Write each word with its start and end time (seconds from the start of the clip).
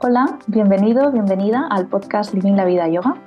Hola, 0.00 0.38
bienvenido, 0.46 1.10
bienvenida 1.10 1.66
al 1.68 1.88
podcast 1.88 2.32
Living 2.32 2.52
la 2.52 2.64
Vida 2.64 2.86
Yoga. 2.86 3.20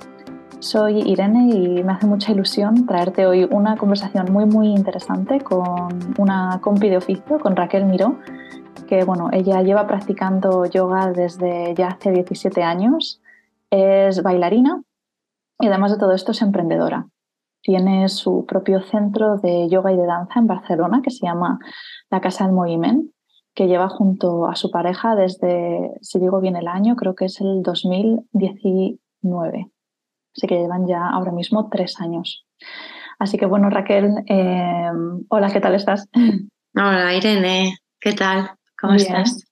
Soy 0.58 1.00
Irene 1.00 1.50
y 1.54 1.82
me 1.84 1.92
hace 1.92 2.06
mucha 2.06 2.32
ilusión 2.32 2.86
traerte 2.86 3.26
hoy 3.26 3.44
una 3.44 3.76
conversación 3.76 4.32
muy 4.32 4.46
muy 4.46 4.68
interesante 4.68 5.42
con 5.42 5.90
una 6.16 6.60
compi 6.62 6.88
de 6.88 6.96
oficio, 6.96 7.38
con 7.40 7.56
Raquel 7.56 7.84
Miró, 7.84 8.18
que 8.88 9.04
bueno, 9.04 9.28
ella 9.32 9.60
lleva 9.60 9.86
practicando 9.86 10.64
yoga 10.64 11.12
desde 11.12 11.74
ya 11.74 11.88
hace 11.88 12.10
17 12.10 12.62
años, 12.62 13.20
es 13.68 14.22
bailarina 14.22 14.82
y 15.60 15.66
además 15.66 15.92
de 15.92 15.98
todo 15.98 16.12
esto 16.12 16.32
es 16.32 16.40
emprendedora. 16.40 17.06
Tiene 17.60 18.08
su 18.08 18.46
propio 18.46 18.80
centro 18.80 19.36
de 19.36 19.68
yoga 19.68 19.92
y 19.92 19.98
de 19.98 20.06
danza 20.06 20.38
en 20.38 20.46
Barcelona 20.46 21.02
que 21.04 21.10
se 21.10 21.26
llama 21.26 21.58
La 22.08 22.22
Casa 22.22 22.44
del 22.44 22.54
Movimiento 22.54 23.12
que 23.54 23.66
lleva 23.66 23.88
junto 23.88 24.46
a 24.46 24.56
su 24.56 24.70
pareja 24.70 25.14
desde, 25.14 25.92
si 26.00 26.18
digo 26.18 26.40
bien 26.40 26.56
el 26.56 26.68
año, 26.68 26.96
creo 26.96 27.14
que 27.14 27.26
es 27.26 27.40
el 27.40 27.62
2019. 27.62 29.70
Así 30.34 30.46
que 30.46 30.56
llevan 30.56 30.86
ya 30.86 31.08
ahora 31.08 31.32
mismo 31.32 31.68
tres 31.70 32.00
años. 32.00 32.46
Así 33.18 33.36
que 33.36 33.46
bueno, 33.46 33.68
Raquel, 33.68 34.24
eh, 34.26 34.90
hola, 35.28 35.52
¿qué 35.52 35.60
tal 35.60 35.74
estás? 35.74 36.08
Hola, 36.74 37.14
Irene, 37.14 37.76
¿qué 38.00 38.14
tal? 38.14 38.52
¿Cómo 38.80 38.94
estás? 38.94 39.44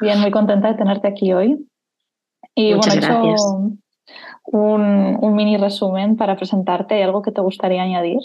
Bien, 0.00 0.18
muy 0.20 0.30
contenta 0.30 0.68
de 0.68 0.74
tenerte 0.74 1.08
aquí 1.08 1.32
hoy. 1.32 1.68
Y 2.54 2.74
Muchas 2.74 2.98
bueno, 2.98 3.28
he 3.28 3.32
hecho 3.32 3.44
un, 4.44 5.18
un 5.20 5.34
mini 5.34 5.58
resumen 5.58 6.16
para 6.16 6.36
presentarte. 6.36 6.94
¿Hay 6.94 7.02
algo 7.02 7.20
que 7.20 7.32
te 7.32 7.42
gustaría 7.42 7.82
añadir? 7.82 8.18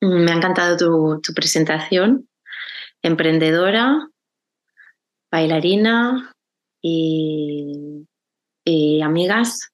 Me 0.00 0.30
ha 0.30 0.34
encantado 0.34 0.76
tu, 0.76 1.20
tu 1.22 1.32
presentación 1.32 2.27
emprendedora, 3.08 4.08
bailarina 5.30 6.32
y, 6.80 8.06
y, 8.64 9.02
amigas. 9.02 9.72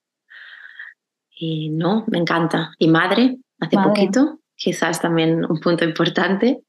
Y 1.37 1.69
no, 1.69 2.05
me 2.07 2.17
encanta. 2.17 2.71
Y 2.79 2.87
madre, 2.87 3.37
hace 3.59 3.75
Madre. 3.75 3.89
poquito, 3.89 4.39
quizás 4.55 5.01
también 5.01 5.45
un 5.45 5.59
punto 5.59 5.85
importante. 5.85 6.61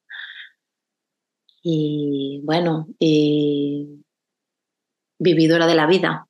Y 1.62 2.40
bueno, 2.44 2.86
y 2.98 4.04
vividora 5.18 5.66
de 5.66 5.74
la 5.74 5.86
vida, 5.86 6.26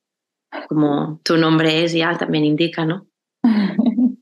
como 0.69 1.19
tu 1.23 1.37
nombre 1.37 1.83
es 1.83 1.93
ya 1.93 2.17
también 2.17 2.45
indica, 2.45 2.85
¿no? 2.85 3.07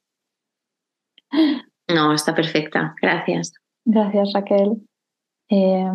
No, 1.87 2.13
está 2.13 2.33
perfecta. 2.33 2.95
Gracias. 3.01 3.53
Gracias, 3.85 4.33
Raquel. 4.33 4.81
Eh, 5.49 5.91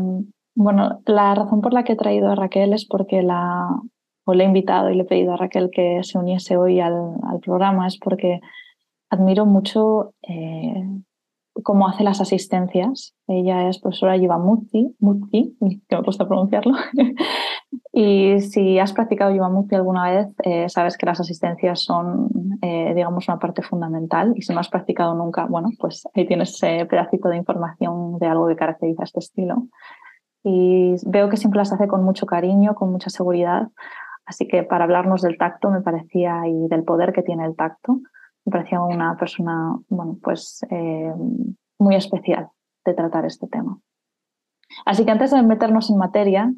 bueno, 0.55 1.01
la 1.07 1.35
razón 1.35 1.61
por 1.61 1.73
la 1.73 1.85
que 1.85 1.93
he 1.93 1.97
traído 1.97 2.31
a 2.31 2.35
Raquel 2.35 2.73
es 2.73 2.85
porque 2.85 3.23
la, 3.23 3.69
o 4.25 4.35
le 4.35 4.45
he 4.45 4.47
invitado 4.47 4.91
y 4.91 4.95
le 4.95 5.03
he 5.03 5.07
pedido 5.07 5.33
a 5.33 5.37
Raquel 5.37 5.71
que 5.73 6.01
se 6.03 6.19
uniese 6.19 6.57
hoy 6.57 6.81
al, 6.81 7.15
programa, 7.43 7.87
es 7.87 7.99
porque 7.99 8.41
admiro 9.09 9.47
mucho 9.47 10.15
eh, 10.23 10.85
cómo 11.63 11.89
hace 11.89 12.05
las 12.05 12.21
asistencias. 12.21 13.15
Ella 13.27 13.69
es 13.69 13.79
profesora 13.79 14.17
Yivamukti, 14.17 14.97
Mukti, 14.99 15.57
que 15.89 15.97
me 15.97 16.03
cuesta 16.03 16.29
pronunciarlo. 16.29 16.75
Y 17.93 18.41
si 18.41 18.79
has 18.79 18.93
practicado 18.93 19.33
Yivamukti 19.33 19.75
alguna 19.75 20.11
vez, 20.11 20.29
eh, 20.45 20.69
sabes 20.69 20.97
que 20.97 21.07
las 21.07 21.21
asistencias 21.21 21.81
son, 21.81 22.29
eh, 22.63 22.93
digamos, 22.95 23.29
una 23.29 23.39
parte 23.39 23.63
fundamental. 23.63 24.33
Y 24.37 24.43
si 24.43 24.53
no 24.53 24.61
has 24.61 24.69
practicado 24.69 25.15
nunca, 25.15 25.47
bueno, 25.47 25.71
pues 25.79 26.07
ahí 26.15 26.27
tienes 26.27 26.55
ese 26.55 26.87
pedacito 26.87 27.29
de 27.29 27.37
información 27.37 28.19
de 28.19 28.27
algo 28.27 28.49
que 28.49 28.57
caracteriza 28.57 29.05
este 29.05 29.21
estilo. 29.21 29.67
Y 30.43 30.95
veo 31.07 31.29
que 31.29 31.37
siempre 31.37 31.59
las 31.59 31.73
hace 31.73 31.89
con 31.89 32.05
mucho 32.05 32.27
cariño, 32.27 32.75
con 32.75 32.91
mucha 32.91 33.11
seguridad. 33.11 33.69
Así 34.25 34.47
que 34.47 34.63
para 34.63 34.85
hablarnos 34.85 35.23
del 35.23 35.37
tacto 35.37 35.71
me 35.71 35.81
parecía 35.81 36.47
y 36.47 36.69
del 36.69 36.85
poder 36.85 37.13
que 37.13 37.23
tiene 37.23 37.45
el 37.45 37.57
tacto, 37.57 38.01
me 38.45 38.53
parecía 38.53 38.81
una 38.81 39.17
persona, 39.17 39.77
bueno, 39.89 40.17
pues 40.23 40.65
eh, 40.71 41.13
muy 41.79 41.97
especial 41.97 42.49
de 42.85 42.95
tratar 42.95 43.27
este 43.27 43.47
tema. 43.49 43.79
Así 44.85 45.05
que 45.05 45.11
antes 45.11 45.31
de 45.31 45.43
meternos 45.43 45.91
en 45.91 45.99
materia, 45.99 46.53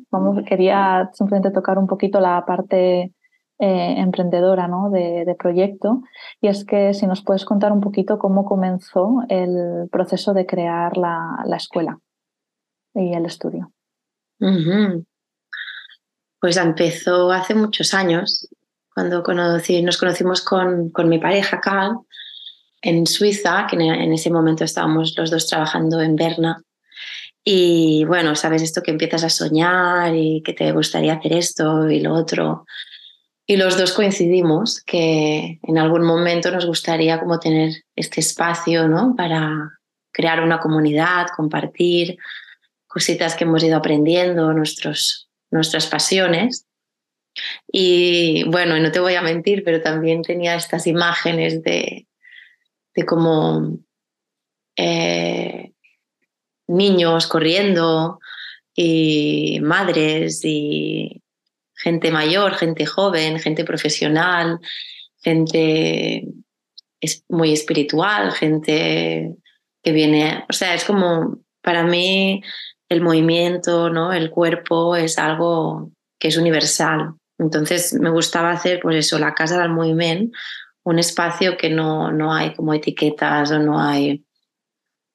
quería 0.46 1.10
simplemente 1.12 1.50
tocar 1.50 1.78
un 1.78 1.86
poquito 1.86 2.20
la 2.20 2.44
parte 2.44 3.12
eh, 3.58 3.94
emprendedora 3.98 4.68
¿no? 4.68 4.90
de, 4.90 5.36
proyecto. 5.38 6.02
Y 6.40 6.48
es 6.48 6.64
que 6.64 6.94
si 6.94 7.06
nos 7.06 7.22
puedes 7.22 7.44
contar 7.44 7.72
un 7.72 7.80
poquito 7.80 8.18
cómo 8.18 8.44
comenzó 8.44 9.22
el 9.28 9.88
proceso 9.90 10.34
de 10.34 10.46
crear 10.46 10.96
la, 10.96 11.42
la 11.46 11.56
escuela 11.56 11.98
y 12.94 13.14
el 13.14 13.24
estudio. 13.24 13.72
Pues 16.40 16.56
empezó 16.56 17.30
hace 17.30 17.54
muchos 17.54 17.94
años, 17.94 18.48
cuando 18.94 19.22
conocí, 19.22 19.80
nos 19.80 19.96
conocimos 19.96 20.42
con, 20.42 20.90
con 20.90 21.08
mi 21.08 21.18
pareja 21.18 21.60
Carl 21.60 22.00
en 22.82 23.06
Suiza, 23.06 23.66
que 23.70 23.76
en 23.76 24.12
ese 24.12 24.30
momento 24.30 24.64
estábamos 24.64 25.14
los 25.16 25.30
dos 25.30 25.46
trabajando 25.46 26.00
en 26.00 26.16
Berna. 26.16 26.62
Y 27.44 28.04
bueno, 28.04 28.36
sabes 28.36 28.62
esto 28.62 28.82
que 28.82 28.92
empiezas 28.92 29.24
a 29.24 29.30
soñar 29.30 30.14
y 30.14 30.42
que 30.42 30.52
te 30.52 30.70
gustaría 30.72 31.14
hacer 31.14 31.32
esto 31.32 31.90
y 31.90 32.00
lo 32.00 32.14
otro. 32.14 32.64
Y 33.46 33.56
los 33.56 33.76
dos 33.76 33.92
coincidimos 33.92 34.82
que 34.84 35.58
en 35.62 35.78
algún 35.78 36.04
momento 36.04 36.50
nos 36.52 36.66
gustaría 36.66 37.18
como 37.18 37.40
tener 37.40 37.82
este 37.96 38.20
espacio 38.20 38.86
¿no? 38.86 39.14
para 39.16 39.78
crear 40.12 40.42
una 40.42 40.60
comunidad, 40.60 41.26
compartir 41.36 42.16
cositas 42.86 43.34
que 43.34 43.44
hemos 43.44 43.64
ido 43.64 43.76
aprendiendo, 43.76 44.52
nuestros, 44.52 45.28
nuestras 45.50 45.86
pasiones. 45.86 46.66
Y 47.66 48.44
bueno, 48.44 48.78
no 48.78 48.92
te 48.92 49.00
voy 49.00 49.14
a 49.14 49.22
mentir, 49.22 49.64
pero 49.64 49.80
también 49.80 50.22
tenía 50.22 50.54
estas 50.54 50.86
imágenes 50.86 51.62
de, 51.62 52.06
de 52.94 53.06
como 53.06 53.78
eh, 54.76 55.71
niños 56.66 57.26
corriendo 57.26 58.18
y 58.74 59.60
madres 59.60 60.44
y 60.44 61.22
gente 61.74 62.10
mayor, 62.10 62.54
gente 62.54 62.86
joven, 62.86 63.38
gente 63.38 63.64
profesional, 63.64 64.60
gente 65.20 66.26
muy 67.28 67.52
espiritual, 67.52 68.32
gente 68.32 69.34
que 69.82 69.92
viene, 69.92 70.44
o 70.48 70.52
sea, 70.52 70.74
es 70.74 70.84
como 70.84 71.38
para 71.60 71.82
mí 71.84 72.42
el 72.88 73.00
movimiento, 73.00 73.90
¿no? 73.90 74.12
el 74.12 74.30
cuerpo 74.30 74.96
es 74.96 75.18
algo 75.18 75.90
que 76.18 76.28
es 76.28 76.36
universal. 76.36 77.14
Entonces 77.38 77.94
me 77.94 78.10
gustaba 78.10 78.52
hacer, 78.52 78.80
pues 78.80 78.96
eso, 78.96 79.18
la 79.18 79.34
casa 79.34 79.60
del 79.60 79.70
movimiento, 79.70 80.36
un 80.84 80.98
espacio 80.98 81.56
que 81.56 81.70
no, 81.70 82.12
no 82.12 82.32
hay 82.32 82.54
como 82.54 82.74
etiquetas 82.74 83.50
o 83.50 83.58
no 83.58 83.80
hay 83.80 84.24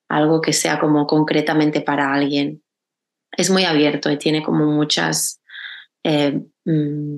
algo 0.09 0.41
que 0.41 0.53
sea 0.53 0.79
como 0.79 1.07
concretamente 1.07 1.81
para 1.81 2.13
alguien. 2.13 2.63
Es 3.35 3.49
muy 3.49 3.65
abierto 3.65 4.09
y 4.11 4.17
tiene 4.17 4.43
como 4.43 4.65
muchas, 4.65 5.41
eh, 6.03 6.41
mmm, 6.65 7.17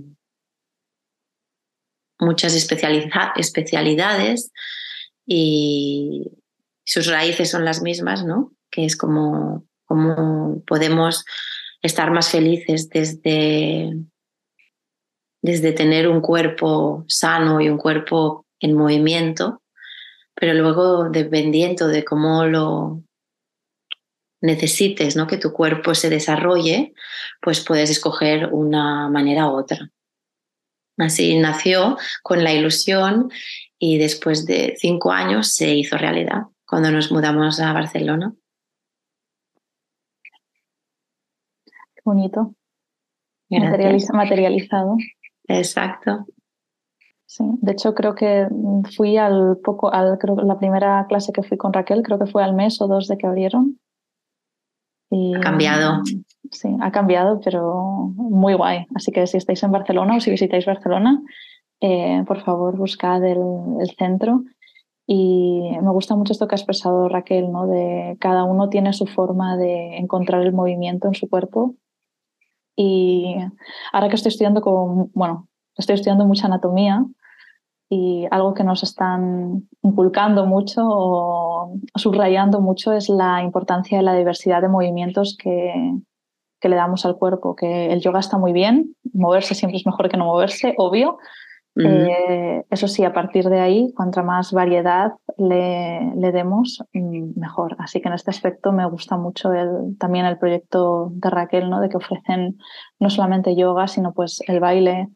muchas 2.19 2.53
especialidades 2.55 4.51
y 5.25 6.31
sus 6.83 7.07
raíces 7.07 7.49
son 7.49 7.63
las 7.65 7.81
mismas, 7.81 8.25
¿no? 8.25 8.51
Que 8.71 8.85
es 8.85 8.97
como, 8.97 9.65
como 9.85 10.61
podemos 10.65 11.23
estar 11.81 12.11
más 12.11 12.29
felices 12.29 12.89
desde, 12.89 13.93
desde 15.41 15.71
tener 15.71 16.07
un 16.07 16.19
cuerpo 16.19 17.05
sano 17.07 17.61
y 17.61 17.69
un 17.69 17.77
cuerpo 17.77 18.45
en 18.59 18.75
movimiento, 18.75 19.61
pero 20.39 20.53
luego 20.53 21.09
dependiendo 21.09 21.89
de 21.89 22.05
cómo 22.05 22.45
lo 22.45 23.03
necesites, 24.41 25.17
¿no? 25.17 25.27
que 25.27 25.37
tu 25.37 25.51
cuerpo 25.51 25.93
se 25.93 26.09
desarrolle, 26.09 26.93
pues 27.41 27.59
puedes 27.59 27.89
escoger 27.89 28.47
una 28.53 29.09
manera 29.09 29.47
u 29.49 29.57
otra. 29.57 29.91
Así 30.97 31.37
nació 31.37 31.97
con 32.23 32.45
la 32.45 32.53
ilusión 32.53 33.29
y 33.77 33.97
después 33.97 34.45
de 34.45 34.75
cinco 34.77 35.11
años 35.11 35.53
se 35.53 35.75
hizo 35.75 35.97
realidad 35.97 36.43
cuando 36.65 36.89
nos 36.89 37.11
mudamos 37.11 37.59
a 37.59 37.73
Barcelona. 37.73 38.33
Qué 41.65 42.01
bonito. 42.05 42.55
Materializ 43.49 44.09
materializado. 44.13 44.95
Exacto. 45.49 46.27
Sí, 47.29 47.43
de 47.61 47.73
hecho 47.73 47.93
creo 47.93 48.15
que 48.15 48.47
fui 48.97 49.15
al 49.17 49.57
poco, 49.63 49.93
al, 49.93 50.17
creo 50.17 50.35
la 50.37 50.57
primera 50.57 51.05
clase 51.07 51.31
que 51.31 51.43
fui 51.43 51.57
con 51.57 51.71
Raquel, 51.71 52.01
creo 52.01 52.17
que 52.17 52.25
fue 52.25 52.43
al 52.43 52.55
mes 52.55 52.81
o 52.81 52.87
dos 52.87 53.07
de 53.07 53.19
que 53.19 53.27
abrieron. 53.27 53.79
Y, 55.11 55.35
ha 55.35 55.39
cambiado. 55.39 56.01
Sí, 56.49 56.75
ha 56.81 56.91
cambiado, 56.91 57.39
pero 57.39 58.11
muy 58.15 58.55
guay. 58.55 58.87
Así 58.95 59.11
que 59.11 59.27
si 59.27 59.37
estáis 59.37 59.61
en 59.61 59.71
Barcelona 59.71 60.15
o 60.15 60.19
si 60.19 60.31
visitáis 60.31 60.65
Barcelona, 60.65 61.21
eh, 61.81 62.23
por 62.25 62.41
favor 62.41 62.75
buscad 62.75 63.23
el, 63.23 63.37
el, 63.79 63.91
centro. 63.95 64.41
Y 65.05 65.77
me 65.83 65.91
gusta 65.91 66.15
mucho 66.15 66.33
esto 66.33 66.47
que 66.47 66.55
ha 66.55 66.57
expresado 66.57 67.09
Raquel, 67.09 67.51
¿no? 67.51 67.67
De 67.67 68.17
cada 68.19 68.43
uno 68.43 68.69
tiene 68.69 68.91
su 68.91 69.05
forma 69.05 69.55
de 69.55 69.97
encontrar 69.97 70.41
el 70.41 70.53
movimiento 70.53 71.07
en 71.07 71.13
su 71.13 71.29
cuerpo 71.29 71.75
y 72.75 73.35
ahora 73.93 74.09
que 74.09 74.15
estoy 74.15 74.29
estudiando 74.29 74.61
con, 74.61 75.11
bueno, 75.13 75.47
estoy 75.75 75.93
estudiando 75.93 76.25
mucha 76.25 76.47
anatomía 76.47 77.05
y 77.89 78.27
algo 78.29 78.53
que 78.53 78.63
nos 78.63 78.83
están 78.83 79.67
inculcando 79.81 80.45
mucho 80.45 80.81
o 80.85 81.73
subrayando 81.95 82.61
mucho 82.61 82.93
es 82.93 83.09
la 83.09 83.41
importancia 83.41 83.97
de 83.97 84.03
la 84.03 84.15
diversidad 84.15 84.61
de 84.61 84.69
movimientos 84.69 85.35
que, 85.41 85.73
que 86.59 86.69
le 86.69 86.75
damos 86.75 87.05
al 87.05 87.17
cuerpo, 87.17 87.55
que 87.55 87.91
el 87.91 88.01
yoga 88.01 88.19
está 88.19 88.37
muy 88.37 88.53
bien, 88.53 88.95
moverse 89.13 89.55
siempre 89.55 89.77
es 89.77 89.85
mejor 89.85 90.09
que 90.09 90.17
no 90.17 90.25
moverse, 90.25 90.75
obvio, 90.77 91.17
eh, 91.75 92.65
eso 92.69 92.87
sí, 92.87 93.03
a 93.05 93.13
partir 93.13 93.47
de 93.47 93.59
ahí, 93.59 93.93
cuanta 93.95 94.21
más 94.21 94.51
variedad 94.51 95.13
le, 95.37 96.13
le, 96.15 96.31
demos, 96.31 96.83
mm, 96.93 97.39
mejor. 97.39 97.75
Así 97.79 98.01
que 98.01 98.09
en 98.09 98.15
este 98.15 98.31
aspecto 98.31 98.71
me 98.71 98.85
gusta 98.89 99.17
mucho 99.17 99.53
el, 99.53 99.97
también 99.97 100.25
el 100.25 100.37
proyecto 100.37 101.09
de 101.13 101.29
Raquel, 101.29 101.69
¿no? 101.69 101.79
de 101.79 101.89
que 101.89 101.97
ofrecen 101.97 102.57
no 102.99 103.09
solamente 103.09 103.55
yoga, 103.55 103.87
sino 103.87 104.13
pues 104.13 104.41
el 104.47 104.59
baile 104.59 105.09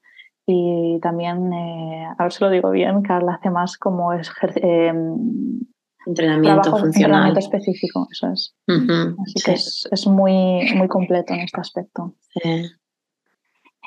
y 0.45 0.99
también, 1.01 1.53
eh, 1.53 2.07
a 2.17 2.23
ver 2.23 2.31
si 2.31 2.43
lo 2.43 2.49
digo 2.49 2.71
bien, 2.71 3.01
Carla 3.01 3.35
hace 3.35 3.49
más 3.49 3.77
como 3.77 4.13
es, 4.13 4.31
eh, 4.55 4.93
entrenamiento 6.05 6.71
funcional. 6.71 7.27
Entrenamiento 7.27 7.39
específico, 7.39 8.07
eso 8.11 8.31
es. 8.31 8.55
Así 8.67 9.43
que 9.45 9.53
es, 9.53 9.87
es, 9.91 10.07
muy, 10.07 10.73
muy 10.75 10.87
completo 10.87 11.33
en 11.33 11.41
este 11.41 11.61
aspecto. 11.61 12.15
Sí. 12.29 12.69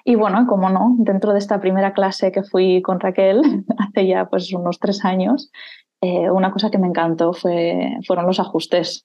Y 0.08 0.14
bueno, 0.14 0.47
como 0.47 0.70
no, 0.70 0.94
dentro 0.99 1.32
de 1.32 1.41
esta 1.41 1.61
primera 1.61 1.93
clase 1.93 2.31
que 2.31 2.44
fui 2.44 2.81
con 2.81 3.00
Raquel 3.00 3.43
hace 3.79 4.06
ya 4.06 4.26
pues 4.26 4.53
unos 4.53 4.79
tres 4.79 5.05
años, 5.05 5.50
eh, 6.00 6.31
una 6.31 6.53
cosa 6.53 6.70
que 6.70 6.79
me 6.79 6.87
encantó 6.87 7.32
fue, 7.32 7.99
fueron 8.06 8.26
los 8.26 8.38
ajustes. 8.38 9.05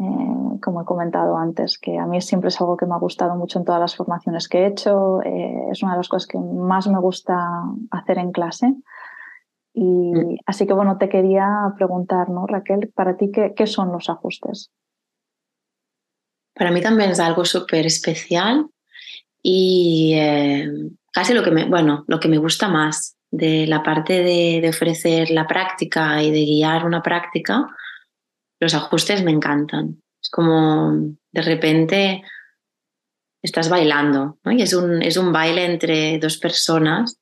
Eh, 0.00 0.60
como 0.62 0.82
he 0.82 0.84
comentado 0.84 1.36
antes, 1.36 1.78
que 1.78 1.98
a 1.98 2.06
mí 2.06 2.20
siempre 2.20 2.48
es 2.48 2.60
algo 2.60 2.76
que 2.76 2.86
me 2.86 2.94
ha 2.94 2.98
gustado 2.98 3.36
mucho 3.36 3.58
en 3.58 3.64
todas 3.64 3.80
las 3.80 3.96
formaciones 3.96 4.48
que 4.48 4.60
he 4.60 4.66
hecho. 4.66 5.20
Eh, 5.22 5.68
es 5.70 5.82
una 5.82 5.92
de 5.92 5.98
las 5.98 6.08
cosas 6.08 6.26
que 6.26 6.38
más 6.38 6.88
me 6.88 6.98
gusta 6.98 7.36
hacer 7.90 8.18
en 8.18 8.32
clase. 8.32 8.74
Y 9.74 9.84
mm. 9.84 10.36
así 10.46 10.66
que 10.66 10.72
bueno, 10.72 10.98
te 10.98 11.08
quería 11.08 11.72
preguntar, 11.76 12.30
¿no, 12.30 12.46
Raquel, 12.46 12.90
para 12.94 13.16
ti, 13.16 13.30
¿qué, 13.30 13.52
qué 13.54 13.66
son 13.66 13.92
los 13.92 14.08
ajustes? 14.08 14.70
Para 16.54 16.70
mí 16.70 16.80
también 16.80 17.10
es 17.10 17.20
algo 17.20 17.44
súper 17.44 17.86
especial 17.86 18.66
y 19.42 20.14
eh, 20.16 20.68
casi 21.12 21.34
lo 21.34 21.42
que 21.42 21.50
me, 21.50 21.64
bueno, 21.66 22.04
lo 22.06 22.20
que 22.20 22.28
me 22.28 22.38
gusta 22.38 22.68
más 22.68 23.16
de 23.30 23.66
la 23.66 23.82
parte 23.82 24.22
de, 24.22 24.68
ofrecer 24.68 25.30
la 25.30 25.46
práctica 25.46 26.22
y 26.22 26.30
de 26.30 26.44
guiar 26.44 26.84
una 26.84 27.02
práctica, 27.02 27.66
los 28.60 28.74
ajustes 28.74 29.24
me 29.24 29.32
encantan. 29.32 30.02
Es 30.22 30.30
como 30.30 31.16
de 31.32 31.42
repente 31.42 32.22
estás 33.42 33.68
bailando, 33.68 34.38
y 34.44 34.62
es 34.62 34.74
un, 34.74 35.02
es 35.02 35.16
un 35.16 35.32
baile 35.32 35.64
entre 35.64 36.18
dos 36.18 36.36
personas 36.36 37.18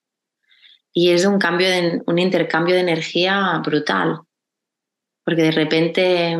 y 0.92 1.10
es 1.10 1.24
un, 1.24 1.38
cambio 1.38 1.68
de, 1.70 2.02
un 2.06 2.18
intercambio 2.18 2.74
de 2.74 2.80
energía 2.80 3.62
brutal, 3.64 4.20
porque 5.24 5.42
de 5.42 5.52
repente 5.52 6.36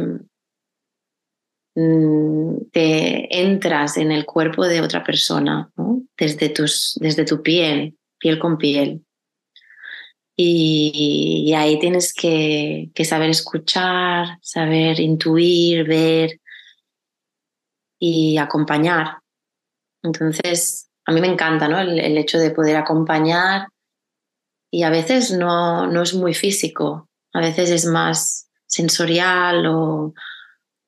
Mm, 1.81 2.71
te 2.73 3.41
entras 3.41 3.99
en 3.99 4.11
el 4.11 4.25
cuerpo 4.25 4.67
de 4.67 4.81
otra 4.81 5.05
persona, 5.05 5.71
desde, 6.19 6.49
tus, 6.49 6.99
desde 7.01 7.25
tu 7.25 7.41
piel, 7.41 7.97
piel 8.19 8.41
con 8.41 8.59
piel. 8.59 9.05
Y, 10.41 11.53
ahí 11.57 11.81
tienes 11.81 12.15
que, 12.15 12.93
saber 13.05 13.31
escuchar, 13.31 14.39
saber 14.41 15.01
intuir, 15.01 15.85
ver 15.85 16.41
y 17.99 18.39
acompañar. 18.39 19.19
Entonces, 20.03 20.89
a 21.07 21.13
mí 21.13 21.21
me 21.21 21.27
encanta 21.27 21.67
¿no? 21.67 21.81
el, 21.81 21.99
el 21.99 22.17
hecho 22.17 22.39
de 22.39 22.53
poder 22.53 22.77
acompañar 22.77 23.67
y 24.71 24.85
a 24.85 24.91
veces 24.91 25.33
no, 25.33 25.89
no 25.89 26.03
es 26.03 26.15
muy 26.15 26.35
físico, 26.35 27.09
a 27.33 27.41
veces 27.41 27.71
es 27.71 27.85
más 27.87 28.49
sensorial 28.67 29.67
o, 29.67 30.15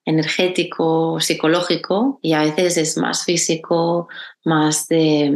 energético, 0.05 1.21
psicológico 1.21 2.19
y 2.23 2.33
a 2.33 2.41
veces 2.41 2.77
es 2.77 2.97
más 2.97 3.25
físico, 3.25 4.09
más 4.45 4.89
de, 4.89 5.33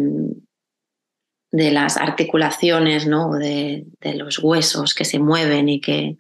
de 1.56 1.70
las 1.70 1.96
articulaciones, 1.96 3.06
¿no? 3.06 3.34
De, 3.34 3.84
de, 4.00 4.14
los 4.14 4.40
huesos 4.40 4.92
que 4.92 5.04
se 5.04 5.20
mueven 5.20 5.68
y 5.68 5.80
que 5.80 6.16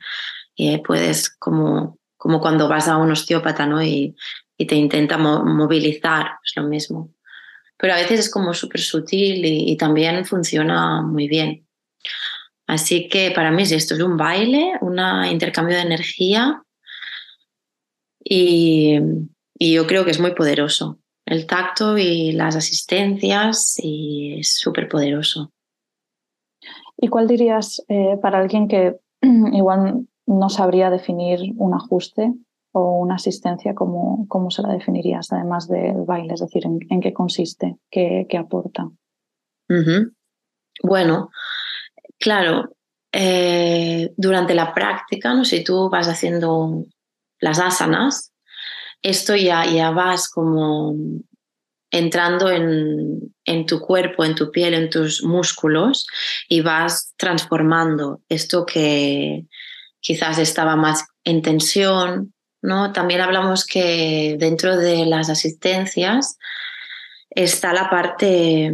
puedes, 0.86 1.28
como, 1.28 1.98
como 2.16 2.40
cuando 2.40 2.68
vas 2.68 2.86
a 2.86 2.96
un 2.98 3.10
osteópata 3.10 3.66
¿no? 3.66 3.82
y, 3.82 4.14
y 4.56 4.66
te 4.66 4.76
intenta 4.76 5.18
movilizar, 5.18 6.38
es 6.44 6.52
lo 6.54 6.62
mismo. 6.62 7.12
Pero 7.76 7.94
a 7.94 7.96
veces 7.96 8.20
es 8.20 8.30
como 8.30 8.54
súper 8.54 8.80
sutil 8.80 9.44
y, 9.44 9.72
y 9.72 9.76
también 9.76 10.24
funciona 10.24 11.02
muy 11.02 11.26
bien. 11.26 11.66
Así 12.68 13.08
que 13.08 13.32
para 13.32 13.50
mí 13.50 13.64
esto 13.64 13.94
es 13.94 14.00
un 14.00 14.16
baile, 14.16 14.74
un 14.80 14.98
intercambio 15.26 15.76
de 15.76 15.82
energía 15.82 16.62
y, 18.22 19.00
yo 19.58 19.86
creo 19.86 20.04
que 20.04 20.10
es 20.10 20.20
muy 20.20 20.34
poderoso. 20.34 20.98
El 21.26 21.46
tacto 21.46 21.96
y 21.96 22.32
las 22.32 22.56
asistencias 22.56 23.76
y 23.82 24.40
es 24.40 24.56
súper 24.56 24.88
poderoso. 24.88 25.52
¿Y 26.96 27.08
cuál 27.08 27.26
dirías 27.26 27.82
eh, 27.88 28.18
para 28.20 28.38
alguien 28.38 28.68
que 28.68 28.96
igual 29.52 30.06
no 30.26 30.48
sabría 30.48 30.90
definir 30.90 31.40
un 31.56 31.74
ajuste 31.74 32.32
o 32.72 32.98
una 32.98 33.16
asistencia, 33.16 33.74
cómo, 33.74 34.26
cómo 34.28 34.50
se 34.50 34.62
la 34.62 34.72
definirías 34.72 35.32
además 35.32 35.68
del 35.68 36.04
baile? 36.06 36.34
Es 36.34 36.40
decir, 36.40 36.64
¿en, 36.66 37.00
qué 37.00 37.12
consiste? 37.12 37.76
¿Qué, 37.90 38.26
qué 38.28 38.36
aporta? 38.36 38.88
Bueno, 40.82 41.30
claro, 42.18 42.74
eh, 43.12 44.12
durante 44.16 44.54
la 44.54 44.74
práctica, 44.74 45.34
¿no? 45.34 45.44
si 45.44 45.62
tú 45.62 45.88
vas 45.88 46.08
haciendo 46.08 46.84
las 47.40 47.60
asanas, 47.60 48.33
esto 49.04 49.36
ya, 49.36 49.66
ya 49.66 49.90
vas 49.90 50.28
como 50.28 50.96
entrando 51.90 52.50
en, 52.50 53.34
en, 53.44 53.66
tu 53.66 53.78
cuerpo, 53.78 54.24
en 54.24 54.34
tu 54.34 54.50
piel, 54.50 54.74
en 54.74 54.90
tus 54.90 55.22
músculos 55.22 56.06
y 56.48 56.62
vas 56.62 57.14
transformando 57.16 58.22
esto 58.28 58.66
que 58.66 59.44
quizás 60.00 60.38
estaba 60.38 60.74
más 60.74 61.06
en 61.22 61.42
tensión. 61.42 62.32
¿no? 62.62 62.92
También 62.92 63.20
hablamos 63.20 63.66
que 63.66 64.36
dentro 64.40 64.76
de 64.76 65.04
las 65.04 65.28
asistencias 65.28 66.38
está 67.28 67.74
la 67.74 67.90
parte 67.90 68.72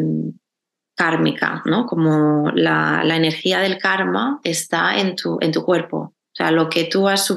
kármica, 0.95 1.63
¿no? 1.65 1.87
como 1.87 2.53
la, 2.55 3.03
la 3.05 3.17
energía 3.17 3.59
del 3.59 3.79
karma 3.79 4.41
está 4.45 4.97
en 4.99 5.17
tu, 5.17 5.39
en 5.41 5.51
tu 5.51 5.65
cuerpo. 5.65 6.15
Lo 6.51 6.69
que 6.69 6.85
tú 6.85 7.09
has 7.09 7.33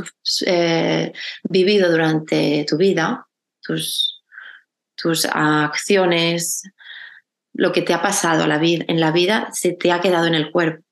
eh, 0.45 1.11
vivido 1.43 1.91
durante 1.91 2.65
tu 2.69 2.77
vida, 2.77 3.27
tus, 3.61 4.23
tus 4.95 5.25
acciones, 5.25 6.63
lo 7.53 7.71
que 7.71 7.81
te 7.81 7.93
ha 7.93 8.01
pasado 8.01 8.43
en 8.43 8.99
la 8.99 9.11
vida, 9.11 9.49
se 9.51 9.73
te 9.73 9.91
ha 9.91 10.01
quedado 10.01 10.27
en 10.27 10.35
el 10.35 10.51
cuerpo. 10.51 10.83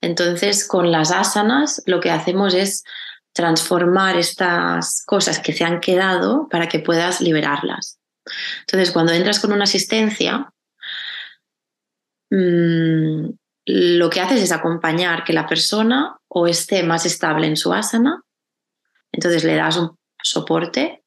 Entonces, 0.00 0.66
con 0.66 0.90
las 0.90 1.10
asanas 1.10 1.82
lo 1.86 2.00
que 2.00 2.10
hacemos 2.10 2.54
es 2.54 2.84
transformar 3.32 4.16
estas 4.16 5.02
cosas 5.04 5.40
que 5.40 5.52
se 5.52 5.64
han 5.64 5.80
quedado 5.80 6.48
para 6.48 6.68
que 6.68 6.78
puedas 6.78 7.20
liberarlas. 7.20 7.98
Entonces, 8.60 8.92
cuando 8.92 9.12
entras 9.12 9.40
con 9.40 9.52
una 9.52 9.64
asistencia, 9.64 10.52
mmm, 12.30 13.30
lo 13.66 14.10
que 14.10 14.20
haces 14.20 14.42
es 14.42 14.52
acompañar 14.52 15.24
que 15.24 15.32
la 15.32 15.46
persona 15.46 16.18
o 16.28 16.46
esté 16.46 16.82
más 16.82 17.06
estable 17.06 17.46
en 17.46 17.56
su 17.56 17.72
asana, 17.72 18.22
entonces 19.12 19.44
le 19.44 19.54
das 19.56 19.76
un 19.76 19.96
soporte, 20.22 21.04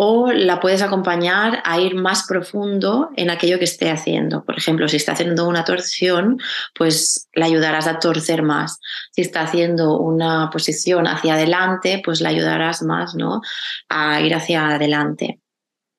o 0.00 0.30
la 0.30 0.60
puedes 0.60 0.80
acompañar 0.80 1.60
a 1.64 1.80
ir 1.80 1.96
más 1.96 2.24
profundo 2.28 3.10
en 3.16 3.30
aquello 3.30 3.58
que 3.58 3.64
esté 3.64 3.90
haciendo. 3.90 4.44
Por 4.44 4.56
ejemplo, 4.56 4.86
si 4.86 4.96
está 4.96 5.12
haciendo 5.12 5.48
una 5.48 5.64
torsión, 5.64 6.38
pues 6.72 7.28
la 7.34 7.46
ayudarás 7.46 7.88
a 7.88 7.98
torcer 7.98 8.42
más. 8.42 8.78
Si 9.10 9.22
está 9.22 9.40
haciendo 9.40 9.98
una 9.98 10.50
posición 10.50 11.08
hacia 11.08 11.34
adelante, 11.34 12.00
pues 12.04 12.20
la 12.20 12.28
ayudarás 12.28 12.80
más 12.82 13.16
¿no? 13.16 13.40
a 13.88 14.20
ir 14.20 14.36
hacia 14.36 14.68
adelante. 14.68 15.40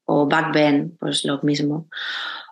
O 0.06 0.28
back 0.28 0.54
bend, 0.54 0.98
pues 0.98 1.26
lo 1.26 1.42
mismo. 1.44 1.90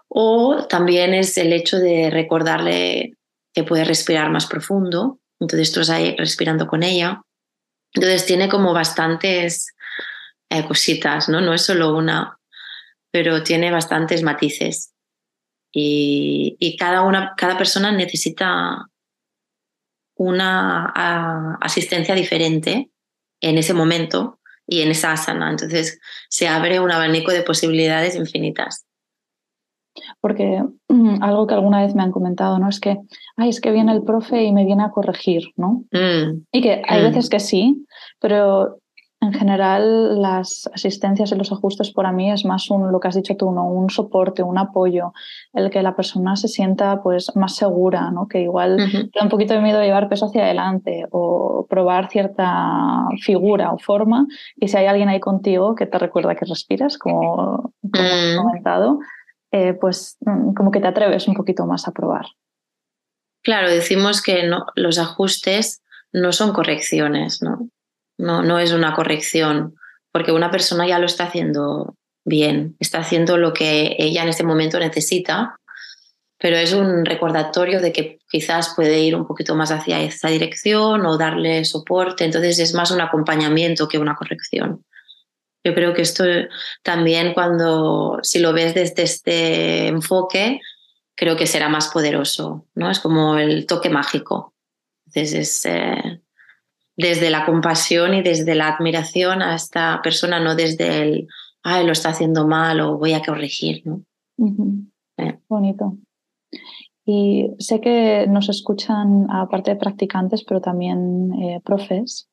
O 0.08 0.66
también 0.68 1.14
es 1.14 1.38
el 1.38 1.54
hecho 1.54 1.78
de 1.78 2.10
recordarle 2.10 3.14
que 3.54 3.64
puede 3.64 3.84
respirar 3.84 4.30
más 4.30 4.46
profundo. 4.46 5.20
Entonces 5.40 5.72
tú 5.72 5.82
estás 5.82 5.98
ahí 5.98 6.16
respirando 6.18 6.68
con 6.68 6.84
ella. 6.84 7.22
Entonces 7.94 8.26
tiene 8.26 8.50
como 8.50 8.74
bastantes 8.74 9.74
eh, 10.50 10.66
cositas, 10.66 11.30
¿no? 11.30 11.42
No 11.42 11.54
es 11.54 11.64
solo 11.64 11.96
una, 11.96 12.40
pero 13.12 13.44
tiene 13.44 13.72
bastantes 13.72 14.24
matices. 14.24 14.94
Y, 15.80 16.76
cada, 16.80 17.04
una, 17.04 17.34
cada 17.38 17.56
persona 17.58 17.92
necesita 17.92 18.88
una 20.16 21.58
asistencia 21.62 22.16
diferente 22.16 22.90
en 23.42 23.58
ese 23.60 23.76
momento 23.76 24.40
y 24.66 24.82
en 24.82 24.90
esa 24.90 25.12
asana. 25.12 25.52
Entonces 25.52 26.00
se 26.30 26.48
abre 26.48 26.80
un 26.80 26.92
abanico 26.92 27.32
de 27.32 27.44
posibilidades 27.44 28.16
infinitas. 28.16 28.87
Porque 30.22 30.64
mm, 30.90 31.24
algo 31.24 31.48
que 31.48 31.54
alguna 31.54 31.82
vez 31.82 31.96
me 31.96 32.04
han 32.04 32.12
comentado, 32.12 32.60
¿no? 32.60 32.70
Es 32.70 32.80
que, 32.80 32.98
ay, 33.36 33.50
es 33.50 33.62
que 33.62 33.72
viene 33.72 33.94
el 33.94 34.04
profe 34.04 34.44
y 34.44 34.52
me 34.52 34.66
viene 34.66 34.84
a 34.84 34.92
corregir, 34.92 35.44
¿no? 35.56 35.84
Mm. 35.92 36.44
Y 36.52 36.62
que 36.62 36.82
hay 36.88 37.02
mm. 37.02 37.06
veces 37.06 37.30
que 37.30 37.40
sí, 37.40 37.86
pero 38.20 38.80
en 39.20 39.34
general, 39.34 40.22
las 40.22 40.70
asistencias 40.74 41.32
y 41.32 41.36
los 41.36 41.52
ajustes 41.52 41.92
para 41.92 42.12
mí 42.12 42.32
es 42.32 42.46
más 42.46 42.70
un, 42.70 42.92
lo 42.92 43.00
que 43.00 43.08
has 43.08 43.16
dicho 43.16 43.36
tú, 43.36 43.52
¿no? 43.52 43.68
un 43.68 43.90
soporte, 43.90 44.44
un 44.44 44.60
apoyo, 44.60 45.12
el 45.54 45.72
que 45.72 45.82
la 45.82 45.96
persona 45.96 46.36
se 46.36 46.48
sienta 46.48 47.02
pues, 47.02 47.36
más 47.36 47.56
segura, 47.56 48.12
¿no? 48.12 48.28
que 48.28 48.42
igual 48.42 48.78
da 48.78 49.24
un 49.24 49.30
poquito 49.30 49.56
de 49.56 49.62
miedo 49.62 49.82
llevar 49.82 50.08
peso 50.08 50.28
hacia 50.28 50.44
adelante 50.44 51.08
o 51.10 51.66
probar 51.68 52.10
cierta 52.12 53.08
figura 53.22 53.74
o 53.74 53.80
forma 53.80 54.28
y 54.56 54.68
si 54.68 54.78
hay 54.78 54.86
alguien 54.86 55.10
ahí 55.10 55.20
contigo 55.20 55.74
que 55.74 55.88
te 55.88 55.98
recuerda 55.98 56.36
que 56.36 56.46
respiras, 56.46 57.00
como, 57.00 57.74
como 57.82 58.08
he 58.08 58.38
comentado, 58.38 59.00
eh, 59.52 59.74
pues 59.74 60.18
mm, 60.22 60.54
como 60.54 60.72
que 60.72 60.80
te 60.80 60.88
atreves 60.88 61.28
un 61.28 61.36
poquito 61.36 61.66
más 61.66 61.88
a 61.88 61.92
probar. 61.92 62.26
Claro, 63.44 63.70
decimos 63.70 64.22
que 64.22 64.50
los 64.76 65.00
ajustes 65.00 65.82
no 66.12 66.34
son 66.34 66.52
correcciones, 66.52 67.42
no, 67.42 67.70
no 68.18 68.60
es 68.60 68.74
una 68.74 68.94
corrección, 68.94 69.76
porque 70.12 70.32
una 70.32 70.52
persona 70.52 70.88
ya 70.88 71.00
lo 71.00 71.06
está 71.06 71.26
haciendo 71.26 71.96
bien, 72.26 72.76
está 72.80 73.00
haciendo 73.00 73.38
lo 73.38 73.54
que 73.54 73.96
ella 74.00 74.24
en 74.24 74.30
este 74.30 74.44
momento 74.44 74.80
necesita, 74.80 75.56
pero 76.40 76.58
es 76.58 76.74
un 76.74 77.06
recordatorio 77.06 77.82
de 77.82 77.92
que 77.92 78.20
quizás 78.30 78.74
puede 78.76 79.00
ir 79.00 79.16
un 79.16 79.26
poquito 79.26 79.56
más 79.56 79.72
hacia 79.72 80.02
esa 80.02 80.28
dirección 80.28 81.06
o 81.06 81.18
darle 81.18 81.64
soporte, 81.66 82.26
entonces 82.26 82.60
es 82.60 82.74
más 82.74 82.92
un 82.92 83.02
acompañamiento 83.02 83.88
que 83.88 83.98
una 83.98 84.16
corrección. 84.16 84.84
Yo 85.64 85.74
creo 85.74 85.94
que 85.94 86.02
esto 86.02 86.24
también 86.84 87.34
cuando, 87.34 88.20
si 88.24 88.40
lo 88.40 88.54
ves 88.54 88.74
desde 88.74 89.04
este 89.04 89.88
enfoque, 89.88 90.62
creo 91.16 91.36
que 91.36 91.48
será 91.48 91.68
más 91.68 91.90
poderoso, 91.90 92.68
¿no? 92.76 92.90
Es 92.90 93.00
como 93.00 93.38
el 93.38 93.66
toque 93.66 93.90
mágico. 93.90 94.54
Entonces 95.08 95.34
es, 95.34 95.66
eh, 95.66 96.22
desde 96.96 97.30
la 97.30 97.46
compasión 97.46 98.14
y 98.14 98.22
desde 98.22 98.56
la 98.56 98.70
admiración 98.70 99.42
a 99.42 99.56
esta 99.56 100.02
persona, 100.02 100.40
no 100.40 100.56
desde 100.56 101.02
el, 101.02 101.28
ay, 101.64 101.86
lo 101.86 101.92
está 101.92 102.10
haciendo 102.10 102.48
mal 102.48 102.80
o 102.82 102.98
voy 102.98 103.14
a 103.14 103.22
corregir. 103.22 103.84
¿no? 103.86 104.02
Bonito. 105.48 105.98
Y 107.06 107.52
sé 107.60 107.80
que 107.80 108.26
nos 108.28 108.50
escuchan, 108.50 109.28
aparte 109.32 109.72
de 109.72 109.78
practicantes, 109.78 110.44
pero 110.44 110.60
también 110.60 111.34
eh, 111.42 111.62
profes. 111.64 112.30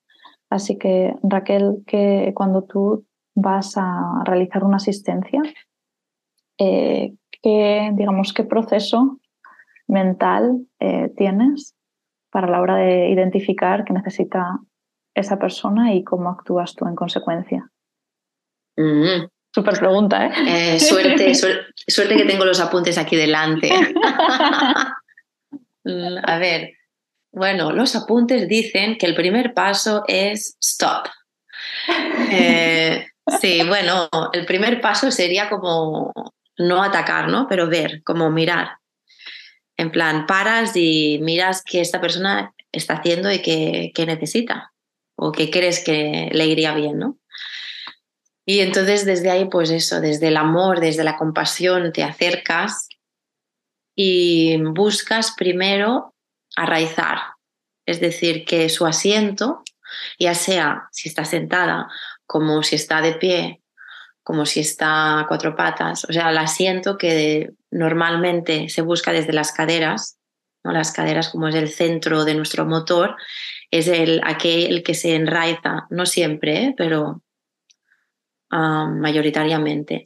Así 0.50 0.76
que, 0.78 1.14
Raquel, 1.23 1.85
que 1.87 2.33
cuando 2.35 2.64
tú 2.64 3.07
vas 3.35 3.75
a 3.76 4.23
realizar 4.25 4.64
una 4.64 4.76
asistencia, 4.76 5.43
eh, 6.59 7.14
¿qué, 7.43 7.91
digamos, 7.95 8.33
¿qué 8.33 8.45
proceso 8.45 9.19
mental 9.87 10.67
eh, 10.81 11.11
tienes 11.17 11.75
para 12.31 12.49
la 12.49 12.61
hora 12.61 12.76
de 12.76 13.11
identificar 13.11 13.85
qué 13.85 13.93
necesita 13.93 14.59
esa 15.14 15.38
persona 15.38 15.95
y 15.95 16.03
cómo 16.03 16.31
actúas 16.31 16.75
tú 16.75 16.87
en 16.87 16.97
consecuencia. 16.97 17.71
Mm. 18.76 19.29
Súper 19.55 19.79
pregunta, 19.79 20.26
¿eh? 20.26 20.75
eh 20.75 20.81
suerte, 20.81 21.33
suerte, 21.35 22.17
que 22.17 22.25
tengo 22.25 22.45
los 22.45 22.59
apuntes 22.61 22.99
aquí 22.99 23.14
delante. 23.14 23.71
A 26.25 26.38
ver, 26.38 26.73
bueno, 27.31 27.71
los 27.71 27.95
apuntes 27.95 28.49
dicen 28.49 28.99
que 28.99 29.07
el 29.07 29.14
primer 29.14 29.55
paso 29.55 30.03
es 30.09 30.57
stop. 30.61 31.07
Eh, 32.33 33.07
sí, 33.40 33.62
bueno, 33.66 34.09
el 34.33 34.47
primer 34.47 34.81
paso 34.81 35.11
sería 35.11 35.49
como 35.49 36.12
no 36.59 36.83
atacar, 36.83 37.28
¿no? 37.28 37.47
Pero 37.49 37.69
ver, 37.69 38.02
como 38.04 38.31
mirar. 38.31 38.78
En 39.76 39.90
plan, 39.90 40.26
paras 40.26 40.76
y 40.76 41.19
miras 41.23 41.62
qué 41.62 41.81
esta 41.81 42.00
persona 42.00 42.54
está 42.71 42.95
haciendo 42.95 43.31
y 43.33 43.40
qué, 43.40 43.93
necesita 44.07 44.73
o 45.16 45.33
qué 45.33 45.50
crees 45.50 45.83
que 45.83 46.31
le 46.33 46.47
iría 46.47 46.75
bien, 46.75 46.99
¿no? 46.99 47.19
Y 48.47 48.61
entonces 48.61 49.07
desde 49.07 49.31
ahí, 49.31 49.47
pues 49.47 49.71
eso, 49.71 50.00
desde 50.00 50.28
el 50.28 50.37
amor, 50.37 50.81
desde 50.81 51.02
la 51.02 51.16
compasión, 51.16 51.93
te 51.93 52.02
acercas 52.02 52.88
y 53.97 54.61
buscas 54.62 55.35
primero 55.37 56.14
arraizar, 56.57 57.19
es 57.87 58.00
decir, 58.00 58.45
que 58.45 58.69
su 58.69 58.87
asiento, 58.87 59.62
ya 60.19 60.35
sea 60.35 60.88
si 60.93 61.09
está 61.09 61.25
sentada 61.25 61.88
como 62.26 62.62
si 62.62 62.76
está 62.76 63.00
de 63.00 63.14
pie 63.14 63.64
como 64.25 64.47
si 64.47 64.61
está 64.61 65.21
a 65.21 65.26
cuatro 65.28 65.54
patas. 65.54 66.04
O 66.09 66.12
sea, 66.12 66.31
el 66.31 66.38
asiento 66.38 66.97
que 66.97 67.50
normalmente 67.71 68.71
se 68.71 68.81
busca 68.81 69.12
desde 69.12 69.35
las 69.35 69.52
caderas, 69.52 70.19
¿no? 70.64 70.73
las 70.73 70.93
caderas 70.93 71.28
como 71.28 71.47
es 71.47 71.54
el 71.54 71.69
centro 71.69 72.25
de 72.25 72.35
nuestro 72.35 72.64
motor, 72.64 73.16
es 73.71 73.87
el, 73.87 74.23
aquel 74.25 74.83
que 74.83 74.95
se 74.95 75.14
enraiza, 75.14 75.87
no 75.90 76.07
siempre, 76.07 76.64
¿eh? 76.64 76.75
pero 76.76 77.23
mayoritariamente. 78.50 80.04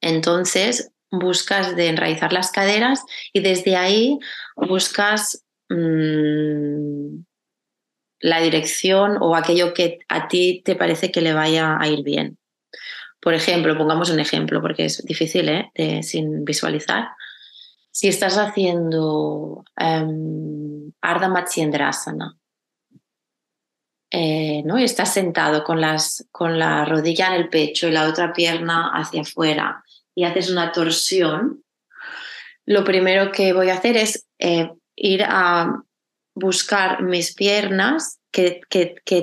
Entonces, 0.00 0.90
buscas 1.10 1.76
de 1.76 1.88
enraizar 1.88 2.32
las 2.32 2.50
caderas 2.50 3.04
y 3.32 3.40
desde 3.40 3.76
ahí 3.76 4.18
buscas 4.56 5.44
mm, 5.68 7.18
la 8.20 8.40
dirección 8.40 9.18
o 9.20 9.36
aquello 9.36 9.74
que 9.74 9.98
a 10.08 10.28
ti 10.28 10.62
te 10.64 10.74
parece 10.74 11.10
que 11.10 11.20
le 11.20 11.32
vaya 11.32 11.76
a 11.78 11.88
ir 11.88 12.02
bien. 12.02 12.38
Por 13.20 13.34
ejemplo, 13.34 13.76
pongamos 13.76 14.10
un 14.10 14.20
ejemplo 14.20 14.60
porque 14.60 14.84
es 14.84 15.04
difícil 15.04 15.48
¿eh? 15.48 16.02
sin 16.02 16.44
visualizar. 16.44 17.08
Si 17.90 18.08
estás 18.08 18.36
haciendo 18.36 19.64
um, 19.80 20.92
Ardha 21.00 21.28
Matsyendrasana 21.28 22.36
eh, 24.10 24.62
¿no? 24.64 24.78
y 24.78 24.84
estás 24.84 25.12
sentado 25.12 25.64
con, 25.64 25.80
las, 25.80 26.26
con 26.30 26.58
la 26.58 26.84
rodilla 26.84 27.28
en 27.28 27.34
el 27.34 27.48
pecho 27.48 27.88
y 27.88 27.92
la 27.92 28.06
otra 28.06 28.32
pierna 28.32 28.90
hacia 28.94 29.22
afuera 29.22 29.82
y 30.14 30.24
haces 30.24 30.50
una 30.50 30.72
torsión, 30.72 31.64
lo 32.64 32.84
primero 32.84 33.32
que 33.32 33.52
voy 33.52 33.70
a 33.70 33.74
hacer 33.74 33.96
es 33.96 34.26
eh, 34.38 34.70
ir 34.94 35.24
a 35.24 35.82
buscar 36.36 37.02
mis 37.02 37.34
piernas 37.34 38.20
que, 38.30 38.60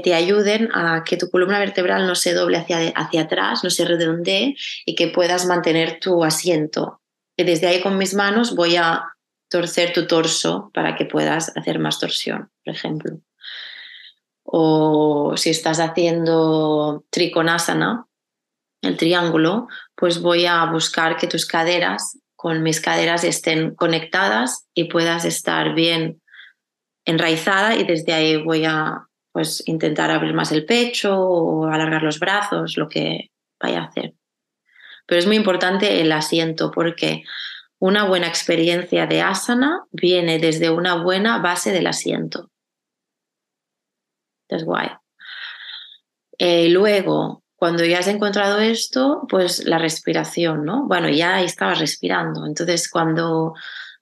te 0.03 0.13
ayuden 0.15 0.69
a 0.73 1.03
que 1.05 1.17
tu 1.17 1.29
columna 1.29 1.59
vertebral 1.59 2.07
no 2.07 2.15
se 2.15 2.33
doble 2.33 2.57
hacia, 2.57 2.89
hacia 2.89 3.21
atrás, 3.21 3.63
no 3.63 3.69
se 3.69 3.85
redondee 3.85 4.55
y 4.85 4.95
que 4.95 5.07
puedas 5.09 5.45
mantener 5.45 5.99
tu 5.99 6.23
asiento. 6.23 6.99
Y 7.37 7.43
desde 7.43 7.67
ahí 7.67 7.81
con 7.81 7.99
mis 7.99 8.15
manos 8.15 8.55
voy 8.55 8.75
a 8.75 9.03
torcer 9.49 9.93
tu 9.93 10.07
torso 10.07 10.71
para 10.73 10.95
que 10.95 11.05
puedas 11.05 11.55
hacer 11.55 11.77
más 11.77 11.99
torsión, 11.99 12.49
por 12.65 12.73
ejemplo. 12.73 13.19
O 14.43 15.35
si 15.37 15.51
estás 15.51 15.79
haciendo 15.79 17.05
trikonasana, 17.11 18.07
el 18.81 18.97
triángulo, 18.97 19.67
pues 19.95 20.21
voy 20.21 20.47
a 20.47 20.65
buscar 20.65 21.17
que 21.17 21.27
tus 21.27 21.45
caderas 21.45 22.17
con 22.35 22.63
mis 22.63 22.81
caderas 22.81 23.23
estén 23.23 23.75
conectadas 23.75 24.67
y 24.73 24.85
puedas 24.85 25.23
estar 25.23 25.75
bien 25.75 26.22
enraizada 27.05 27.75
y 27.75 27.83
desde 27.83 28.13
ahí 28.13 28.37
voy 28.37 28.65
a 28.65 29.07
pues, 29.31 29.63
intentar 29.67 30.11
abrir 30.11 30.33
más 30.33 30.51
el 30.51 30.65
pecho 30.65 31.17
o 31.17 31.65
alargar 31.67 32.03
los 32.03 32.19
brazos, 32.19 32.77
lo 32.77 32.87
que 32.87 33.31
vaya 33.59 33.81
a 33.81 33.85
hacer. 33.85 34.13
Pero 35.05 35.19
es 35.19 35.27
muy 35.27 35.35
importante 35.35 36.01
el 36.01 36.11
asiento 36.11 36.71
porque 36.71 37.23
una 37.79 38.05
buena 38.05 38.27
experiencia 38.27 39.07
de 39.07 39.21
asana 39.21 39.83
viene 39.91 40.39
desde 40.39 40.69
una 40.69 40.95
buena 40.95 41.39
base 41.39 41.71
del 41.71 41.87
asiento. 41.87 42.49
Es 44.47 44.63
guay. 44.63 44.89
Eh, 46.37 46.69
luego, 46.69 47.43
cuando 47.55 47.83
ya 47.85 47.99
has 47.99 48.07
encontrado 48.07 48.59
esto, 48.59 49.25
pues 49.29 49.65
la 49.65 49.77
respiración, 49.77 50.65
¿no? 50.65 50.87
Bueno, 50.87 51.09
ya 51.09 51.41
estabas 51.41 51.79
respirando. 51.79 52.45
Entonces, 52.45 52.89
cuando 52.89 53.53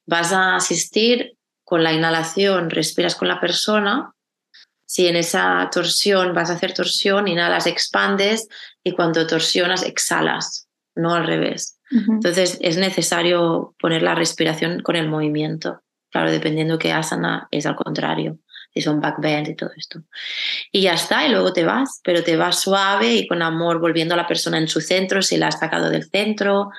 vas 0.06 0.32
a 0.32 0.56
asistir, 0.56 1.36
con 1.72 1.82
la 1.82 1.94
inhalación 1.94 2.68
respiras 2.68 3.14
con 3.14 3.28
la 3.28 3.40
persona, 3.40 4.12
si 4.84 5.08
en 5.08 5.16
esa 5.16 5.70
torsión 5.72 6.34
vas 6.34 6.50
a 6.50 6.52
hacer 6.52 6.74
torsión, 6.74 7.28
inhalas, 7.28 7.66
expandes 7.66 8.46
y 8.84 8.92
cuando 8.92 9.26
torsionas, 9.26 9.82
exhalas, 9.82 10.68
no 10.94 11.14
al 11.14 11.26
revés. 11.26 11.78
Entonces 11.90 12.58
es 12.60 12.76
necesario 12.76 13.74
poner 13.80 14.02
la 14.02 14.14
respiración 14.14 14.80
con 14.80 14.96
el 14.96 15.08
movimiento. 15.08 15.80
Claro, 16.10 16.30
dependiendo 16.30 16.78
qué 16.78 16.92
asana 16.92 17.48
es 17.50 17.64
al 17.64 17.76
contrario, 17.76 18.36
si 18.74 18.82
son 18.82 19.00
backbend 19.00 19.48
y 19.48 19.56
todo 19.56 19.70
esto. 19.74 20.02
Y 20.72 20.82
ya 20.82 20.92
está, 20.92 21.26
y 21.26 21.30
luego 21.30 21.54
te 21.54 21.64
vas, 21.64 22.02
pero 22.04 22.22
te 22.22 22.36
vas 22.36 22.60
suave 22.60 23.14
y 23.14 23.26
con 23.26 23.40
amor, 23.40 23.80
volviendo 23.80 24.12
a 24.12 24.18
la 24.18 24.26
persona 24.26 24.58
en 24.58 24.68
su 24.68 24.82
centro, 24.82 25.22
si 25.22 25.38
la 25.38 25.48
has 25.48 25.58
sacado 25.58 25.88
del 25.88 26.04
centro, 26.04 26.70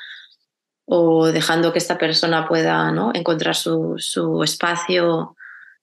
o 0.85 1.27
dejando 1.27 1.71
que 1.71 1.79
esta 1.79 1.97
persona 1.97 2.47
pueda 2.47 2.91
¿no? 2.91 3.11
encontrar 3.13 3.55
su, 3.55 3.95
su, 3.97 4.43
espacio 4.43 5.35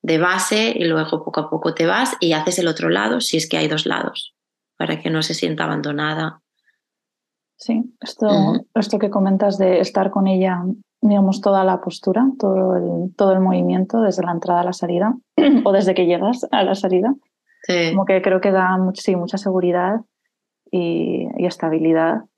de 0.02 0.18
base 0.18 0.72
y 0.76 0.84
luego 0.84 1.24
poco 1.24 1.40
a 1.40 1.50
poco 1.50 1.74
te 1.74 1.86
vas 1.86 2.16
y 2.20 2.32
haces 2.32 2.58
el 2.58 2.68
otro 2.68 2.88
lado 2.88 3.20
si 3.20 3.36
es 3.36 3.48
que 3.48 3.58
hay 3.58 3.68
dos 3.68 3.86
lados. 3.86 4.34
para 4.76 4.98
que 4.98 5.10
no 5.10 5.22
se 5.22 5.34
sienta 5.34 5.64
abandonada. 5.64 6.40
Sí, 7.56 7.94
esto, 8.00 8.28
esto 8.74 8.98
que 8.98 9.10
comentas 9.10 9.58
de 9.58 9.80
estar 9.80 10.10
con 10.10 10.26
ella, 10.26 10.62
digamos, 11.02 11.42
toda 11.42 11.62
la 11.64 11.82
postura, 11.82 12.26
todo 12.38 12.76
el, 12.76 13.14
todo 13.14 13.32
el 13.34 13.40
movimiento, 13.40 14.00
desde 14.00 14.22
la 14.22 14.32
entrada 14.32 14.60
a 14.62 14.64
la 14.64 14.72
salida 14.72 15.14
o 15.64 15.72
desde 15.72 15.92
que 15.92 16.06
llegas 16.06 16.46
a 16.50 16.62
la 16.62 16.74
salida, 16.74 17.14
como 17.90 18.06
que 18.06 18.22
creo 18.22 18.40
que 18.40 18.50
da 18.50 18.78
sí, 18.94 19.14
mucha 19.16 19.36
seguridad 19.36 20.00
y, 20.70 21.26
estabilidad, 21.44 22.16
eh, 22.16 22.29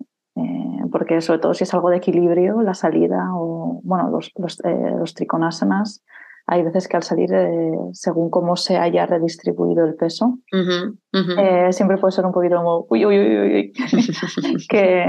porque 0.93 1.21
sobre 1.21 1.41
todo 1.41 1.55
si 1.55 1.65
es 1.65 1.75
algo 1.75 1.91
de 1.91 1.97
equilibrio, 1.97 2.63
la 2.63 2.75
salida 2.75 3.31
o, 3.35 3.81
bueno, 3.83 4.11
los, 4.11 4.31
los, 4.37 4.61
eh, 4.65 4.95
los 4.99 5.15
triconásanas, 5.15 6.05
hay 6.47 6.63
veces 6.63 6.89
que 6.89 6.97
al 6.97 7.03
salir, 7.03 7.33
eh, 7.33 7.73
según 7.93 8.31
cómo 8.31 8.57
se 8.57 8.77
haya 8.77 9.07
redistribuido 9.07 9.85
el 9.85 9.95
peso, 9.95 10.39
eh, 10.53 11.73
siempre 11.73 11.99
puede 11.99 12.13
ser 12.13 12.27
un 12.27 12.33
poquito 12.33 12.57
como, 12.57 12.87
uy, 12.91 13.07
uy, 13.07 13.19
uy, 13.19 13.39
uy, 13.39 13.73
que, 14.69 15.05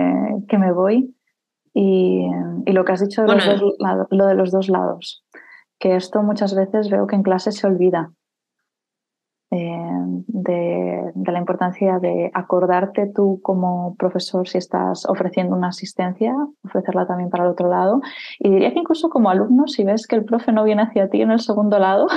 que, 0.48 0.58
me 0.58 0.72
voy. 0.72 1.16
Y, 1.74 2.28
y, 2.66 2.72
lo 2.72 2.86
que 2.86 2.92
has 2.92 3.02
dicho 3.02 3.24
de 3.24 3.34
los 3.34 3.46
dos, 3.46 3.76
lo 4.12 4.26
de 4.28 4.36
los 4.36 4.52
dos 4.52 4.70
lados, 4.70 5.26
que 5.80 5.96
esto 5.96 6.22
muchas 6.22 6.56
veces 6.56 6.90
veo 6.90 7.08
que 7.08 7.16
en 7.16 7.24
clase 7.24 7.52
se 7.52 7.66
olvida. 7.66 8.12
Eh, 9.56 9.78
de, 10.26 11.12
de, 11.14 11.32
la 11.32 11.38
importancia 11.38 12.00
de 12.00 12.32
acordarte 12.34 13.12
tú 13.14 13.40
como 13.44 13.96
profesor 13.98 14.48
si 14.48 14.58
estás 14.58 15.06
ofreciendo 15.08 15.56
una 15.56 15.68
asistencia, 15.68 16.34
ofrecerla 16.64 17.06
también 17.06 17.30
para 17.30 17.44
el 17.44 17.52
otro 17.52 17.70
lado. 17.70 18.02
Y 18.40 18.50
diría 18.50 18.74
que 18.74 18.80
incluso 18.80 19.10
como 19.10 19.30
alumno, 19.30 19.68
si 19.68 19.84
ves 19.84 20.08
que 20.08 20.16
el 20.16 20.26
profe 20.26 20.52
no 20.52 20.64
viene 20.64 20.82
hacia 20.82 21.08
ti 21.08 21.22
en 21.22 21.30
el 21.30 21.40
segundo 21.40 21.78
lado, 21.78 22.08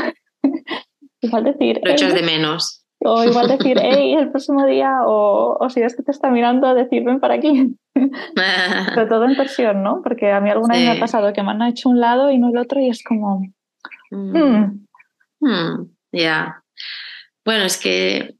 igual 1.21 1.45
decir... 1.45 1.79
Lo 1.85 1.91
echas 1.91 2.15
de 2.15 2.23
menos. 2.23 2.87
O 3.05 3.23
igual 3.23 3.49
decir, 3.49 3.77
hey, 3.83 4.15
el 4.15 4.31
próximo 4.31 4.65
día, 4.65 5.01
o, 5.05 5.59
o 5.61 5.69
si 5.69 5.83
ves 5.83 5.95
que 5.95 6.03
te 6.03 6.13
está 6.13 6.31
mirando, 6.31 6.73
decir, 6.75 7.05
ven 7.05 7.21
para 7.21 7.35
aquí. 7.35 7.77
Sobre 8.95 9.07
todo 9.09 9.27
en 9.27 9.37
presión, 9.37 9.83
¿no? 9.83 10.01
Porque 10.03 10.33
a 10.33 10.41
mí 10.41 10.49
alguna 10.49 10.77
vez 10.77 10.87
me 10.87 10.97
ha 10.97 11.01
pasado 11.01 11.35
que 11.35 11.43
me 11.43 11.51
han 11.51 11.61
hecho 11.63 11.91
un 11.91 12.01
lado 12.01 12.31
y 12.31 12.39
no 12.39 12.49
el 12.49 12.57
otro 12.57 12.81
y 12.81 12.89
es 12.89 13.05
como... 13.05 13.43
Mm. 14.11 14.37
Hmm". 14.39 14.87
Hmm, 15.39 15.91
ya. 16.13 16.63
Bueno, 17.47 17.63
es 17.63 17.77
que 17.77 18.35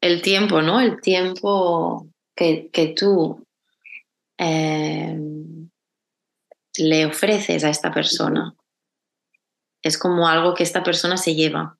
el 0.00 0.22
tiempo, 0.22 0.62
¿no? 0.62 0.80
El 0.80 1.00
tiempo 1.00 2.06
que, 2.36 2.94
tú 2.96 3.44
eh, 4.38 5.18
le 6.76 7.06
ofreces 7.06 7.64
a 7.64 7.68
esta 7.68 7.92
persona 7.92 8.54
es 9.82 9.98
como 9.98 10.28
algo 10.28 10.54
que 10.54 10.62
esta 10.62 10.84
persona 10.84 11.16
se 11.16 11.34
lleva. 11.34 11.76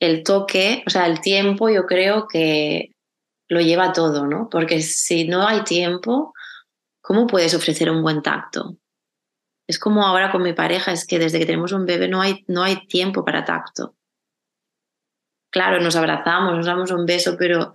El 0.00 0.24
toque, 0.24 0.82
o 0.86 0.90
sea, 0.90 1.06
el 1.06 1.20
tiempo 1.20 1.68
yo 1.68 1.84
creo 1.84 2.26
que 2.28 2.92
lo 3.48 3.60
lleva 3.60 3.92
todo, 3.92 4.26
¿no? 4.26 4.48
Porque 4.50 4.80
si 4.80 5.28
no 5.28 5.46
hay 5.46 5.64
tiempo, 5.64 6.32
¿cómo 7.02 7.26
puedes 7.26 7.54
ofrecer 7.54 7.90
un 7.90 8.02
buen 8.02 8.22
tacto? 8.22 8.78
Es 9.68 9.78
como 9.78 10.04
ahora 10.04 10.30
con 10.30 10.42
mi 10.42 10.52
pareja, 10.52 10.92
es 10.92 11.06
que 11.06 11.18
desde 11.18 11.38
que 11.38 11.46
tenemos 11.46 11.72
un 11.72 11.86
bebé 11.86 12.08
no 12.08 12.20
hay, 12.20 12.44
no 12.46 12.62
hay 12.62 12.86
tiempo 12.86 13.24
para 13.24 13.44
tacto. 13.44 13.96
Claro, 15.50 15.80
nos 15.80 15.96
abrazamos, 15.96 16.54
nos 16.54 16.66
damos 16.66 16.90
un 16.90 17.06
beso, 17.06 17.36
pero 17.38 17.72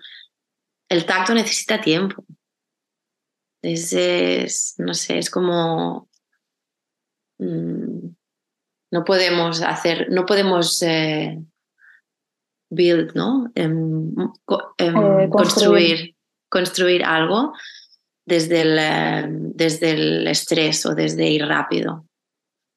el 0.90 1.06
tacto 1.06 1.34
necesita 1.34 1.82
tiempo. 1.82 2.24
Es, 3.62 4.76
no 4.78 4.94
sé, 4.94 5.18
es 5.18 5.30
como... 5.30 6.10
Mm, 7.40 8.10
no 8.92 9.06
podemos 9.06 9.62
hacer, 9.62 10.08
no 10.12 10.26
podemos 10.26 10.82
eh, 10.84 11.40
build, 12.70 13.14
¿no? 13.16 13.52
Em, 13.56 14.14
em, 14.78 14.98
eh, 14.98 15.30
construir, 15.30 16.16
construir 16.50 17.04
algo 17.06 17.54
desde 18.26 18.62
el, 18.62 18.78
eh, 18.80 19.26
desde 19.30 19.92
el 19.92 20.28
estrés 20.28 20.86
o 20.86 20.96
desde 20.96 21.30
ir 21.30 21.46
rápido. 21.46 22.06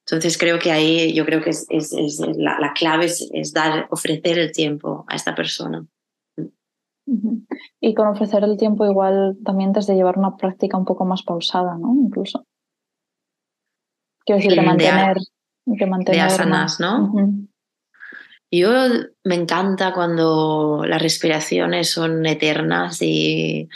Entonces 0.07 0.37
creo 0.37 0.59
que 0.59 0.70
ahí 0.70 1.14
yo 1.14 1.24
creo 1.24 1.42
que 1.42 1.50
es, 1.50 1.66
es, 1.70 2.20
la, 2.37 2.72
clave 2.74 3.07
es, 3.07 3.52
dar, 3.54 3.87
ofrecer 3.90 4.38
el 4.38 4.52
tiempo 4.52 5.04
a 5.09 5.16
esta 5.16 5.35
persona. 5.35 5.87
Y 7.80 7.94
con 7.94 8.09
ofrecer 8.09 8.44
el 8.44 8.57
tiempo 8.57 8.85
igual 8.85 9.37
también 9.44 9.72
desde 9.72 9.94
llevar 9.94 10.18
una 10.18 10.37
práctica 10.37 10.76
un 10.76 10.85
poco 10.85 11.04
más 11.04 11.22
pausada, 11.22 11.76
¿no? 11.78 11.94
Incluso. 11.94 12.46
Quiero 14.24 14.38
decir, 14.38 14.54
de 14.54 14.62
mantener... 14.62 15.16
De, 15.66 15.87
mantener 15.87 16.20
de 16.20 16.26
asanas, 16.26 16.80
¿no? 16.80 17.12
Yo 18.50 18.70
me 19.24 19.35
encanta 19.35 19.92
cuando 19.94 20.85
las 20.87 21.02
respiraciones 21.02 21.90
son 21.90 22.24
eternas 22.26 23.00
y 23.00 23.68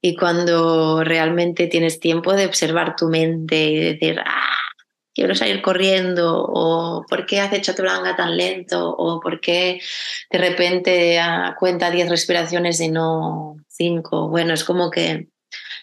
y 0.00 0.14
cuando 0.16 1.02
realmente 1.02 1.66
tienes 1.66 1.98
tiempo 2.00 2.32
de 2.34 2.46
observar 2.46 2.94
tu 2.96 3.08
mente 3.08 3.64
y 3.64 3.78
decir, 3.78 4.20
ah, 4.24 4.56
quiero 5.14 5.34
salir 5.34 5.60
corriendo, 5.62 6.44
o 6.46 7.04
por 7.08 7.26
qué 7.26 7.40
hace 7.40 7.60
chaturanga 7.60 8.14
tan 8.14 8.36
lento, 8.36 8.94
o 8.96 9.18
por 9.20 9.40
qué 9.40 9.80
de 10.30 10.38
repente 10.38 11.18
ah, 11.18 11.56
cuenta 11.58 11.90
10 11.90 12.08
respiraciones 12.08 12.80
y 12.80 12.88
no 12.88 13.56
5. 13.66 14.28
Bueno, 14.28 14.54
es 14.54 14.62
como 14.62 14.90
que 14.90 15.28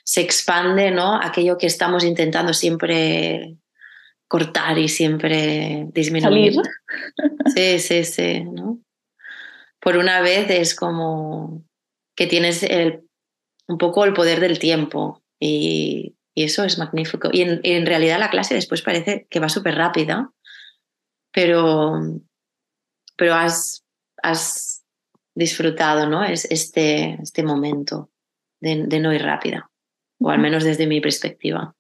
se 0.06 0.22
expande 0.22 0.92
¿no? 0.92 1.20
aquello 1.22 1.58
que 1.58 1.68
estamos 1.68 2.06
intentando 2.06 2.54
siempre 2.54 3.58
cortar 4.28 4.78
y 4.78 4.88
siempre 4.88 5.88
disminuir. 5.92 6.54
Sí, 7.54 7.80
sí, 7.80 8.04
sí. 8.04 8.44
¿no? 8.44 8.80
Por 9.80 9.98
una 9.98 10.22
vez 10.22 10.50
es 10.50 10.76
como 10.76 11.64
que 12.16 12.28
tienes 12.28 12.64
el 12.64 13.05
un 13.68 13.78
poco 13.78 14.06
el 14.06 14.14
poder 14.14 14.40
del 14.40 14.60
tiempo 14.60 15.24
y, 15.40 16.16
eso 16.38 16.66
es 16.66 16.78
magnífico. 16.78 17.30
Y 17.32 17.44
en, 17.44 17.86
realidad 17.86 18.20
la 18.20 18.30
clase 18.30 18.56
después 18.56 18.82
parece 18.82 19.26
que 19.30 19.40
va 19.40 19.48
súper 19.48 19.76
rápida, 19.76 20.34
pero, 21.32 21.94
pero 23.16 23.36
has, 23.36 23.86
has 24.22 24.86
disfrutado 25.34 26.10
¿no? 26.10 26.26
es, 26.26 26.44
este, 26.52 27.18
este 27.22 27.42
momento 27.42 28.10
de, 28.60 28.84
de 28.86 29.00
no 29.00 29.14
ir 29.14 29.24
rápida, 29.24 29.72
o 30.20 30.30
al 30.30 30.40
menos 30.40 30.66
desde 30.66 30.88
mi 30.88 31.00
perspectiva. 31.00 31.74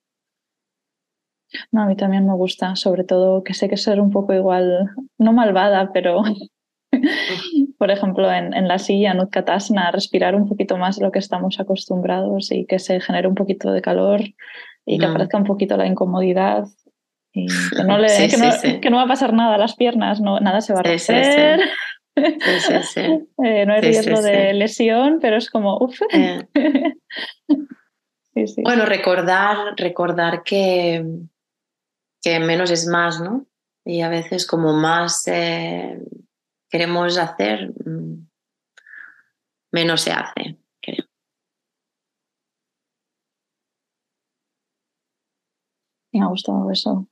No, 1.71 1.81
a 1.81 1.85
mí 1.85 1.97
también 1.97 2.25
me 2.25 2.33
gusta, 2.33 2.77
sobre 2.77 3.03
todo 3.03 3.43
que 3.43 3.53
sé 3.53 3.67
que 3.67 3.75
ser 3.75 3.99
un 3.99 4.11
poco 4.11 4.33
igual, 4.33 4.91
no 5.17 5.33
malvada, 5.33 5.91
pero 5.91 6.23
por 7.77 7.91
ejemplo, 7.91 8.31
en, 8.31 8.53
en 8.53 8.67
la 8.67 8.79
silla 8.79 9.13
Nutkatasana, 9.13 9.91
respirar 9.91 10.35
un 10.35 10.47
poquito 10.47 10.77
más 10.77 10.97
de 10.97 11.05
lo 11.05 11.11
que 11.11 11.19
estamos 11.19 11.59
acostumbrados 11.59 12.51
y 12.51 12.65
que 12.65 12.79
se 12.79 12.99
genere 13.01 13.27
un 13.27 13.35
poquito 13.35 13.71
de 13.71 13.81
calor 13.81 14.21
y 14.85 14.99
que 14.99 15.07
mm. 15.07 15.09
aparezca 15.09 15.37
un 15.37 15.45
poquito 15.45 15.77
la 15.77 15.87
incomodidad 15.87 16.65
y 17.33 17.47
que 17.47 17.83
no, 17.83 17.97
le, 17.97 18.07
que, 18.81 18.89
no, 18.89 18.97
va 18.97 19.03
a 19.03 19.07
pasar 19.07 19.33
nada 19.33 19.55
a 19.55 19.57
las 19.57 19.75
piernas, 19.75 20.21
no, 20.21 20.39
nada 20.39 20.61
se 20.61 20.73
va 20.73 20.79
a 20.79 20.83
romper. 20.83 21.59
Eh, 22.17 23.65
no 23.65 23.73
hay 23.73 23.81
riesgo 23.81 24.21
de 24.21 24.53
lesión, 24.53 25.19
pero 25.21 25.35
es 25.35 25.49
como, 25.49 25.77
uff. 25.79 25.99
Eh. 26.13 26.47
bueno, 28.63 28.85
recordar, 28.85 29.73
recordar 29.75 30.41
que, 30.43 31.05
que 32.21 32.39
menos 32.39 32.71
es 32.71 32.87
más, 32.87 33.19
¿no? 33.19 33.47
Y 33.83 33.99
a 33.99 34.07
veces 34.07 34.47
como 34.47 34.71
más 34.71 35.27
eh, 35.27 35.99
queremos 36.75 37.17
hacer, 37.17 37.71
mm, 37.85 38.27
menos 39.71 40.01
se 40.01 40.11
hace, 40.11 40.57
creo. 40.81 41.05
Me 46.11 46.21
ha 46.21 46.25
gustado 46.25 46.69
eso, 46.69 47.07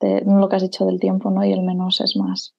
de 0.00 0.22
lo 0.26 0.48
que 0.48 0.56
has 0.56 0.62
dicho 0.62 0.86
del 0.86 0.98
tiempo, 0.98 1.30
¿no? 1.30 1.44
Y 1.44 1.52
el 1.52 1.62
menos 1.62 2.00
es 2.00 2.16
más. 2.16 2.56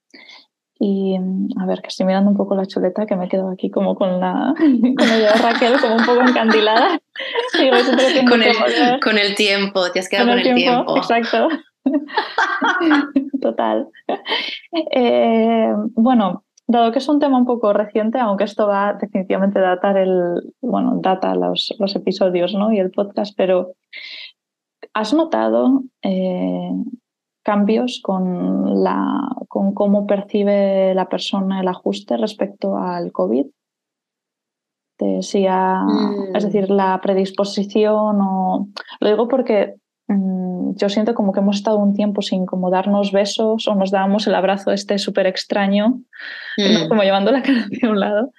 Y 0.80 1.20
mm, 1.20 1.60
a 1.60 1.66
ver, 1.66 1.82
que 1.82 1.90
estoy 1.90 2.06
mirando 2.06 2.32
un 2.32 2.38
poco 2.38 2.56
la 2.56 2.66
chuleta, 2.66 3.06
que 3.06 3.18
me 3.18 3.28
quedo 3.28 3.50
aquí 3.50 3.70
como 3.70 3.96
con 3.96 4.22
la 4.22 4.54
con 4.58 4.96
de 5.10 5.34
Raquel, 5.34 5.82
como 5.82 5.96
un 5.98 6.06
poco 6.06 6.22
encandilada. 6.22 6.98
con, 8.30 8.42
el, 8.42 8.56
con, 9.02 9.18
el, 9.18 9.36
tiempo, 9.36 9.92
te 9.92 10.00
has 10.00 10.08
quedado 10.08 10.30
con, 10.30 10.40
el, 10.40 10.56
tiempo. 10.56 10.96
Exacto. 10.96 11.50
Total. 13.42 13.90
Eh, 14.94 15.74
bueno, 15.96 16.46
dado 16.66 16.94
que 16.94 17.00
es 17.00 17.10
un 17.10 17.20
tema 17.20 17.38
un 17.38 17.46
poco 17.46 17.74
reciente, 17.74 18.20
aunque 18.20 18.46
esto 18.46 18.68
va 18.68 18.94
definitivamente 18.94 19.60
a 19.60 19.64
datar 19.64 19.98
el, 19.98 20.54
bueno, 20.62 20.98
data 21.02 21.36
los, 21.36 21.76
los 21.78 21.94
episodios 21.98 22.54
¿no? 22.54 22.72
y 22.72 22.80
el 22.80 22.90
podcast, 22.90 23.34
pero 23.36 23.74
¿has 24.94 25.14
notado 25.14 25.84
eh, 26.04 26.72
cambios 27.44 28.00
con, 28.02 28.82
la, 28.82 29.28
con 29.50 29.74
cómo 29.74 30.08
percibe 30.08 30.94
la 30.96 31.10
persona 31.10 31.60
el 31.60 31.68
ajuste 31.68 32.16
respecto 32.16 32.78
al 32.78 33.12
COVID? 33.12 33.48
Si 35.22 35.48
mm. 35.48 36.36
Es 36.36 36.44
decir, 36.44 36.70
la 36.70 37.00
predisposición 37.02 38.20
o... 38.22 38.68
Lo 39.00 39.10
digo 39.10 39.28
porque 39.28 39.76
Mm, 40.12 40.76
yo 40.76 40.90
siento 40.90 41.14
como 41.14 41.32
que 41.32 41.40
hemos 41.40 41.56
estado 41.56 41.78
un 41.78 41.94
tiempo 41.94 42.22
sin 42.22 42.46
como 42.46 42.70
darnos 42.70 43.14
besos 43.14 43.68
o 43.68 43.76
nos 43.76 43.92
dábamos 43.92 44.28
el 44.28 44.36
abrazo 44.36 44.72
este 44.72 44.98
súper 44.98 45.26
extraño, 45.26 46.02
mm. 46.58 46.90
como 46.90 47.04
llevando 47.04 47.32
la 47.32 47.42
cara 47.44 47.62
hacia 47.62 47.90
un 47.90 48.00
lado. 48.00 48.32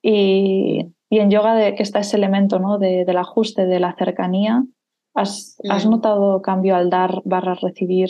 Y, 0.00 0.86
y, 1.10 1.18
en 1.18 1.30
yoga 1.30 1.54
de, 1.54 1.74
que 1.74 1.82
está 1.82 2.00
ese 2.00 2.16
elemento 2.16 2.58
¿no? 2.58 2.78
de, 2.78 3.04
del 3.04 3.18
ajuste, 3.18 3.66
de 3.66 3.78
la 3.78 3.94
cercanía, 3.94 4.64
¿has, 5.14 5.58
¿has 5.68 5.86
mm. 5.86 5.90
notado 5.90 6.40
cambio 6.40 6.76
al 6.76 6.88
dar 6.88 7.20
barra 7.24 7.54
recibir? 7.54 8.08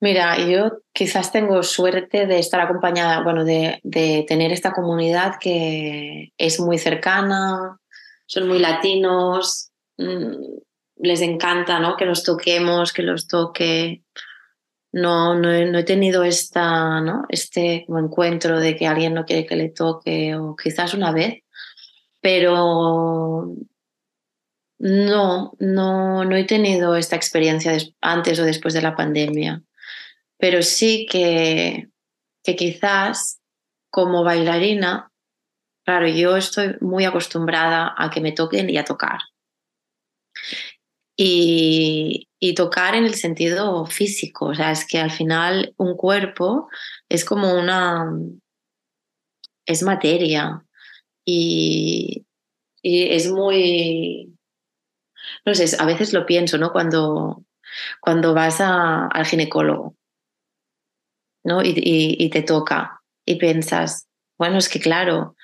Mira, 0.00 0.38
yo 0.38 0.82
quizás 0.92 1.32
tengo 1.32 1.62
suerte 1.62 2.26
de 2.26 2.38
estar 2.38 2.60
acompañada, 2.60 3.22
bueno, 3.22 3.44
de, 3.44 3.80
de 3.82 4.24
tener 4.28 4.52
esta 4.52 4.72
comunidad 4.72 5.34
que 5.40 6.32
es 6.36 6.60
muy 6.60 6.78
cercana, 6.78 7.80
son 8.26 8.48
muy 8.48 8.58
latinos, 8.58 9.72
les 9.96 11.20
encanta 11.20 11.78
¿no? 11.80 11.96
que 11.96 12.04
los 12.04 12.22
toquemos, 12.22 12.92
que 12.92 13.02
los 13.02 13.26
toque. 13.26 14.02
No, 14.92 15.34
no, 15.34 15.50
he, 15.50 15.82
tenido 15.82 16.22
esta, 16.22 17.00
¿no? 17.00 17.24
este 17.28 17.84
encuentro 17.88 18.60
de 18.60 18.76
que 18.76 18.86
alguien 18.86 19.14
no 19.14 19.24
quiere 19.24 19.44
que 19.44 19.56
le 19.56 19.70
toque, 19.70 20.36
o 20.36 20.54
quizás 20.54 20.94
una 20.94 21.10
vez, 21.10 21.42
pero 22.20 23.56
no, 24.78 25.52
no, 25.58 26.24
no 26.24 26.36
he 26.36 26.44
tenido 26.44 26.94
esta 26.94 27.16
experiencia 27.16 27.76
antes 28.00 28.38
o 28.38 28.44
después 28.44 28.72
de 28.72 28.82
la 28.82 28.94
pandemia. 28.94 29.62
Pero 30.38 30.62
sí 30.62 31.06
que, 31.10 31.88
que 32.44 32.54
quizás 32.54 33.40
como 33.90 34.22
bailarina, 34.22 35.10
claro, 35.84 36.06
yo 36.06 36.36
estoy 36.36 36.76
muy 36.80 37.04
acostumbrada 37.04 37.94
a 37.96 38.10
que 38.10 38.20
me 38.20 38.32
toquen 38.32 38.70
y 38.70 38.76
a 38.76 38.84
tocar. 38.84 39.18
Y, 41.16 42.28
tocar 42.56 42.94
en 42.94 43.04
el 43.04 43.14
sentido 43.14 43.86
físico, 43.86 44.46
o 44.46 44.54
sea, 44.54 44.70
es 44.70 44.86
que 44.86 44.98
al 44.98 45.10
final 45.10 45.74
un 45.78 45.96
cuerpo 45.96 46.68
es 47.08 47.24
como 47.24 47.58
una, 47.58 48.06
es 49.66 49.82
materia 49.82 50.64
y, 51.24 52.26
es 52.82 53.30
muy, 53.30 54.36
no 55.46 55.54
sé, 55.54 55.74
a 55.78 55.86
veces 55.86 56.12
lo 56.12 56.26
pienso, 56.26 56.58
¿no? 56.58 56.70
Cuando, 56.70 57.44
cuando 58.00 58.34
vas 58.34 58.60
al 58.60 59.26
ginecólogo, 59.26 59.96
¿no? 61.44 61.62
y 61.64 62.28
te 62.30 62.42
toca 62.42 63.00
y 63.24 63.36
piensas, 63.36 64.06
bueno, 64.38 64.58
es 64.58 64.68
que 64.68 64.80
claro, 64.80 65.34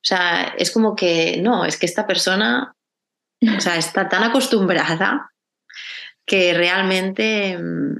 o 0.00 0.02
sea, 0.02 0.54
es 0.56 0.70
como 0.70 0.96
que, 0.96 1.38
no, 1.42 1.66
es 1.66 1.78
que 1.78 1.84
esta 1.84 2.06
persona 2.06 2.74
o 3.56 3.60
sea, 3.60 3.76
está 3.76 4.08
tan 4.08 4.22
acostumbrada 4.22 5.30
que 6.26 6.54
realmente 6.54 7.58
mm, 7.58 7.96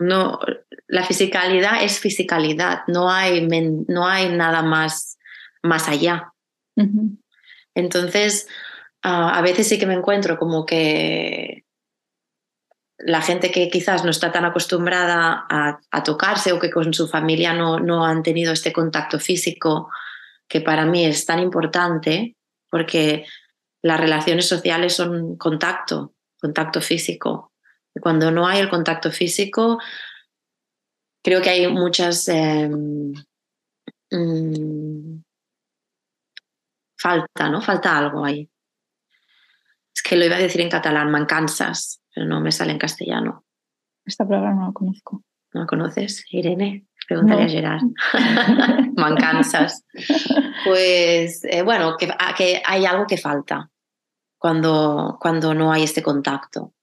no, 0.00 0.38
la 0.86 1.04
fisicalidad 1.04 1.82
es 1.82 2.00
fisicalidad, 2.00 2.82
no 2.88 3.10
hay, 3.10 3.46
no 3.88 4.06
hay 4.06 4.28
nada 4.30 4.62
más, 4.62 5.18
más 5.62 5.88
allá. 5.88 6.32
Entonces, 7.74 8.48
a 9.02 9.40
veces 9.42 9.68
sí 9.68 9.78
que 9.78 9.86
me 9.86 9.94
encuentro 9.94 10.38
como 10.38 10.66
que 10.66 11.64
la 12.98 13.20
gente 13.20 13.50
que 13.50 13.68
quizás 13.68 14.04
no 14.04 14.10
está 14.10 14.32
tan 14.32 14.44
acostumbrada 14.44 15.46
a, 15.48 16.02
tocarse 16.04 16.52
o 16.52 16.58
que 16.58 16.70
con 16.70 16.94
su 16.94 17.08
familia 17.08 17.52
no, 17.52 17.80
no 17.80 18.04
han 18.04 18.22
tenido 18.22 18.52
este 18.52 18.72
contacto 18.72 19.18
físico, 19.18 19.90
que 20.48 20.60
para 20.60 20.86
mí 20.86 21.04
es 21.04 21.26
tan 21.26 21.40
importante, 21.40 22.36
porque 22.70 23.26
las 23.84 24.00
relaciones 24.00 24.48
sociales 24.48 24.96
son 24.96 25.36
contacto, 25.36 26.14
contacto 26.40 26.80
físico. 26.80 27.52
Y 27.94 28.00
cuando 28.00 28.30
no 28.30 28.46
hay 28.46 28.60
el 28.60 28.70
contacto 28.70 29.12
físico, 29.12 29.78
creo 31.22 31.42
que 31.42 31.50
hay 31.50 31.68
muchas... 31.68 32.26
Em, 32.28 33.12
mm, 34.10 35.22
falta, 36.98 37.50
¿no? 37.50 37.60
Falta 37.60 37.98
algo 37.98 38.24
ahí. 38.24 38.48
Es 39.94 40.02
que 40.02 40.16
lo 40.16 40.24
iba 40.24 40.36
a 40.36 40.40
decir 40.40 40.62
en 40.62 40.70
catalán, 40.70 41.10
mancanzas, 41.10 42.00
pero 42.14 42.26
no 42.26 42.40
me 42.40 42.52
sale 42.52 42.72
en 42.72 42.78
castellano. 42.78 43.44
Esta 44.06 44.26
palabra 44.26 44.54
no 44.54 44.68
la 44.68 44.72
conozco. 44.72 45.22
¿No 45.52 45.60
la 45.60 45.66
conoces, 45.66 46.24
Irene? 46.30 46.86
Preguntaría 47.06 47.44
a 47.44 47.48
Gerard. 47.50 47.82
mancanzas. 48.96 49.84
Pues 50.64 51.44
eh, 51.44 51.60
bueno, 51.60 51.98
que, 51.98 52.08
que 52.38 52.62
hay 52.64 52.86
algo 52.86 53.06
que 53.06 53.18
falta 53.18 53.70
cuando, 54.44 55.16
cuando 55.22 55.54
no 55.54 55.72
hay 55.72 55.84
este 55.84 56.02
contacto. 56.02 56.74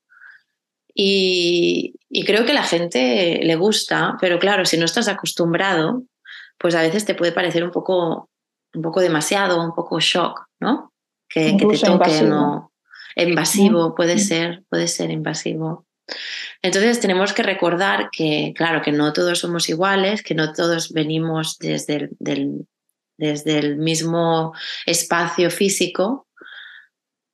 Y, 0.95 1.93
creo 2.25 2.43
que 2.43 2.55
la 2.55 2.63
gente 2.63 3.39
le 3.43 3.55
gusta, 3.55 4.17
pero 4.19 4.39
claro, 4.39 4.65
si 4.65 4.79
no 4.79 4.85
estás 4.85 5.07
acostumbrado, 5.07 6.01
pues 6.57 6.73
a 6.73 6.81
veces 6.81 7.05
te 7.05 7.13
puede 7.13 7.33
parecer 7.33 7.63
un 7.63 7.69
poco, 7.69 8.31
un 8.73 8.81
poco 8.81 8.99
demasiado, 8.99 9.63
un 9.63 9.75
poco 9.75 9.99
shock, 9.99 10.43
¿no? 10.59 10.91
Que, 11.29 11.55
que 11.55 11.67
te 11.67 11.77
toque, 11.77 11.91
invasivo. 11.91 12.29
¿no? 12.29 12.71
Invasivo, 13.15 13.93
puede 13.93 14.17
ser, 14.17 14.63
puede 14.67 14.87
ser 14.87 15.11
invasivo. 15.11 15.85
Entonces 16.63 16.99
tenemos 16.99 17.31
que 17.31 17.43
recordar 17.43 18.09
que, 18.11 18.53
claro, 18.55 18.81
que 18.81 18.91
no 18.91 19.13
todos 19.13 19.37
somos 19.37 19.69
iguales, 19.69 20.23
que 20.23 20.33
no 20.33 20.51
todos 20.51 20.91
venimos 20.93 21.59
desde 21.59 22.09
del, 22.17 22.65
desde 23.19 23.59
el 23.59 23.77
mismo 23.77 24.51
espacio 24.87 25.51
físico, 25.51 26.25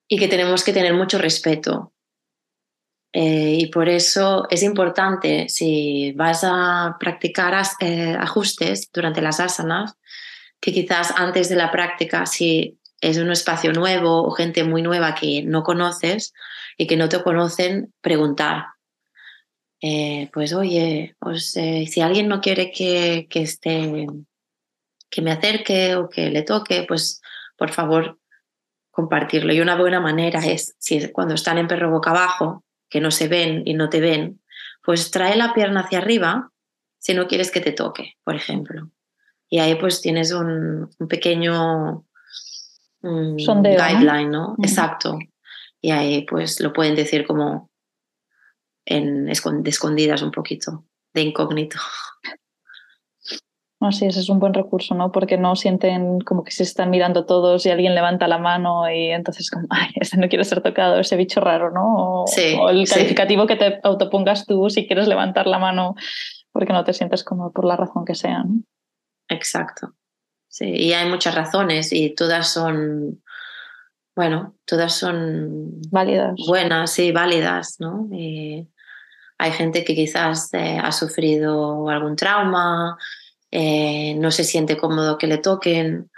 y 0.07 0.17
que 0.17 0.27
tenemos 0.27 0.63
que 0.63 0.73
tener 0.73 0.93
mucho 0.93 1.17
respeto. 1.17 1.93
Eh, 3.13 3.57
y 3.61 3.65
por 3.67 3.89
eso 3.89 4.45
es 4.49 4.63
importante, 4.63 5.47
si 5.49 6.11
vas 6.13 6.43
a 6.43 6.97
practicar 6.99 7.59
eh, 7.79 8.15
ajustes 8.19 8.89
durante 8.93 9.21
las 9.21 9.39
asanas, 9.39 9.95
que 10.59 10.73
quizás 10.73 11.13
antes 11.15 11.49
de 11.49 11.55
la 11.55 11.71
práctica, 11.71 12.25
si 12.25 12.77
es 13.01 13.17
un 13.17 13.31
espacio 13.31 13.73
nuevo 13.73 14.23
o 14.23 14.31
gente 14.31 14.63
muy 14.63 14.81
nueva 14.81 15.15
que 15.15 15.43
no 15.43 15.63
conoces 15.63 16.33
y 16.77 16.87
que 16.87 16.97
no 16.97 17.09
te 17.09 17.21
conocen, 17.21 17.93
preguntar. 18.01 18.65
Eh, 19.81 20.29
pues 20.33 20.53
oye, 20.53 21.15
si 21.87 22.01
alguien 22.01 22.27
no 22.27 22.41
quiere 22.41 22.71
que, 22.71 23.27
que, 23.29 23.41
esté, 23.43 24.07
que 25.09 25.21
me 25.21 25.31
acerque 25.31 25.95
o 25.95 26.09
que 26.09 26.31
le 26.31 26.41
toque, 26.41 26.85
pues 26.87 27.21
por 27.55 27.71
favor 27.71 28.19
compartirlo. 28.97 29.53
Y 29.53 29.61
una 29.61 29.75
buena 29.75 29.99
manera 29.99 30.39
es, 30.39 30.75
si 30.79 31.11
cuando 31.11 31.35
están 31.35 31.59
en 31.59 31.67
perro 31.67 31.91
boca 31.91 32.09
abajo, 32.09 32.63
que 32.89 32.99
no 32.99 33.11
se 33.11 33.27
ven 33.27 33.61
y 33.63 33.75
no 33.75 33.89
te 33.89 34.01
ven, 34.01 34.41
pues 34.83 35.11
trae 35.11 35.37
la 35.37 35.53
pierna 35.53 35.81
hacia 35.81 35.99
arriba 35.99 36.51
si 36.97 37.13
no 37.13 37.27
quieres 37.27 37.51
que 37.51 37.61
te 37.61 37.73
toque, 37.73 38.15
por 38.23 38.33
ejemplo. 38.33 38.89
Y 39.47 39.59
ahí 39.59 39.75
pues 39.75 40.01
tienes 40.01 40.31
un, 40.31 40.89
pequeño 41.07 42.07
guideline, 43.03 44.31
¿no? 44.31 44.55
Exacto. 44.63 45.19
Y 45.79 45.91
ahí 45.91 46.25
pues 46.25 46.59
lo 46.59 46.73
pueden 46.73 46.95
decir 46.95 47.27
como 47.27 47.69
en 48.83 49.29
escondidas 49.29 50.23
un 50.23 50.31
poquito, 50.31 50.85
de 51.13 51.21
incógnito. 51.21 51.77
No, 53.79 53.91
sí, 53.91 54.05
ese 54.07 54.21
es 54.21 54.29
un 54.29 54.39
buen 54.39 54.55
recurso, 54.55 54.95
¿no? 54.95 55.11
Porque 55.11 55.37
no 55.37 55.55
sienten 55.55 56.19
como 56.21 56.43
que 56.43 56.51
se 56.51 56.63
están 56.63 56.89
mirando 56.89 57.25
todos 57.25 57.63
y 57.65 57.69
alguien 57.69 57.93
levanta 57.93 58.27
la 58.27 58.39
mano 58.39 58.89
y 58.89 59.11
entonces 59.11 59.51
como, 59.51 59.67
ay, 59.69 59.89
ese 59.95 60.17
no 60.17 60.27
quiere 60.29 60.43
ser 60.45 60.61
tocado, 60.61 60.99
ese 60.99 61.15
bicho 61.15 61.41
raro, 61.41 61.71
¿no? 61.71 62.23
O, 62.23 62.27
sí, 62.27 62.57
o 62.59 62.69
el 62.69 62.87
calificativo 62.87 63.45
que 63.45 63.55
te 63.55 63.79
autopongas 63.83 64.45
tú 64.45 64.69
si 64.69 64.87
quieres 64.87 65.07
levantar 65.07 65.45
la 65.45 65.59
mano 65.59 65.95
porque 66.51 66.73
no 66.73 66.83
te 66.83 66.93
sientes 66.93 67.23
como 67.23 67.51
por 67.51 67.65
la 67.65 67.75
razón 67.75 68.03
que 68.03 68.15
sea, 68.15 68.43
¿no? 68.43 68.61
Exacto. 69.29 69.93
Sí, 70.47 70.65
y 70.65 70.93
hay 70.93 71.07
muchas 71.07 71.35
razones 71.35 71.93
y 71.93 72.15
todas 72.15 72.51
son, 72.51 73.21
bueno, 74.15 74.55
todas 74.65 74.95
son 74.95 75.81
válidas. 75.91 76.33
Buenas, 76.47 76.91
sí, 76.91 77.11
válidas, 77.11 77.75
¿no? 77.79 78.07
Y 78.11 78.67
hay 79.37 79.51
gente 79.51 79.83
que 79.83 79.93
quizás 79.93 80.51
eh, 80.53 80.79
ha 80.81 80.91
sufrido 80.91 81.89
algún 81.89 82.15
trauma, 82.15 82.97
eh, 83.59 84.13
no 84.13 84.29
se 84.29 84.43
siente 84.43 84.77
cómodo 84.77 85.17
que 85.17 85.25
le 85.25 85.39
toquen 85.39 86.11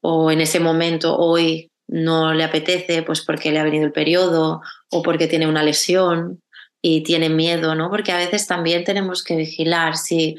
o 0.00 0.32
en 0.32 0.40
ese 0.40 0.58
momento 0.58 1.16
hoy 1.16 1.70
no 1.86 2.34
le 2.34 2.42
apetece 2.42 3.04
pues 3.04 3.20
porque 3.20 3.52
le 3.52 3.60
ha 3.60 3.62
venido 3.62 3.86
el 3.86 3.92
periodo 3.92 4.62
o 4.90 5.00
porque 5.00 5.28
tiene 5.28 5.46
una 5.46 5.62
lesión 5.62 6.42
y 6.82 7.04
tiene 7.04 7.28
miedo, 7.28 7.76
¿no? 7.76 7.88
Porque 7.88 8.10
a 8.10 8.16
veces 8.16 8.48
también 8.48 8.82
tenemos 8.82 9.22
que 9.22 9.36
vigilar 9.36 9.96
si 9.96 10.34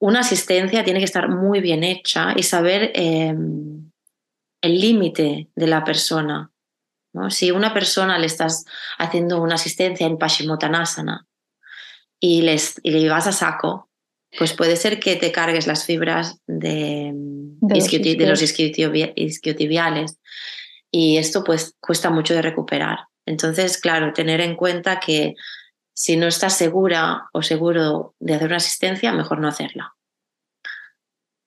una 0.00 0.20
asistencia 0.20 0.84
tiene 0.84 0.98
que 0.98 1.06
estar 1.06 1.30
muy 1.30 1.60
bien 1.60 1.82
hecha 1.82 2.34
y 2.36 2.42
saber 2.42 2.92
em, 2.94 3.90
el 4.60 4.80
límite 4.82 5.48
de 5.54 5.66
la 5.66 5.82
persona. 5.82 6.50
¿no? 7.14 7.30
Si 7.30 7.52
una 7.52 7.72
persona 7.72 8.18
le 8.18 8.26
estás 8.26 8.66
haciendo 8.98 9.40
una 9.40 9.54
asistencia 9.54 10.06
en 10.06 10.18
Paschimottanasana 10.18 11.26
y, 12.20 12.42
les, 12.42 12.78
y 12.82 12.90
le 12.90 13.08
vas 13.08 13.26
a 13.26 13.32
saco, 13.32 13.89
pues 14.38 14.52
puede 14.54 14.76
ser 14.76 15.00
que 15.00 15.16
te 15.16 15.32
cargues 15.32 15.66
las 15.66 15.84
fibras 15.84 16.40
de, 16.46 17.10
de 17.14 18.26
los, 18.26 18.42
isquiotibiales 18.42 20.18
y 20.90 21.16
esto 21.16 21.44
pues 21.44 21.74
cuesta 21.80 22.10
mucho 22.10 22.34
de 22.34 22.42
recuperar. 22.42 23.00
Entonces, 23.26 23.78
claro, 23.78 24.12
tener 24.12 24.40
en 24.40 24.56
cuenta 24.56 25.00
que 25.00 25.34
si 25.92 26.16
no 26.16 26.26
estás 26.26 26.56
segura 26.56 27.28
o 27.32 27.42
seguro 27.42 28.14
de 28.18 28.34
hacer 28.34 28.48
una 28.48 28.56
asistencia, 28.56 29.12
mejor 29.12 29.40
no 29.40 29.48
hacerla. 29.48 29.94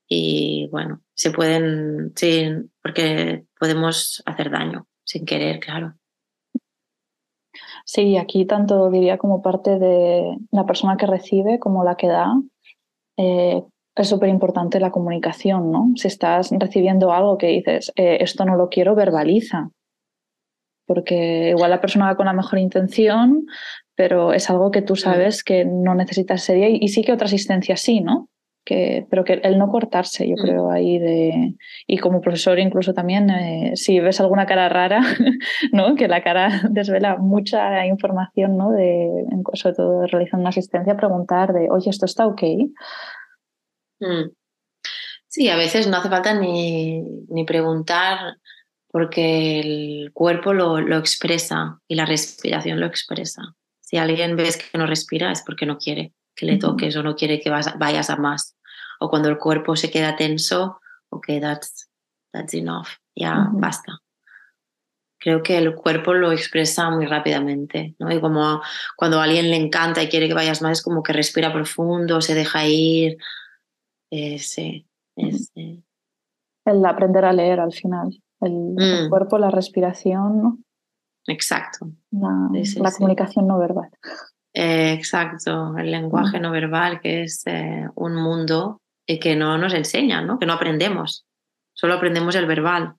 y 0.07 0.67
bueno, 0.71 1.01
se 1.15 1.31
pueden, 1.31 2.13
sí, 2.15 2.47
porque 2.81 3.45
podemos 3.59 4.21
hacer 4.25 4.51
daño 4.51 4.87
sin 5.03 5.25
querer, 5.25 5.59
claro. 5.59 5.95
Sí, 7.85 8.17
aquí 8.17 8.45
tanto 8.45 8.89
diría 8.89 9.17
como 9.17 9.41
parte 9.41 9.77
de 9.77 10.37
la 10.51 10.65
persona 10.65 10.97
que 10.97 11.05
recibe 11.05 11.59
como 11.59 11.83
la 11.83 11.95
que 11.95 12.07
da. 12.07 12.33
Eh, 13.17 13.61
es 13.95 14.07
súper 14.07 14.29
importante 14.29 14.79
la 14.79 14.91
comunicación, 14.91 15.71
¿no? 15.71 15.91
Si 15.95 16.07
estás 16.07 16.51
recibiendo 16.51 17.11
algo 17.11 17.37
que 17.37 17.47
dices, 17.47 17.91
eh, 17.95 18.17
esto 18.21 18.43
no 18.45 18.55
lo 18.55 18.69
quiero, 18.69 18.95
verbaliza. 18.95 19.69
Porque 20.87 21.49
igual 21.49 21.71
la 21.71 21.79
persona 21.79 22.05
va 22.07 22.17
con 22.17 22.25
la 22.25 22.33
mejor 22.33 22.59
intención, 22.59 23.45
pero 23.95 24.33
es 24.33 24.49
algo 24.49 24.71
que 24.71 24.81
tú 24.81 24.95
sabes 24.95 25.43
que 25.43 25.63
no 25.63 25.95
necesitas 25.95 26.43
ese 26.43 26.55
día 26.55 26.69
y, 26.69 26.87
sí 26.87 27.03
que 27.03 27.13
otra 27.13 27.27
asistencia 27.27 27.77
sí, 27.77 28.01
¿no? 28.01 28.27
Que, 28.65 29.05
pero 29.09 29.25
que 29.25 29.33
el 29.33 29.57
no 29.57 29.67
cortarse, 29.67 30.25
yo 30.27 30.35
mm. 30.37 30.41
creo, 30.41 30.71
ahí 30.71 30.97
de... 30.97 31.55
Y 31.85 31.97
como 31.97 32.21
profesor 32.21 32.59
incluso 32.59 32.93
también, 32.93 33.29
eh, 33.29 33.73
si 33.75 33.99
ves 33.99 34.21
alguna 34.21 34.45
cara 34.45 34.69
rara, 34.69 35.01
¿no? 35.73 35.95
Que 35.95 36.07
la 36.07 36.23
cara 36.23 36.61
desvela 36.69 37.17
mucha 37.17 37.85
información, 37.85 38.57
¿no? 38.57 38.71
De, 38.71 39.09
sobre 39.53 39.75
todo 39.75 40.07
realizando 40.07 40.43
una 40.43 40.49
asistencia, 40.49 40.95
preguntar 40.95 41.51
de, 41.51 41.69
oye, 41.69 41.89
¿esto 41.89 42.05
está 42.05 42.25
ok? 42.25 42.41
Mm. 43.99 44.29
Sí, 45.27 45.49
a 45.49 45.55
veces 45.55 45.87
no 45.87 45.97
hace 45.97 46.09
falta 46.09 46.33
ni, 46.39 47.01
ni 47.29 47.43
preguntar 47.43 48.37
porque 48.89 49.59
el 49.59 50.11
cuerpo 50.13 50.53
lo, 50.53 50.79
lo, 50.79 50.97
expresa 50.99 51.79
y 51.87 51.95
la 51.95 52.05
respiración 52.05 52.79
lo 52.79 52.85
expresa. 52.85 53.41
Si 53.81 53.97
alguien 53.97 54.35
ves 54.35 54.57
que 54.57 54.77
no 54.77 54.85
respira 54.85 55.31
es 55.31 55.41
porque 55.43 55.65
no 55.65 55.79
quiere 55.79 56.13
que 56.35 56.45
le 56.45 56.57
toques 56.57 56.95
o 56.95 57.03
no 57.03 57.15
quiere 57.15 57.39
que 57.39 57.49
vayas 57.49 58.09
a 58.09 58.15
más. 58.17 58.57
O 58.99 59.09
cuando 59.09 59.29
el 59.29 59.37
cuerpo 59.37 59.75
se 59.75 59.91
queda 59.91 60.15
tenso, 60.15 60.79
ok, 61.09 61.27
that's, 61.39 61.89
that's 62.31 62.53
enough, 62.53 62.87
ya 63.15 63.49
basta. 63.51 63.99
Creo 65.19 65.41
que 65.41 65.57
el 65.57 65.73
cuerpo 65.75 66.13
lo 66.13 66.33
expresa 66.33 66.89
muy 66.89 67.05
rápidamente, 67.05 67.95
¿no? 67.97 68.11
Y 68.11 68.19
como 68.19 68.61
cuando 68.97 69.19
a 69.19 69.23
alguien 69.23 69.49
le 69.49 69.55
encanta 69.55 70.03
y 70.03 70.09
quiere 70.09 70.27
que 70.27 70.33
vayas 70.33 70.61
más, 70.61 70.79
es 70.79 70.83
como 70.83 71.01
que 71.01 71.13
respira 71.13 71.53
profundo, 71.53 72.19
se 72.19 72.35
deja 72.35 72.65
ir, 72.65 73.17
eh, 74.11 74.37
sí, 74.37 74.85
El 75.15 76.85
aprender 76.85 77.23
a 77.25 77.33
leer 77.33 77.59
al 77.61 77.71
final, 77.71 78.21
el, 78.41 78.51
mm. 78.51 79.09
cuerpo, 79.09 79.37
la 79.37 79.49
respiración. 79.49 80.65
Exacto. 81.25 81.89
La, 82.11 82.91
comunicación 82.97 83.47
no 83.47 83.57
verbal. 83.57 83.89
Eh, 84.53 84.93
exacto, 84.93 85.75
el 85.77 85.89
lenguaje 85.89 86.39
no 86.39 86.51
verbal, 86.51 87.01
que 87.01 87.23
es 87.23 87.43
eh, 87.47 87.87
un 87.95 88.15
mundo 88.15 88.81
que 89.05 89.35
no 89.35 89.57
nos 89.57 89.73
enseña, 89.73 90.21
¿no? 90.21 90.39
que 90.39 90.45
no 90.45 90.53
aprendemos, 90.53 91.25
solo 91.73 91.95
aprendemos 91.95 92.35
el 92.35 92.45
verbal. 92.45 92.95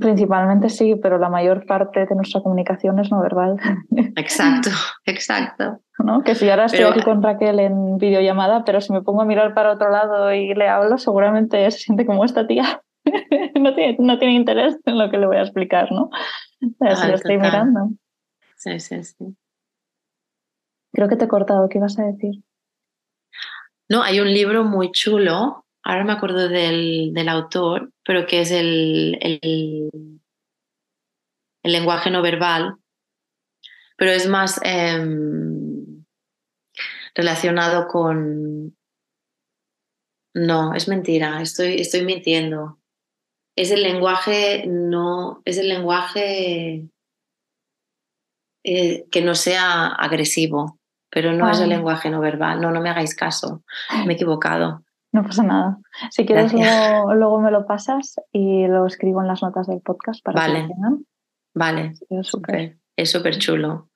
Principalmente 0.00 0.68
sí, 0.68 0.96
pero 1.00 1.18
la 1.18 1.28
mayor 1.28 1.64
parte 1.66 2.06
de 2.06 2.14
nuestra 2.14 2.40
comunicación 2.40 2.98
es 2.98 3.10
no 3.10 3.20
verbal. 3.20 3.56
Exacto, 4.16 4.70
exacto. 5.04 5.80
¿no? 5.98 6.22
Que 6.22 6.34
si 6.34 6.48
ahora 6.50 6.66
estoy 6.66 6.84
aquí 6.84 7.02
con 7.02 7.22
Raquel 7.22 7.60
en 7.60 7.96
videollamada, 7.98 8.64
pero 8.64 8.80
si 8.80 8.92
me 8.92 9.02
pongo 9.02 9.22
a 9.22 9.24
mirar 9.24 9.54
para 9.54 9.72
otro 9.72 9.90
lado 9.90 10.32
y 10.32 10.54
le 10.54 10.68
hablo, 10.68 10.98
seguramente 10.98 11.70
se 11.70 11.78
siente 11.78 12.04
como 12.04 12.24
esta 12.24 12.46
tía. 12.46 12.82
no, 13.60 13.74
tiene, 13.74 13.96
no 14.00 14.18
tiene 14.18 14.34
interés 14.34 14.76
en 14.84 14.98
lo 14.98 15.10
que 15.10 15.18
le 15.18 15.26
voy 15.26 15.36
a 15.36 15.42
explicar, 15.42 15.90
¿no? 15.92 16.10
Así 16.80 17.08
lo 17.08 17.14
estoy 17.14 17.38
mirando. 17.38 17.90
Sí, 18.56 18.80
sí, 18.80 19.04
sí. 19.04 19.36
Creo 20.96 21.10
que 21.10 21.16
te 21.16 21.26
he 21.26 21.28
cortado. 21.28 21.68
¿Qué 21.68 21.76
ibas 21.76 21.98
a 21.98 22.04
decir? 22.04 22.42
No, 23.86 24.02
hay 24.02 24.18
un 24.18 24.32
libro 24.32 24.64
muy 24.64 24.90
chulo, 24.92 25.66
ahora 25.82 26.04
me 26.04 26.14
acuerdo 26.14 26.48
del, 26.48 27.12
del 27.12 27.28
autor, 27.28 27.92
pero 28.02 28.26
que 28.26 28.40
es 28.40 28.50
el, 28.50 29.18
el, 29.20 29.90
lenguaje 31.62 32.10
no 32.10 32.22
verbal, 32.22 32.76
pero 33.98 34.10
es 34.10 34.26
más 34.26 34.58
em, 34.64 36.06
relacionado 37.14 37.88
con... 37.88 38.74
No, 40.34 40.72
es 40.74 40.88
mentira, 40.88 41.42
estoy, 41.42 41.74
estoy 41.74 42.06
mintiendo. 42.06 42.80
Es 43.54 43.70
el 43.70 43.82
lenguaje, 43.82 44.64
no, 44.66 45.42
es 45.44 45.58
el 45.58 45.68
lenguaje 45.68 46.88
eh, 48.64 49.06
que 49.10 49.20
no 49.20 49.34
sea 49.34 49.86
agresivo, 49.86 50.75
pero 51.16 51.32
no 51.32 51.50
es 51.50 51.60
el 51.60 51.70
lenguaje 51.70 52.10
no 52.10 52.20
verbal. 52.20 52.60
No, 52.60 52.70
no 52.70 52.82
me 52.82 52.90
hagáis 52.90 53.16
caso, 53.16 53.62
me 54.04 54.12
he 54.12 54.16
equivocado. 54.16 54.82
No 55.12 55.22
pasa 55.22 55.42
nada. 55.44 55.78
Si 56.10 56.26
quieres, 56.26 56.52
luego, 56.52 57.40
me 57.40 57.50
lo 57.50 57.64
pasas 57.64 58.16
y 58.32 58.66
lo 58.66 58.84
escribo 58.84 59.22
en 59.22 59.28
las 59.28 59.42
notas 59.42 59.66
del 59.66 59.80
podcast 59.80 60.22
para 60.22 60.42
vale. 60.42 60.66
que 60.66 60.74
lo 60.78 60.98
Vale. 61.54 61.94
Es 62.10 62.26
súper 62.28 63.32
es 63.32 63.38
chulo. 63.38 63.88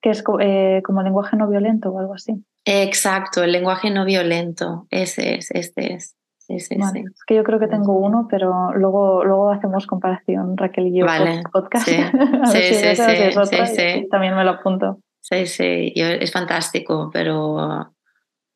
Que 0.00 0.08
es 0.08 0.24
eh, 0.40 0.80
como 0.86 1.02
lenguaje 1.02 1.36
no 1.36 1.50
violento 1.50 1.90
o 1.90 1.98
algo 1.98 2.14
así. 2.14 2.42
Exacto, 2.64 3.42
el 3.44 3.52
lenguaje 3.52 3.90
no 3.90 4.06
violento. 4.06 4.86
Ese 4.88 5.34
es, 5.34 5.50
este 5.50 5.92
es. 5.92 6.16
Sí, 6.38 6.60
sí, 6.60 6.76
Es 6.78 7.24
que 7.26 7.34
yo 7.34 7.44
creo 7.44 7.60
que 7.60 7.68
tengo 7.68 7.98
uno, 7.98 8.26
pero 8.30 8.72
luego, 8.72 9.22
luego 9.22 9.50
hacemos 9.50 9.86
comparación, 9.86 10.56
Raquel 10.56 10.86
y 10.86 11.00
yo, 11.00 11.04
vale. 11.04 11.42
podcast. 11.52 11.86
Sí, 11.86 11.96
sí, 12.52 12.74
sí, 12.74 13.66
sí, 13.66 14.08
También 14.10 14.34
me 14.34 14.44
lo 14.44 14.52
apunto. 14.52 14.98
Sí, 15.22 15.46
sí, 15.46 15.92
es 15.94 16.32
fantástico, 16.32 17.08
pero 17.12 17.94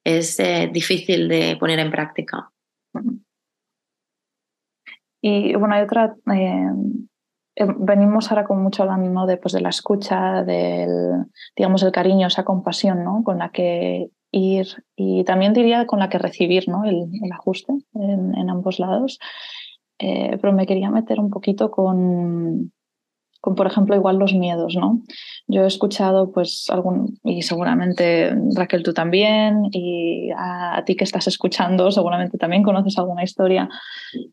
es 0.04 0.38
eh, 0.40 0.68
difícil 0.70 1.28
de 1.28 1.56
poner 1.58 1.78
en 1.78 1.90
práctica. 1.90 2.50
Y 5.22 5.54
bueno, 5.54 5.74
hay 5.74 5.82
otra, 5.82 6.14
eh, 6.34 6.70
Em, 7.58 7.74
venimos 7.78 8.30
ahora 8.30 8.44
con 8.44 8.62
mucho 8.62 8.82
hablando 8.82 9.24
de, 9.24 9.38
pues, 9.38 9.54
de 9.54 9.62
la 9.62 9.70
escucha, 9.70 10.44
del, 10.44 11.24
digamos, 11.56 11.82
el 11.82 11.90
cariño, 11.90 12.26
esa 12.26 12.44
compasión 12.44 13.02
¿no? 13.02 13.22
con 13.24 13.38
la 13.38 13.50
que 13.50 14.10
ir 14.30 14.66
y 14.94 15.24
también 15.24 15.54
diría 15.54 15.86
con 15.86 15.98
la 15.98 16.10
que 16.10 16.18
recibir 16.18 16.68
¿no? 16.68 16.84
el, 16.84 17.08
ajuste 17.32 17.72
en, 17.94 18.50
ambos 18.50 18.78
lados. 18.78 19.18
Eh, 19.98 20.36
pero 20.38 20.52
me 20.52 20.66
quería 20.66 20.90
meter 20.90 21.18
un 21.18 21.30
poquito 21.30 21.70
con, 21.70 22.72
con, 23.46 23.54
por 23.54 23.68
ejemplo, 23.68 23.94
igual 23.94 24.16
los 24.16 24.34
miedos, 24.34 24.74
¿no? 24.74 25.02
Yo 25.46 25.62
he 25.62 25.68
escuchado, 25.68 26.32
pues, 26.32 26.66
algún, 26.68 27.16
y 27.22 27.42
seguramente 27.42 28.34
Raquel 28.56 28.82
tú 28.82 28.92
también, 28.92 29.68
y 29.70 30.30
a, 30.36 30.82
ti 30.84 30.96
que 30.96 31.04
estás 31.04 31.28
escuchando, 31.28 31.92
seguramente 31.92 32.38
también 32.38 32.64
conoces 32.64 32.98
alguna 32.98 33.22
historia 33.22 33.68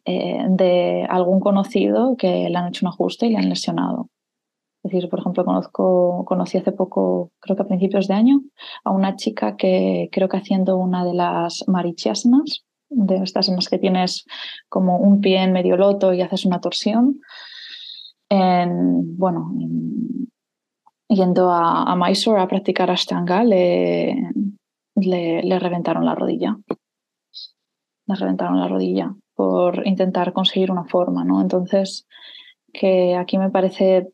eh, 0.03 0.43
de 0.49 1.05
algún 1.07 1.39
conocido 1.41 2.15
que 2.17 2.49
le 2.49 2.57
han 2.57 2.69
hecho 2.69 2.87
un 2.87 2.91
ajuste 2.91 3.27
y 3.27 3.33
le 3.33 3.37
han 3.37 3.49
lesionado. 3.49 4.09
Es 4.83 4.91
decir, 4.91 5.07
por 5.11 5.19
ejemplo, 5.19 5.45
conozco, 5.45 6.25
conocí 6.25 6.57
hace 6.57 6.71
poco, 6.71 7.33
creo 7.39 7.55
que 7.55 7.61
a 7.61 7.67
principios 7.67 8.07
de 8.07 8.15
año, 8.15 8.41
a 8.83 8.89
una 8.89 9.15
chica 9.15 9.57
que 9.57 10.09
creo 10.11 10.27
que 10.27 10.37
haciendo 10.37 10.77
una 10.77 11.05
de 11.05 11.13
las 11.13 11.65
marichasnas, 11.67 12.65
de 12.89 13.17
estas 13.17 13.47
en 13.47 13.57
las 13.57 13.69
que 13.69 13.77
tienes 13.77 14.25
como 14.69 14.97
un 14.97 15.21
pie 15.21 15.43
en 15.43 15.53
medio 15.53 15.77
loto 15.77 16.15
y 16.15 16.21
haces 16.21 16.45
una 16.45 16.61
torsión, 16.61 17.19
en, 18.33 19.17
bueno, 19.17 19.53
yendo 21.07 21.51
a, 21.51 21.83
a, 21.83 21.95
Mysore 21.95 22.41
a 22.41 22.47
practicar 22.47 22.89
Ashtanga, 22.89 23.43
le, 23.43 24.31
le, 24.95 25.59
reventaron 25.59 26.03
la 26.05 26.15
rodilla. 26.15 26.57
Le 28.07 28.15
reventaron 28.15 28.59
la 28.59 28.67
rodilla 28.67 29.15
por 29.35 29.85
intentar 29.85 30.33
conseguir 30.33 30.71
una 30.71 30.85
forma, 30.85 31.23
¿no? 31.23 31.41
Entonces, 31.41 32.07
que 32.73 33.15
aquí 33.15 33.37
me 33.37 33.51
parece 33.51 34.11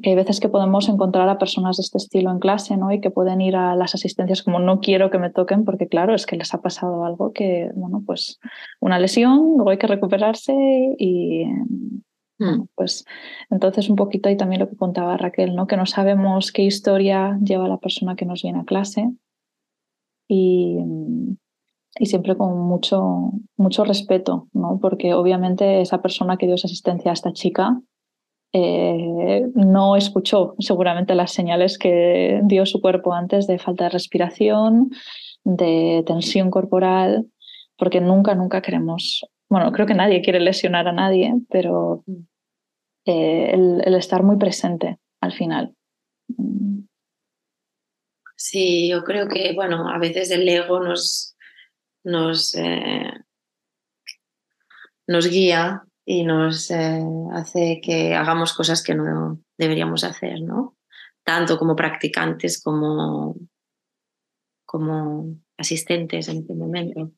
que 0.00 0.10
hay 0.10 0.16
veces 0.16 0.38
que 0.38 0.48
podemos 0.48 0.88
encontrar 0.88 1.28
a 1.28 1.38
personas 1.38 1.76
de 1.76 1.82
este 1.82 1.98
estilo 1.98 2.30
en 2.30 2.38
clase, 2.38 2.76
¿no? 2.76 2.92
Y 2.92 3.00
que 3.00 3.10
pueden 3.10 3.40
ir 3.40 3.56
a 3.56 3.74
las 3.74 3.96
asistencias 3.96 4.44
como 4.44 4.60
no 4.60 4.78
quiero 4.78 5.10
que 5.10 5.18
me 5.18 5.30
toquen 5.30 5.64
porque 5.64 5.88
claro, 5.88 6.14
es 6.14 6.24
que 6.24 6.36
les 6.36 6.54
ha 6.54 6.62
pasado 6.62 7.04
algo 7.04 7.32
que, 7.32 7.70
bueno, 7.74 8.02
pues 8.06 8.38
una 8.80 9.00
lesión, 9.00 9.54
luego 9.56 9.70
hay 9.70 9.78
que 9.78 9.88
recuperarse 9.88 10.54
y 10.98 11.44
Mm. 12.40 12.68
pues 12.74 13.04
entonces 13.50 13.90
un 13.90 13.96
poquito 13.96 14.30
ahí 14.30 14.36
también 14.36 14.60
lo 14.60 14.68
que 14.70 14.76
contaba 14.76 15.18
Raquel, 15.18 15.54
¿no? 15.54 15.66
Que 15.66 15.76
no 15.76 15.84
sabemos 15.84 16.52
qué 16.52 16.62
historia 16.62 17.38
lleva 17.44 17.68
la 17.68 17.76
persona 17.76 18.16
que 18.16 18.24
nos 18.24 18.42
viene 18.42 18.60
a 18.60 18.64
clase 18.64 19.10
y, 20.26 20.78
y 21.98 22.06
siempre 22.06 22.38
con 22.38 22.58
mucho, 22.58 23.32
mucho 23.58 23.84
respeto, 23.84 24.48
¿no? 24.54 24.78
Porque 24.80 25.12
obviamente 25.12 25.82
esa 25.82 26.00
persona 26.00 26.38
que 26.38 26.46
dio 26.46 26.54
esa 26.54 26.66
asistencia 26.66 27.10
a 27.10 27.14
esta 27.14 27.34
chica 27.34 27.78
eh, 28.54 29.46
no 29.54 29.96
escuchó 29.96 30.54
seguramente 30.60 31.14
las 31.14 31.32
señales 31.32 31.76
que 31.76 32.40
dio 32.44 32.64
su 32.64 32.80
cuerpo 32.80 33.12
antes 33.12 33.46
de 33.48 33.58
falta 33.58 33.84
de 33.84 33.90
respiración, 33.90 34.90
de 35.44 36.04
tensión 36.06 36.50
corporal, 36.50 37.26
porque 37.76 38.00
nunca, 38.00 38.34
nunca 38.34 38.62
queremos 38.62 39.26
bueno, 39.50 39.72
creo 39.72 39.86
que 39.86 39.94
nadie 39.94 40.22
quiere 40.22 40.38
lesionar 40.38 40.86
a 40.86 40.92
nadie, 40.92 41.34
pero 41.50 42.04
mm. 42.06 42.22
Eh, 43.06 43.52
el, 43.54 43.94
estar 43.94 44.22
muy 44.22 44.36
presente 44.36 44.98
al 45.20 45.32
final. 45.32 45.74
Sí, 48.36 48.88
yo 48.88 49.04
creo 49.04 49.28
que, 49.28 49.52
bueno, 49.54 49.88
a 49.88 49.98
veces 49.98 50.30
el 50.30 50.48
ego 50.48 50.80
nos, 50.80 51.36
nos, 52.04 52.54
eh, 52.54 53.12
nos 55.06 55.28
guía 55.28 55.84
y 56.04 56.24
nos 56.24 56.70
eh, 56.70 57.02
hace 57.32 57.80
que 57.82 58.14
hagamos 58.14 58.52
cosas 58.54 58.82
que 58.82 58.94
no 58.94 59.40
deberíamos 59.58 60.04
hacer, 60.04 60.40
¿no? 60.42 60.76
Tanto 61.22 61.58
como 61.58 61.76
practicantes 61.76 62.62
como, 62.62 63.36
como 64.64 65.36
asistentes 65.58 66.28
en 66.28 66.38
este 66.38 66.54
momento. 66.54 67.12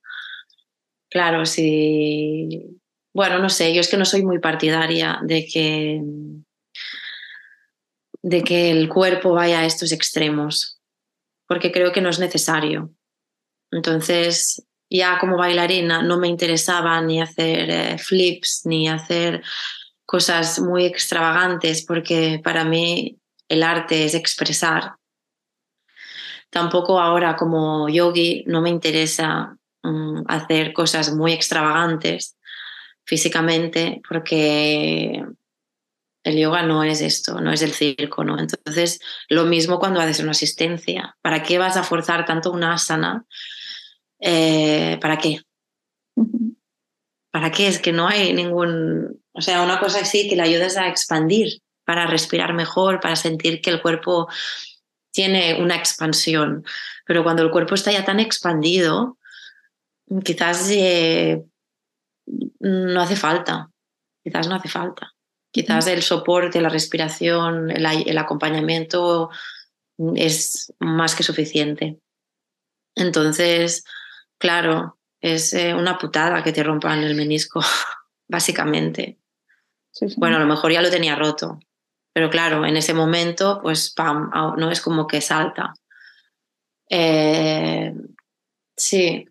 Claro, 1.09 1.47
sí. 1.47 2.82
Bueno, 3.15 3.39
no 3.39 3.51
sé, 3.51 3.75
yo 3.75 3.81
es 3.81 3.89
que 3.89 3.99
no 3.99 4.05
soy 4.05 4.25
muy 4.25 4.39
partidaria 4.39 5.21
de 5.23 5.47
que, 5.47 6.01
de 8.23 8.43
que 8.43 8.71
el 8.71 8.89
cuerpo 8.89 9.33
vaya 9.33 9.61
a 9.61 9.67
estos 9.67 9.93
extremos, 9.93 10.81
porque 11.47 11.71
creo 11.71 11.93
que 11.93 12.01
no 12.01 12.09
es 12.09 12.19
necesario. 12.19 12.91
Entonces, 13.71 14.67
ya 14.89 15.19
como 15.19 15.37
bailarina 15.37 16.03
no 16.03 16.19
me 16.19 16.29
interesaba 16.29 17.01
ni 17.03 17.21
hacer 17.21 17.71
eh, 17.71 17.99
flips 17.99 18.63
ni 18.65 18.89
hacer 18.89 19.43
cosas 20.07 20.59
muy 20.61 20.87
extravagantes, 20.87 21.85
porque 21.85 22.41
para 22.43 22.65
mí 22.65 23.19
el 23.49 23.63
arte 23.63 24.07
es 24.07 24.15
expresar. 24.15 24.95
Tampoco 26.49 26.99
ahora 26.99 27.37
como 27.37 27.91
yogi 27.91 28.45
no 28.47 28.63
me 28.63 28.71
interesa 28.71 29.57
mm, 29.83 30.23
hacer 30.29 30.73
cosas 30.73 31.15
muy 31.15 31.33
extravagantes 31.33 32.37
físicamente, 33.05 34.01
porque 34.09 35.25
el 36.25 36.39
yoga 36.39 36.63
no 36.63 36.85
es 36.85 37.01
esto, 37.01 37.41
no 37.41 37.53
es 37.53 37.63
el 37.63 37.73
circo, 37.73 38.25
¿no? 38.25 38.39
Entonces, 38.39 39.01
lo 39.29 39.45
mismo 39.45 39.79
cuando 39.79 40.01
haces 40.01 40.21
una 40.21 40.31
asistencia. 40.31 41.17
¿Para 41.21 41.43
qué 41.43 41.59
vas 41.59 41.77
a 41.77 41.83
forzar 41.83 42.25
tanto 42.25 42.53
una 42.53 42.75
asana? 42.75 43.25
Eh, 44.21 44.99
¿Para 45.01 45.19
qué? 45.19 45.41
¿Para 47.33 47.51
qué? 47.51 47.67
Es 47.67 47.79
que 47.81 47.93
no 47.93 48.07
hay 48.07 48.33
ningún... 48.33 49.21
O 49.33 49.41
sea, 49.41 49.63
una 49.63 49.81
cosa 49.81 50.01
así 50.01 50.29
que 50.29 50.37
le 50.37 50.43
ayudas 50.43 50.77
a 50.77 50.89
expandir, 50.89 51.61
para 51.85 52.07
respirar 52.07 52.53
mejor, 52.53 53.01
para 53.01 53.17
sentir 53.17 53.61
que 53.61 53.71
el 53.71 53.83
cuerpo 53.83 54.29
tiene 55.11 55.61
una 55.61 55.75
expansión. 55.75 56.65
Pero 57.07 57.25
cuando 57.25 57.43
el 57.43 57.51
cuerpo 57.51 57.75
está 57.75 57.91
ya 57.91 58.05
tan 58.05 58.21
expandido, 58.21 59.19
quizás 60.25 60.71
eh, 60.71 61.43
no 62.61 63.01
hace 63.01 63.17
falta. 63.17 63.71
Quizás 64.23 64.49
no 64.49 64.55
hace 64.55 64.69
falta. 64.69 65.13
Quizás 65.53 65.87
el 65.87 66.03
soporte, 66.03 66.61
la 66.61 66.71
respiración, 66.71 67.71
el, 67.71 68.19
acompañamiento 68.19 69.31
es 70.15 70.73
más 70.79 71.15
que 71.15 71.23
suficiente. 71.23 71.99
Entonces, 72.95 73.85
claro, 74.39 74.99
es 75.21 75.53
eh, 75.53 75.75
una 75.75 75.99
putada 75.99 76.43
que 76.43 76.53
te 76.53 76.63
rompan 76.63 77.03
el 77.03 77.15
menisco, 77.15 77.61
básicamente. 78.29 79.19
Bueno, 80.17 80.37
a 80.37 80.41
lo 80.41 80.47
mejor 80.47 80.73
ya 80.73 80.81
lo 80.81 80.91
tenía 80.91 81.17
roto, 81.17 81.59
pero 82.15 82.31
claro, 82.31 82.65
en 82.65 82.79
ese 82.79 82.95
momento, 82.95 83.61
pues, 83.63 83.93
pam, 83.93 84.31
no 84.57 84.71
es 84.71 84.81
como 84.81 85.07
que 85.07 85.21
salta. 85.21 85.75
Eh, 86.89 87.93
sí, 88.75 89.27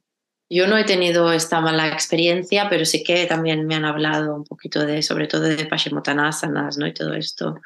yo 0.54 0.68
no 0.68 0.78
he 0.78 0.84
tenido 0.84 1.32
esta 1.32 1.62
mala 1.62 1.88
experiencia, 1.88 2.68
pero 2.70 2.84
sí 2.84 3.04
que 3.04 3.26
también 3.26 3.66
me 3.68 3.76
han 3.76 3.86
hablado 3.86 4.36
un 4.36 4.44
poquito 4.44 4.86
de, 4.86 5.02
sobre 5.02 5.28
todo 5.28 5.44
de 5.44 5.66
Paschimottanasana, 5.66 6.70
¿no? 6.78 6.88
Y 6.88 6.94
todo 6.94 7.14
esto. 7.14 7.62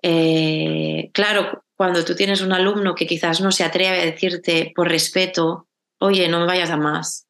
Eh, 0.00 1.10
claro, 1.12 1.64
cuando 1.74 2.04
tú 2.04 2.14
tienes 2.14 2.42
un 2.42 2.52
alumno 2.52 2.94
que 2.94 3.08
quizás 3.08 3.40
no 3.40 3.50
se 3.50 3.64
atreve 3.64 4.00
a 4.00 4.04
decirte 4.04 4.72
por 4.72 4.88
respeto, 4.88 5.66
oye, 5.98 6.28
no 6.28 6.38
me 6.38 6.46
vayas 6.46 6.70
a 6.70 6.76
más. 6.76 7.26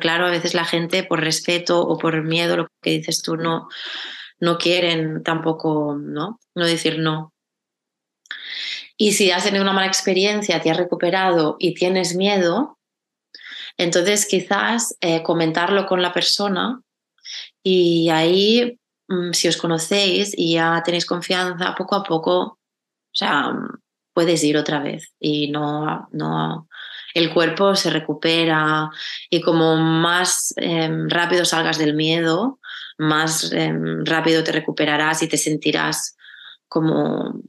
Claro, 0.00 0.26
a 0.26 0.30
veces 0.30 0.54
la 0.54 0.64
gente 0.64 1.04
por 1.04 1.20
respeto 1.20 1.80
o 1.80 1.96
por 1.98 2.20
miedo, 2.24 2.56
lo 2.56 2.66
que 2.82 2.90
dices 2.90 3.22
tú, 3.22 3.36
no, 3.36 3.68
no 4.40 4.58
quieren 4.58 5.22
tampoco, 5.22 5.96
¿no? 5.96 6.40
No 6.56 6.66
decir 6.66 6.98
no. 6.98 7.32
Y 8.96 9.12
si 9.12 9.30
has 9.30 9.44
tenido 9.44 9.62
una 9.62 9.72
mala 9.72 9.86
experiencia, 9.86 10.60
te 10.60 10.70
has 10.70 10.76
recuperado 10.76 11.54
y 11.60 11.74
tienes 11.74 12.16
miedo, 12.16 12.75
entonces, 13.76 14.26
quizás 14.26 14.96
eh, 15.00 15.22
comentarlo 15.22 15.86
con 15.86 16.02
la 16.02 16.12
persona 16.12 16.80
y 17.62 18.08
ahí, 18.10 18.78
mm, 19.08 19.32
si 19.32 19.48
os 19.48 19.56
conocéis 19.56 20.32
y 20.36 20.54
ya 20.54 20.82
tenéis 20.84 21.06
confianza, 21.06 21.74
poco 21.74 21.96
a 21.96 22.02
poco, 22.02 22.38
o 22.40 22.58
sea, 23.12 23.52
puedes 24.14 24.42
ir 24.44 24.56
otra 24.56 24.80
vez 24.80 25.12
y 25.20 25.50
no, 25.50 26.08
no, 26.12 26.68
el 27.14 27.32
cuerpo 27.32 27.74
se 27.74 27.90
recupera 27.90 28.90
y 29.30 29.40
como 29.40 29.76
más 29.76 30.54
em, 30.56 31.08
rápido 31.08 31.44
salgas 31.44 31.78
del 31.78 31.94
miedo, 31.94 32.58
más 32.98 33.52
em, 33.52 34.04
rápido 34.04 34.42
te 34.42 34.52
recuperarás 34.52 35.22
y 35.22 35.28
te 35.28 35.36
sentirás 35.36 36.16
como 36.68 37.42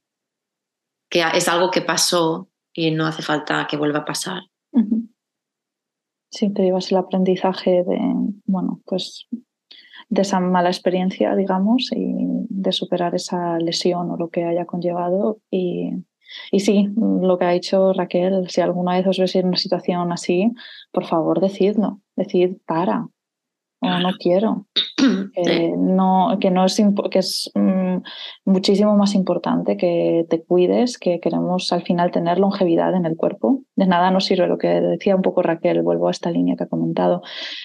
que 1.09 1.23
es 1.33 1.47
algo 1.47 1.71
que 1.71 1.81
pasó 1.81 2.49
y 2.73 2.91
no 2.91 3.07
hace 3.07 3.21
falta 3.21 3.65
que 3.67 3.77
vuelva 3.77 3.99
a 3.99 4.05
pasar. 4.05 4.43
Sí, 6.29 6.49
te 6.51 6.63
llevas 6.63 6.91
el 6.91 6.97
aprendizaje 6.97 7.83
de, 7.83 7.99
bueno, 8.45 8.81
pues 8.85 9.27
de 10.09 10.21
esa 10.21 10.39
mala 10.39 10.69
experiencia, 10.69 11.35
digamos, 11.35 11.89
y 11.93 12.15
de 12.49 12.71
superar 12.71 13.15
esa 13.15 13.57
lesión 13.59 14.11
o 14.11 14.17
lo 14.17 14.29
que 14.29 14.43
haya 14.43 14.65
conllevado. 14.65 15.39
Y, 15.51 15.91
y 16.51 16.59
sí, 16.59 16.89
lo 16.95 17.37
que 17.37 17.45
ha 17.45 17.51
dicho 17.51 17.93
Raquel, 17.93 18.49
si 18.49 18.61
alguna 18.61 18.97
vez 18.97 19.07
os 19.07 19.17
veis 19.17 19.35
en 19.35 19.47
una 19.47 19.57
situación 19.57 20.11
así, 20.11 20.51
por 20.91 21.05
favor, 21.05 21.41
decidlo, 21.41 22.01
decid 22.15 22.57
para, 22.65 23.07
o 23.79 23.99
no 23.99 24.11
quiero. 24.19 24.65
Que, 25.33 25.75
no, 25.77 26.37
que, 26.41 26.49
no 26.49 26.65
es, 26.65 26.81
que 27.11 27.19
es 27.19 27.51
mm, 27.53 27.76
muchísimo 28.45 28.95
más 28.95 29.15
importante 29.15 29.77
que 29.77 30.25
te 30.29 30.43
cuides, 30.43 30.97
que 30.97 31.19
queremos 31.19 31.71
al 31.71 31.83
final 31.83 32.11
tener 32.11 32.39
longevidad 32.39 32.95
en 32.95 33.05
el 33.05 33.15
cuerpo. 33.15 33.63
De 33.75 33.87
nada 33.87 34.11
nos 34.11 34.25
sirve 34.25 34.47
lo 34.47 34.57
que 34.57 34.67
decía 34.67 35.15
un 35.15 35.21
poco 35.21 35.41
Raquel, 35.41 35.81
vuelvo 35.81 36.07
a 36.07 36.11
esta 36.11 36.31
línea 36.31 36.55
que 36.55 36.63
ha 36.63 36.67
comentado, 36.67 37.21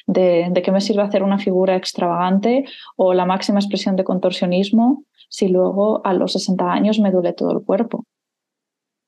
de, 0.06 0.48
de 0.50 0.62
qué 0.62 0.72
me 0.72 0.80
sirve 0.80 1.02
hacer 1.02 1.22
una 1.22 1.38
figura 1.38 1.76
extravagante 1.76 2.64
o 2.96 3.14
la 3.14 3.26
máxima 3.26 3.58
expresión 3.60 3.96
de 3.96 4.04
contorsionismo 4.04 5.04
si 5.28 5.48
luego 5.48 6.04
a 6.04 6.12
los 6.12 6.32
60 6.32 6.70
años 6.70 6.98
me 6.98 7.10
duele 7.10 7.32
todo 7.32 7.52
el 7.52 7.64
cuerpo. 7.64 8.04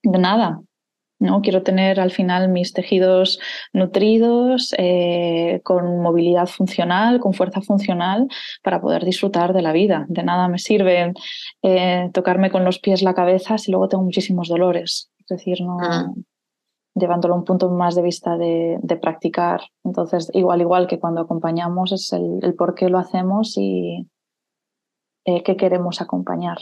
De 0.02 0.18
nada, 0.18 0.60
¿no? 1.18 1.40
Quiero 1.40 1.62
tener 1.62 2.00
al 2.00 2.10
final 2.10 2.48
mis 2.48 2.72
tejidos 2.72 3.38
nutridos, 3.72 4.74
eh, 4.78 5.60
con 5.64 6.00
movilidad 6.00 6.46
funcional, 6.46 7.20
con 7.20 7.32
fuerza 7.32 7.60
funcional, 7.60 8.28
para 8.62 8.80
poder 8.80 9.04
disfrutar 9.04 9.52
de 9.52 9.62
la 9.62 9.72
vida. 9.72 10.06
De 10.08 10.22
nada 10.22 10.48
me 10.48 10.58
sirve 10.58 11.12
eh, 11.62 12.10
tocarme 12.12 12.50
con 12.50 12.64
los 12.64 12.78
pies 12.78 13.02
la 13.02 13.14
cabeza 13.14 13.58
si 13.58 13.70
luego 13.70 13.88
tengo 13.88 14.04
muchísimos 14.04 14.48
dolores. 14.48 15.10
Es 15.20 15.26
decir, 15.38 15.62
no, 15.62 15.78
ah. 15.80 16.12
llevándolo 16.94 17.34
a 17.34 17.38
un 17.38 17.44
punto 17.44 17.70
más 17.70 17.94
de 17.94 18.02
vista 18.02 18.36
de, 18.36 18.78
practicar. 19.00 19.62
Entonces, 19.84 20.30
igual, 20.34 20.60
igual 20.60 20.86
que 20.86 20.98
cuando 20.98 21.22
acompañamos, 21.22 21.92
es 21.92 22.12
el, 22.12 22.54
por 22.54 22.74
qué 22.74 22.88
lo 22.88 22.98
hacemos 22.98 23.56
y 23.56 24.08
eh, 25.24 25.42
qué 25.42 25.56
queremos 25.56 26.00
acompañar. 26.00 26.58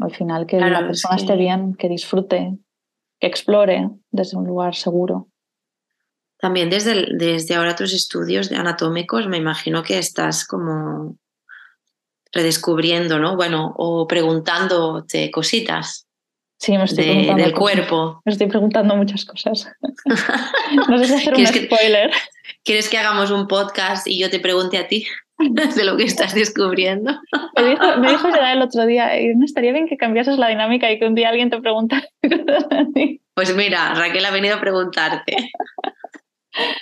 Al 0.00 0.12
final, 0.12 0.46
que 0.46 0.58
la 0.58 0.80
persona 0.80 1.14
esté 1.14 1.36
bien, 1.36 1.74
que 1.74 1.88
disfrute, 1.88 2.58
explore 3.26 3.90
desde 4.10 4.36
un 4.36 4.46
lugar 4.46 4.74
seguro. 4.74 5.28
También 6.38 6.68
desde, 6.68 7.06
desde 7.16 7.54
ahora 7.54 7.76
tus 7.76 7.92
estudios 7.92 8.52
anatómicos, 8.52 9.28
me 9.28 9.38
imagino 9.38 9.82
que 9.82 9.98
estás 9.98 10.46
como 10.46 11.16
redescubriendo, 12.32 13.18
¿no? 13.18 13.36
Bueno, 13.36 13.74
o 13.76 14.06
preguntándote 14.06 15.30
cositas. 15.30 16.06
Sí, 16.58 16.76
me 16.76 16.84
estoy 16.84 17.04
preguntando 17.04 17.42
del 17.42 17.52
cuerpo. 17.54 18.22
Me 18.24 18.32
estoy 18.32 18.46
preguntando 18.48 18.96
muchas 18.96 19.24
cosas. 19.24 19.68
no 20.88 20.98
sé 20.98 21.06
si 21.06 21.14
hacer 21.14 21.34
un 21.34 21.46
spoiler. 21.46 22.10
¿Quieres 22.64 22.88
que 22.88 22.98
hagamos 22.98 23.30
un 23.30 23.46
podcast 23.46 24.06
y 24.06 24.18
yo 24.18 24.30
te 24.30 24.40
pregunte 24.40 24.78
a 24.78 24.88
ti? 24.88 25.06
de 25.76 25.84
lo 25.84 25.96
que 25.96 26.04
estás 26.04 26.34
descubriendo. 26.34 27.20
Me 27.56 27.70
dijo, 27.70 27.96
me 27.98 28.10
dijo 28.10 28.28
el 28.28 28.62
otro 28.62 28.86
día, 28.86 29.10
no 29.34 29.44
estaría 29.44 29.72
bien 29.72 29.88
que 29.88 29.96
cambiases 29.96 30.38
la 30.38 30.48
dinámica 30.48 30.90
y 30.90 30.98
que 30.98 31.06
un 31.06 31.14
día 31.14 31.28
alguien 31.28 31.50
te 31.50 31.60
preguntara 31.60 32.06
Pues 33.34 33.56
mira, 33.56 33.94
Raquel 33.94 34.24
ha 34.24 34.30
venido 34.30 34.56
a 34.56 34.60
preguntarte. 34.60 35.50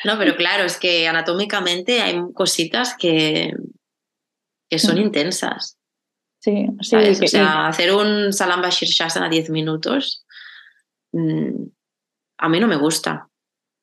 No, 0.04 0.18
pero 0.18 0.36
claro, 0.36 0.64
es 0.64 0.78
que 0.78 1.08
anatómicamente 1.08 2.02
hay 2.02 2.20
cositas 2.34 2.94
que, 2.94 3.54
que 4.68 4.78
son 4.78 4.98
intensas. 4.98 5.78
Sí, 6.40 6.66
sí. 6.80 6.96
O 6.96 7.28
sea, 7.28 7.68
hacer 7.68 7.94
un 7.94 8.34
Salamba 8.34 8.68
Shirshasana 8.68 9.26
a 9.26 9.30
10 9.30 9.48
minutos, 9.48 10.26
mm, 11.12 11.64
a 12.38 12.48
mí 12.50 12.60
no 12.60 12.66
me 12.66 12.76
gusta 12.76 13.28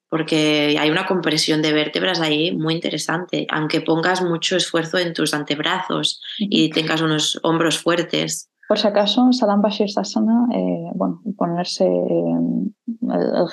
porque 0.09 0.75
hay 0.79 0.89
una 0.89 1.05
compresión 1.05 1.61
de 1.61 1.71
vértebras 1.71 2.19
ahí 2.19 2.51
muy 2.55 2.73
interesante, 2.73 3.45
aunque 3.49 3.81
pongas 3.81 4.21
mucho 4.23 4.57
esfuerzo 4.57 4.97
en 4.97 5.13
tus 5.13 5.33
antebrazos 5.33 6.21
y 6.37 6.71
tengas 6.71 7.01
unos 7.01 7.39
hombros 7.43 7.79
fuertes. 7.79 8.49
Por 8.67 8.79
si 8.79 8.87
acaso, 8.87 9.31
Salamba 9.31 9.69
Shirsasana, 9.69 10.47
eh, 10.53 10.91
bueno, 10.93 11.21
ponerse 11.37 11.85
el, 11.85 12.73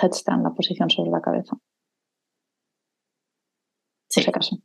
headstand, 0.02 0.42
la 0.42 0.50
posición 0.54 0.90
sobre 0.90 1.10
la 1.10 1.20
cabeza. 1.20 1.56
por 4.14 4.22
si 4.22 4.28
acaso. 4.28 4.58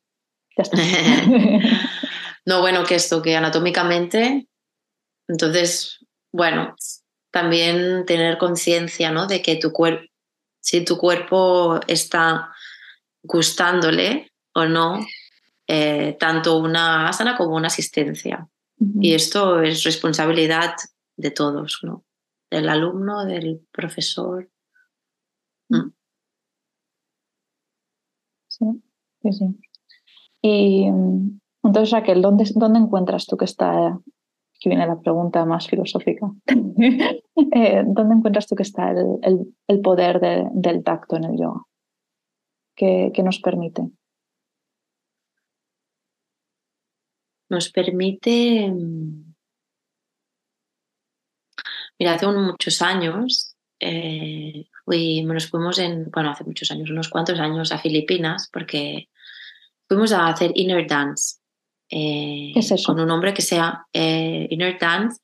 Ya 0.58 0.64
está. 0.64 0.78
no, 2.46 2.62
bueno, 2.62 2.84
que 2.84 2.96
esto, 2.96 3.22
que 3.22 3.36
anatómicamente, 3.36 4.48
entonces, 5.28 6.00
bueno, 6.34 6.76
también 7.32 8.06
tener 8.06 8.38
conciencia, 8.38 9.12
¿no? 9.12 9.28
De 9.28 9.42
que 9.42 9.56
tu 9.56 9.72
cuerpo, 9.72 10.11
si 10.62 10.86
tu 10.86 10.98
cuerpo 10.98 11.80
está 11.88 12.54
gustándole 13.24 14.32
o 14.54 14.66
no, 14.66 15.06
eh, 15.68 16.16
tanto 16.20 16.58
una 16.58 17.10
asana 17.10 17.36
como 17.36 17.56
una 17.56 17.68
asistencia. 17.68 18.48
Y 19.00 19.14
esto 19.14 19.62
es 19.62 19.84
responsabilidad 19.84 20.74
de 21.16 21.30
todos, 21.30 21.82
¿no? 21.84 22.04
Del 22.50 22.68
alumno, 22.68 23.26
del 23.26 23.62
profesor. 23.72 24.50
Mm. 25.70 25.92
Sí, 28.48 28.66
sí, 29.22 29.34
sí. 29.34 29.46
Y 30.42 30.90
mm, 30.90 31.40
entonces, 31.64 31.92
Raquel, 31.92 32.24
¿dónde, 32.24 32.50
dónde 32.56 32.80
encuentras 32.80 33.28
tú 33.28 33.38
que 33.38 33.46
está, 33.46 34.00
que 34.62 34.70
viene 34.70 34.88
la 34.88 35.00
pregunta 35.00 35.44
más 35.44 35.68
filosófica, 35.68 36.32
eh, 36.48 37.84
¿dónde 37.86 38.16
encuentras 38.16 38.48
tú 38.48 38.56
que 38.56 38.64
está 38.64 38.92
el, 38.92 39.54
el, 39.68 39.82
poder 39.82 40.22
del 40.54 40.84
tacto 40.84 41.18
en 41.18 41.24
el 41.26 41.38
yoga? 41.38 41.64
¿Qué, 42.76 43.12
qué 43.14 43.24
nos 43.24 43.40
permite? 43.40 43.92
nos 47.52 47.70
permite, 47.70 48.70
mm, 48.70 49.34
mira, 52.00 52.14
hace 52.14 52.28
muchos 52.28 52.82
años, 52.82 53.58
eh, 53.80 54.66
nos 55.26 55.48
fuimos 55.50 55.78
en, 55.80 56.10
bueno, 56.12 56.32
hace 56.32 56.46
muchos 56.46 56.72
años, 56.72 56.90
unos 56.90 57.10
cuantos 57.10 57.40
años 57.40 57.72
a 57.72 57.78
Filipinas, 57.78 58.50
porque 58.52 59.10
fuimos 59.88 60.14
a 60.14 60.28
hacer 60.28 60.52
Inner 60.56 60.88
Dance. 60.88 61.41
Eh, 61.92 62.54
es 62.56 62.72
eso? 62.72 62.94
Con 62.94 63.02
un 63.02 63.12
hombre 63.12 63.34
que 63.34 63.42
sea 63.42 63.86
eh, 63.94 64.48
Inner 64.50 64.78
Dance. 64.80 65.20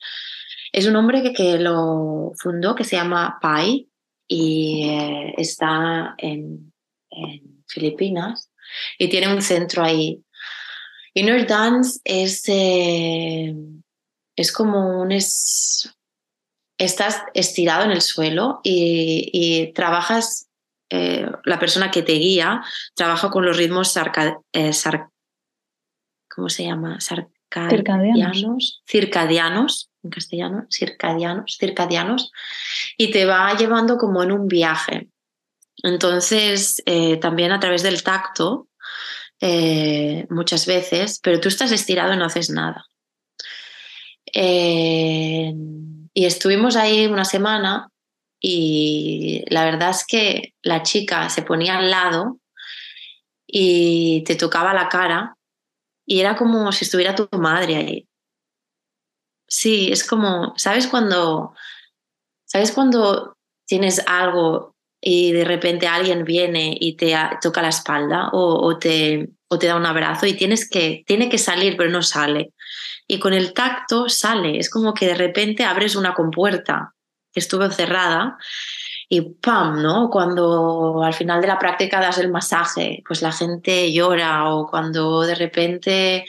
Es 0.71 0.85
un 0.85 0.95
hombre 0.95 1.23
que, 1.23 1.33
que, 1.33 1.57
lo 1.57 2.33
fundó, 2.37 2.75
que 2.75 2.83
se 2.83 2.97
llama 2.97 3.39
Pai, 3.41 3.87
y 4.27 4.89
está 5.37 6.13
en, 6.17 6.73
en 7.09 7.63
Filipinas, 7.65 8.51
y 8.99 9.07
tiene 9.07 9.33
un 9.33 9.41
centro 9.41 9.81
ahí 9.81 10.21
Inner 11.17 11.47
Dance 11.47 11.99
es, 12.03 12.43
eh, 12.47 13.55
es 14.35 14.51
como 14.51 15.01
un... 15.01 15.11
Es, 15.11 15.91
estás 16.77 17.23
estirado 17.33 17.85
en 17.85 17.91
el 17.91 18.01
suelo 18.01 18.61
y, 18.63 19.71
trabajas, 19.73 20.47
eh, 20.91 21.25
la 21.43 21.57
persona 21.57 21.89
que 21.89 22.03
te 22.03 22.13
guía 22.13 22.61
trabaja 22.93 23.31
con 23.31 23.43
los 23.43 23.57
ritmos 23.57 23.93
sarca, 23.93 24.39
eh, 24.53 24.73
¿cómo 26.37 26.49
se 26.49 26.65
llama? 26.65 26.99
Circadianos. 27.01 28.83
circadianos, 28.87 29.89
en 30.03 30.09
castellano, 30.11 30.67
circadianos, 30.69 31.57
circadianos, 31.59 32.31
y 32.95 33.09
te 33.09 33.25
va 33.25 33.57
llevando 33.57 33.97
como 33.97 34.21
en 34.21 34.31
un 34.31 34.47
viaje. 34.47 35.07
Entonces, 35.81 36.83
también 37.19 37.51
a 37.51 37.59
través 37.59 37.81
del 37.81 38.03
tacto, 38.03 38.67
eh, 39.41 40.27
muchas 40.29 40.67
veces, 40.67 41.19
pero 41.23 41.39
tú 41.39 41.47
estás 41.47 41.71
estirado 41.71 42.13
y 42.13 42.17
no 42.17 42.25
haces 42.25 42.51
nada. 42.51 42.85
Eh, 44.31 45.53
y 46.13 46.25
estuvimos 46.25 46.75
ahí 46.75 47.07
una 47.07 47.25
semana 47.25 47.89
y 48.39 49.43
la 49.47 49.65
verdad 49.65 49.89
es 49.89 50.05
que 50.05 50.53
la 50.61 50.83
chica 50.83 51.29
se 51.29 51.41
ponía 51.41 51.79
al 51.79 51.89
lado 51.89 52.39
y 53.47 54.23
te 54.25 54.35
tocaba 54.35 54.75
la 54.75 54.89
cara 54.89 55.36
y 56.07 56.21
era 56.21 56.35
como 56.37 56.71
si 56.71 56.85
estuviera 56.85 57.13
tu 57.13 57.27
madre 57.37 57.75
ahí. 57.75 58.07
Sí, 59.47 59.91
es 59.91 60.07
como, 60.07 60.53
¿sabes 60.57 60.87
cuando, 60.87 61.53
¿sabes 62.45 62.71
cuando 62.71 63.37
tienes 63.65 64.01
algo 64.07 64.75
y 65.01 65.33
de 65.33 65.43
repente 65.43 65.87
alguien 65.87 66.23
viene 66.23 66.75
y 66.79 66.95
te 66.95 67.13
toca 67.41 67.61
la 67.61 67.69
espalda 67.69 68.29
o, 68.31 68.77
te, 68.79 69.29
o 69.49 69.59
te 69.59 69.67
da 69.67 69.75
un 69.75 69.85
abrazo 69.85 70.25
y 70.25 70.33
tienes 70.33 70.67
que, 70.67 71.03
tiene 71.05 71.29
que 71.29 71.37
salir 71.37 71.75
pero 71.77 71.89
no 71.89 72.01
sale. 72.01 72.53
Y 73.05 73.19
con 73.19 73.33
el 73.33 73.53
tacto 73.53 74.09
sale, 74.09 74.57
es 74.59 74.69
como 74.69 74.93
que 74.93 75.07
de 75.07 75.15
repente 75.15 75.65
abres 75.65 75.95
una 75.95 76.13
compuerta 76.13 76.93
que 77.33 77.41
estuvo 77.41 77.69
cerrada 77.69 78.37
y 79.09 79.21
¡pam! 79.21 79.81
¿no? 79.81 80.09
Cuando 80.09 81.01
al 81.03 81.13
final 81.13 81.41
de 81.41 81.47
la 81.47 81.59
práctica 81.59 81.99
das 81.99 82.17
el 82.17 82.29
masaje, 82.29 83.03
pues 83.07 83.21
la 83.21 83.31
gente 83.31 83.91
llora 83.91 84.53
o 84.53 84.67
cuando 84.67 85.21
de 85.21 85.35
repente 85.35 86.25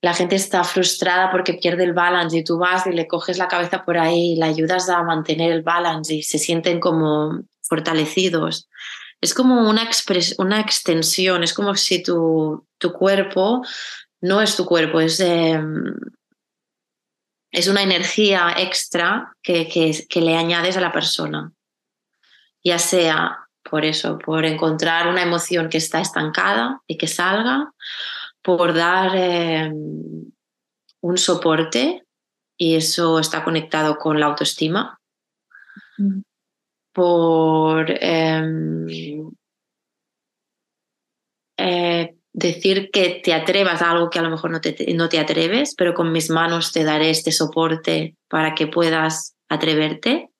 la 0.00 0.14
gente 0.14 0.36
está 0.36 0.62
frustrada 0.64 1.30
porque 1.30 1.54
pierde 1.54 1.84
el 1.84 1.92
balance 1.92 2.38
y 2.38 2.44
tú 2.44 2.58
vas 2.58 2.86
y 2.86 2.92
le 2.92 3.08
coges 3.08 3.38
la 3.38 3.48
cabeza 3.48 3.84
por 3.84 3.98
ahí 3.98 4.32
y 4.32 4.36
le 4.36 4.46
ayudas 4.46 4.88
a 4.88 5.02
mantener 5.02 5.52
el 5.52 5.62
balance 5.62 6.14
y 6.14 6.22
se 6.22 6.38
sienten 6.38 6.78
como 6.80 7.42
fortalecidos. 7.62 8.68
Es 9.20 9.34
como 9.34 9.68
una, 9.68 9.88
una 10.38 10.60
extensión, 10.60 11.42
es 11.42 11.52
como 11.52 11.74
si 11.74 12.02
tu, 12.02 12.66
tu, 12.78 12.92
cuerpo 12.92 13.62
no 14.20 14.40
es 14.40 14.56
tu 14.56 14.64
cuerpo, 14.64 15.00
es, 15.00 15.18
em, 15.18 15.94
es 17.50 17.66
una 17.66 17.82
energía 17.82 18.54
extra 18.56 19.32
que, 19.42 19.68
que 19.68 20.20
le 20.20 20.36
añades 20.36 20.76
a 20.76 20.80
la 20.80 20.92
persona. 20.92 21.52
Ya 22.68 22.78
sea 22.78 23.48
por 23.62 23.84
eso, 23.84 24.18
por 24.18 24.44
encontrar 24.44 25.08
una 25.08 25.22
emoción 25.22 25.68
que 25.68 25.78
está 25.78 26.00
estancada 26.00 26.80
y 26.86 26.96
que 26.96 27.06
salga, 27.06 27.72
por 28.42 28.72
dar 28.74 29.14
em, 29.14 30.32
un 31.00 31.18
soporte 31.18 32.04
y 32.56 32.76
eso 32.76 33.18
está 33.18 33.44
conectado 33.44 33.98
con 33.98 34.18
la 34.20 34.26
autoestima. 34.26 34.98
Mm 35.98 36.22
por 36.98 37.86
em, 37.88 39.30
eh, 41.56 42.16
decir 42.32 42.90
que 42.92 43.20
te 43.22 43.32
atrevas 43.32 43.80
a 43.80 43.92
algo 43.92 44.10
que 44.10 44.18
a 44.18 44.22
lo 44.22 44.30
mejor 44.30 44.50
no 44.50 44.60
te, 44.60 44.74
no 44.94 45.08
te 45.08 45.20
atreves, 45.20 45.76
pero 45.76 45.94
con 45.94 46.10
mis 46.10 46.28
manos 46.28 46.72
te 46.72 46.82
daré 46.82 47.10
este 47.10 47.30
soporte 47.30 48.16
para 48.28 48.56
que 48.56 48.66
puedas 48.66 49.36
atreverte. 49.48 50.30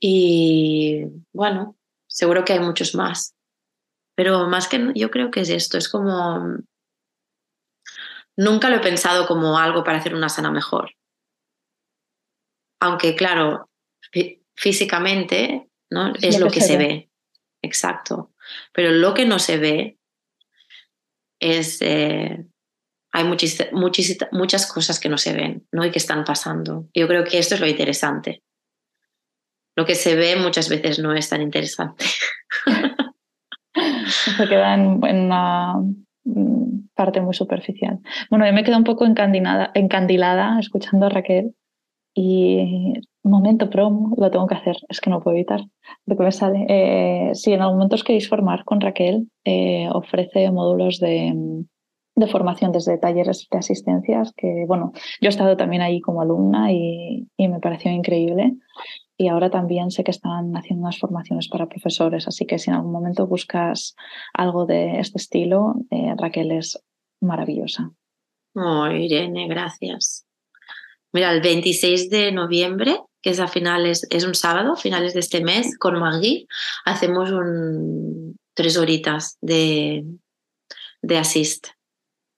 Y 0.00 1.04
bueno, 1.32 1.76
seguro 2.08 2.44
que 2.44 2.54
hay 2.54 2.60
muchos 2.60 2.94
más. 2.94 3.36
Pero 4.16 4.48
más 4.48 4.66
que 4.66 4.92
yo 4.94 5.10
creo 5.10 5.30
que 5.30 5.40
es 5.40 5.50
esto, 5.50 5.78
es 5.78 5.88
como... 5.88 6.58
Nunca 8.36 8.70
lo 8.70 8.76
he 8.76 8.80
pensado 8.80 9.26
como 9.26 9.58
algo 9.58 9.84
para 9.84 9.98
hacer 9.98 10.14
una 10.14 10.30
sana 10.30 10.50
mejor. 10.50 10.92
Aunque 12.80 13.14
claro, 13.14 13.68
físicamente 14.54 15.68
¿no? 15.90 16.14
es, 16.14 16.40
lo, 16.40 16.50
que, 16.50 16.62
se, 16.62 16.78
ve. 16.78 17.10
Exacto. 17.62 18.32
Pero 18.72 18.90
lo 18.92 19.12
que 19.14 19.26
no 19.26 19.38
se 19.38 19.58
ve 19.58 19.98
es... 21.38 21.82
Eh, 21.82 22.46
hay 23.12 23.24
muchas 23.24 24.66
cosas 24.72 25.00
que 25.00 25.08
no 25.08 25.18
se 25.18 25.32
ven 25.32 25.66
¿no? 25.72 25.84
y 25.84 25.90
que 25.90 25.98
están 25.98 26.24
pasando. 26.24 26.88
Yo 26.94 27.08
creo 27.08 27.24
que 27.24 27.38
esto 27.38 27.56
es 27.56 27.60
lo 27.60 27.66
interesante. 27.66 28.44
Lo 29.76 29.84
que 29.86 29.94
se 29.94 30.14
ve 30.14 30.36
muchas 30.36 30.68
veces 30.68 30.98
no 30.98 31.14
es 31.14 31.28
tan 31.28 31.42
interesante. 31.42 32.04
se 33.74 34.48
queda 34.48 34.74
en, 34.74 35.02
una 35.04 35.74
mm, 36.24 36.88
parte 36.94 37.20
muy 37.20 37.34
superficial. 37.34 37.98
Bueno, 38.30 38.46
yo 38.46 38.52
me 38.52 38.64
quedo 38.64 38.76
un 38.76 38.84
poco 38.84 39.06
encandilada, 39.06 39.70
encandilada 39.74 40.58
escuchando 40.58 41.06
a 41.06 41.10
Raquel 41.10 41.54
y 42.14 42.94
momento 43.22 43.70
promo, 43.70 44.14
lo 44.16 44.30
tengo 44.30 44.46
que 44.46 44.54
hacer, 44.54 44.76
es 44.88 45.00
que 45.00 45.10
no 45.10 45.20
puedo 45.20 45.36
evitar 45.36 45.60
lo 46.06 46.16
que 46.16 46.22
me 46.22 46.32
sale. 46.32 46.66
Eh, 46.68 47.30
si 47.34 47.52
en 47.52 47.60
algún 47.60 47.76
momento 47.76 47.96
os 47.96 48.04
queréis 48.04 48.28
formar 48.28 48.64
con 48.64 48.80
Raquel, 48.80 49.28
eh, 49.44 49.88
ofrece 49.92 50.50
módulos 50.50 50.98
de, 50.98 51.32
de, 52.16 52.26
formación 52.26 52.72
desde 52.72 52.98
talleres 52.98 53.46
de 53.50 53.58
asistencias, 53.58 54.32
que 54.36 54.64
bueno, 54.66 54.92
yo 55.20 55.28
he 55.28 55.28
estado 55.28 55.56
también 55.56 55.82
ahí 55.82 56.00
como 56.00 56.22
alumna 56.22 56.72
y, 56.72 57.28
y, 57.36 57.48
me 57.48 57.60
pareció 57.60 57.90
increíble. 57.90 58.54
Y 59.20 59.28
ahora 59.28 59.50
también 59.50 59.90
sé 59.90 60.02
que 60.02 60.12
están 60.12 60.56
haciendo 60.56 60.84
unas 60.84 60.98
formaciones 60.98 61.46
para 61.48 61.68
profesores, 61.68 62.26
así 62.26 62.46
que 62.46 62.58
si 62.58 62.70
en 62.70 62.76
algún 62.76 62.90
momento 62.90 63.26
buscas 63.26 63.94
algo 64.32 64.64
de 64.64 64.98
este 64.98 65.18
estilo, 65.18 65.74
eh, 65.90 66.14
Raquel 66.16 66.52
es 66.52 66.82
maravillosa. 67.20 67.90
Oh, 68.54 68.86
Irene, 68.86 69.46
gracias. 69.46 70.24
Mira, 71.12 71.32
el 71.32 71.42
26 71.42 72.08
de 72.08 72.32
noviembre, 72.32 72.98
que 73.20 73.28
es 73.28 73.40
a 73.40 73.46
finales, 73.46 74.06
es 74.08 74.24
un 74.24 74.34
sábado, 74.34 74.74
finales 74.74 75.12
de 75.12 75.20
este 75.20 75.44
mes, 75.44 75.76
con 75.76 76.00
Magui, 76.00 76.48
hacemos 76.86 77.30
un, 77.30 78.38
tres 78.54 78.78
horitas 78.78 79.36
de, 79.42 80.02
de 81.02 81.18
assist, 81.18 81.66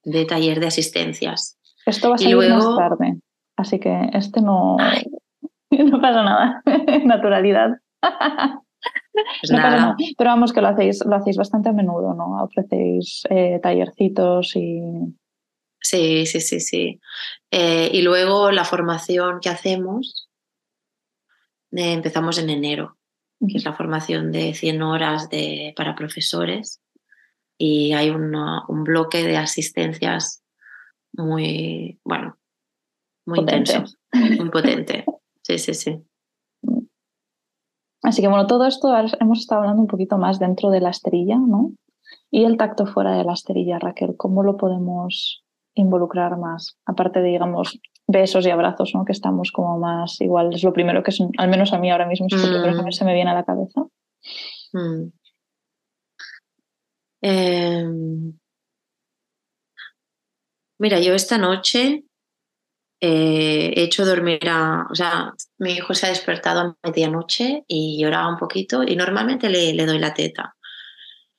de 0.03 0.25
taller 0.25 0.59
de 0.59 0.67
asistencias. 0.67 1.57
Esto 1.85 2.09
va 2.09 2.15
a 2.15 2.17
salir 2.17 2.35
más 2.35 2.75
tarde, 2.75 3.21
así 3.55 3.79
que 3.79 4.09
este 4.11 4.41
no, 4.41 4.75
no 5.91 6.01
pasa 6.01 6.23
nada. 6.23 6.61
Naturalidad. 7.05 7.77
Pues 8.01 9.51
nada. 9.51 9.95
Pero 10.17 10.29
vamos 10.29 10.53
que 10.53 10.61
lo 10.61 10.67
hacéis, 10.67 11.03
lo 11.05 11.15
hacéis 11.15 11.37
bastante 11.37 11.69
a 11.69 11.73
menudo, 11.73 12.13
¿no? 12.13 12.43
Ofrecéis 12.43 13.23
eh, 13.29 13.59
tallercitos 13.61 14.55
y... 14.55 14.81
Sí, 15.79 16.25
sí, 16.25 16.39
sí, 16.39 16.59
sí. 16.59 16.99
Eh, 17.51 17.89
y 17.91 18.01
luego 18.01 18.51
la 18.51 18.63
formación 18.63 19.39
que 19.41 19.49
hacemos 19.49 20.29
eh, 21.71 21.93
empezamos 21.93 22.37
en 22.37 22.49
enero, 22.49 22.97
que 23.39 23.57
es 23.57 23.65
la 23.65 23.73
formación 23.73 24.31
de 24.31 24.53
100 24.53 24.81
horas 24.81 25.29
de, 25.29 25.73
para 25.75 25.95
profesores 25.95 26.81
y 27.57 27.93
hay 27.93 28.09
un 28.09 28.83
bloque 28.83 29.23
de 29.23 29.37
asistencias 29.37 30.41
muy, 31.13 31.99
bueno, 32.03 32.37
muy 33.25 33.39
intenso, 33.39 33.83
muy 34.13 34.49
potente. 34.49 35.05
Sí, 35.43 35.57
sí, 35.59 35.73
sí. 35.73 36.03
Así 38.01 38.21
que 38.21 38.27
bueno, 38.27 38.47
todo 38.47 38.65
esto 38.65 38.93
hemos 39.19 39.39
estado 39.39 39.61
hablando 39.61 39.81
un 39.81 39.87
poquito 39.87 40.17
más 40.17 40.39
dentro 40.39 40.69
de 40.69 40.81
la 40.81 40.89
esterilla, 40.89 41.37
¿no? 41.37 41.71
Y 42.29 42.43
el 42.43 42.57
tacto 42.57 42.85
fuera 42.85 43.15
de 43.17 43.23
la 43.23 43.33
esterilla, 43.33 43.79
Raquel, 43.79 44.15
¿cómo 44.17 44.43
lo 44.43 44.57
podemos 44.57 45.43
involucrar 45.73 46.37
más? 46.37 46.77
Aparte 46.85 47.21
de, 47.21 47.29
digamos, 47.29 47.79
besos 48.07 48.45
y 48.45 48.49
abrazos, 48.49 48.91
¿no? 48.93 49.05
Que 49.05 49.13
estamos 49.13 49.51
como 49.51 49.79
más 49.79 50.19
igual, 50.19 50.53
es 50.53 50.63
lo 50.63 50.73
primero 50.73 51.01
que 51.01 51.11
es, 51.11 51.19
al 51.37 51.49
menos 51.49 51.71
a 51.71 51.79
mí 51.79 51.91
ahora 51.91 52.05
mismo 52.05 52.27
es 52.27 52.33
lo 52.33 52.61
primero 52.61 52.83
que 52.83 52.89
mm. 52.89 52.91
se 52.91 53.05
me 53.05 53.13
viene 53.13 53.31
a 53.31 53.35
la 53.35 53.45
cabeza. 53.45 53.85
Mm. 54.73 55.11
Em, 57.21 58.33
mira, 60.77 60.99
yo 60.99 61.13
esta 61.13 61.37
noche 61.37 62.03
eh, 63.05 63.73
he 63.75 63.83
hecho 63.83 64.05
dormir 64.05 64.47
a, 64.47 64.87
o 64.89 64.95
sea, 64.95 65.33
mi 65.57 65.73
hijo 65.73 65.93
se 65.93 66.05
ha 66.05 66.09
despertado 66.09 66.61
a 66.61 66.77
medianoche 66.87 67.65
y 67.67 68.01
lloraba 68.01 68.29
un 68.29 68.37
poquito 68.37 68.81
y 68.81 68.95
normalmente 68.95 69.49
le, 69.49 69.73
le 69.73 69.85
doy 69.85 69.99
la 69.99 70.13
teta. 70.13 70.55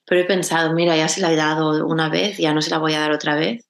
Pero 0.04 0.20
he 0.20 0.24
pensado, 0.24 0.74
mira, 0.74 0.94
ya 0.94 1.08
se 1.08 1.22
la 1.22 1.32
he 1.32 1.36
dado 1.36 1.86
una 1.86 2.10
vez, 2.10 2.36
ya 2.36 2.52
no 2.52 2.60
se 2.60 2.68
la 2.68 2.76
voy 2.76 2.92
a 2.92 3.00
dar 3.00 3.12
otra 3.12 3.34
vez. 3.34 3.66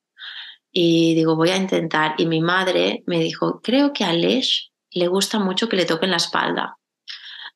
Y 0.73 1.15
digo, 1.15 1.37
voy 1.37 1.51
a 1.51 1.57
intentar. 1.57 2.17
Y 2.19 2.27
mi 2.27 2.41
madre 2.41 3.05
me 3.07 3.21
dijo, 3.21 3.61
creo 3.63 3.93
que 3.93 4.03
a 4.03 4.13
Lesh 4.13 4.73
le 4.91 5.07
gusta 5.07 5.39
mucho 5.39 5.69
que 5.69 5.77
le 5.77 5.87
toquen 5.87 6.11
la 6.11 6.17
espalda. 6.17 6.77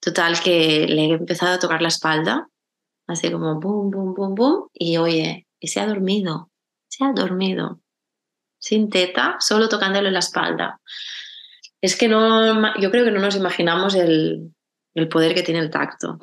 Total, 0.01 0.41
que 0.41 0.87
le 0.87 1.07
he 1.07 1.13
empezado 1.15 1.55
a 1.55 1.59
tocar 1.59 1.83
la 1.83 1.89
espalda, 1.89 2.47
así 3.09 3.33
como 3.33 3.59
boom, 3.59 3.91
boom, 3.91 4.15
boom, 4.15 4.35
boom. 4.37 4.69
Y 4.73 4.99
oye, 4.99 5.49
y 5.59 5.67
se 5.67 5.81
ha 5.81 5.87
dormido, 5.87 6.53
se 6.87 7.05
ha 7.05 7.13
dormido 7.13 7.81
sin 8.69 8.91
teta, 8.91 9.37
solo 9.41 9.67
tocándole 9.67 10.11
la 10.11 10.19
espalda. 10.19 10.79
Es 11.81 11.97
que 11.97 12.07
no, 12.07 12.79
yo 12.79 12.91
creo 12.91 13.07
que 13.07 13.11
no 13.11 13.21
nos 13.21 13.35
imaginamos 13.35 13.95
el, 13.95 14.53
poder 15.11 15.35
que 15.35 15.43
tiene 15.43 15.61
el 15.61 15.71
tacto. 15.71 16.19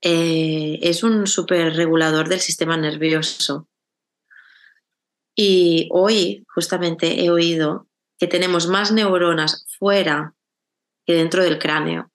Eh, 0.00 0.78
es 0.80 1.02
un 1.02 1.26
súper 1.26 1.74
regulador 1.74 2.28
del 2.28 2.38
sistema 2.38 2.76
nervioso. 2.76 3.66
Y 5.34 5.88
hoy 5.90 6.44
justamente 6.54 7.24
he 7.24 7.30
oído 7.30 7.88
que 8.16 8.28
tenemos 8.28 8.68
más 8.68 8.92
neuronas 8.92 9.66
fuera 9.76 10.34
que 11.04 11.14
dentro 11.14 11.42
del 11.42 11.58
cráneo. 11.58 12.12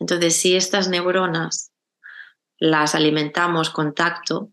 Entonces, 0.00 0.34
si 0.34 0.56
estas 0.56 0.88
neuronas 0.88 1.70
las 2.58 2.96
alimentamos 2.96 3.70
con 3.70 3.94
tacto, 3.94 4.50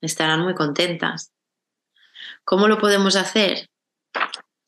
estarán 0.00 0.40
muy 0.40 0.54
contentas. 0.54 1.31
¿Cómo 2.44 2.68
lo 2.68 2.78
podemos 2.78 3.16
hacer? 3.16 3.68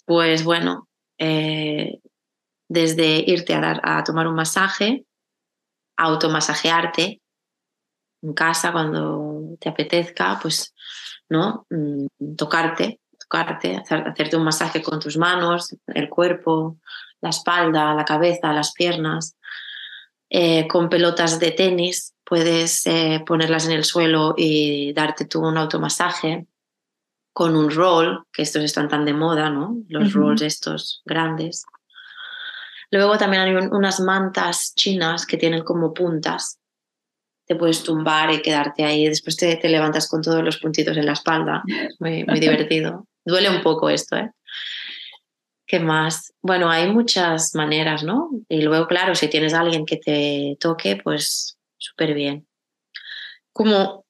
Pues 0.07 0.45
bueno, 0.45 0.89
eh, 1.19 2.01
desde 2.69 3.25
irte 3.27 3.55
a, 3.55 3.61
dar, 3.61 3.81
a 3.83 4.05
tomar 4.05 4.29
un 4.29 4.35
masaje, 4.35 5.05
automasajearte 5.97 7.21
en 8.23 8.33
casa 8.33 8.73
cuando 8.73 9.57
te 9.61 9.69
apetezca, 9.69 10.39
pues, 10.41 10.75
¿no? 11.29 11.67
Mm, 11.71 12.07
tocarte, 12.37 13.01
tocarte, 13.19 13.77
hacerte 13.77 14.37
un 14.37 14.45
masaje 14.45 14.83
con 14.83 15.01
tus 15.01 15.17
manos, 15.17 15.77
el 15.87 16.09
cuerpo, 16.09 16.79
la 17.21 17.31
espalda, 17.31 17.95
la 17.95 18.05
cabeza, 18.05 18.53
las 18.53 18.73
piernas. 18.73 19.37
Eh, 20.31 20.67
con 20.69 20.89
pelotas 20.89 21.39
de 21.39 21.51
tenis 21.51 22.15
puedes 22.25 22.87
eh, 22.87 23.23
ponerlas 23.27 23.67
en 23.67 23.73
el 23.73 23.85
suelo 23.85 24.35
y 24.37 24.93
darte 24.93 25.27
tú 25.27 25.41
un 25.41 25.59
automasaje 25.59 26.47
con 27.35 27.57
un 27.57 27.69
roll, 27.69 28.25
que 28.33 28.43
estos 28.43 28.63
están 28.63 28.89
tan 28.89 29.05
de 29.05 29.13
moda, 29.13 29.51
¿no? 29.51 29.77
Los 29.89 30.13
rolls 30.13 30.41
estos 30.41 31.03
grandes. 31.05 31.67
Luego 32.93 33.19
también 33.19 33.43
hay 33.43 33.55
unas 33.73 33.99
mantas 33.99 34.73
chinas 34.77 35.27
que 35.27 35.37
tienen 35.37 35.65
como 35.65 35.93
puntas. 35.93 36.61
Te 37.45 37.57
puedes 37.57 37.83
tumbar 37.83 38.33
y 38.33 38.41
quedarte 38.41 38.85
ahí. 38.85 39.09
Después 39.09 39.37
te, 39.37 39.57
te 39.57 39.69
levantas 39.69 40.09
con 40.09 40.23
todos 40.23 40.45
los 40.45 40.59
puntitos 40.59 40.97
en 40.97 41.07
la 41.07 41.13
espalda. 41.13 41.65
muy, 41.99 42.25
muy 42.25 42.39
divertido. 42.39 43.09
Duele 43.25 43.51
un 43.51 43.63
poco 43.63 43.91
esto, 43.91 44.17
¿eh? 44.17 44.31
¿Qué 45.67 45.81
más? 45.81 46.33
Bueno, 46.41 46.71
hay 46.71 46.89
muchas 46.89 47.53
maneras, 47.57 48.05
¿no? 48.05 48.31
Y 48.49 48.63
luego, 48.63 48.87
claro, 48.87 49.17
si 49.17 49.27
tienes 49.27 49.55
a 49.55 49.61
alguien 49.61 49.87
que 49.87 49.97
te 49.97 50.57
toque, 50.61 51.01
pues 51.03 51.59
súper 51.79 52.15
bien. 52.15 52.47
Como 53.53 54.05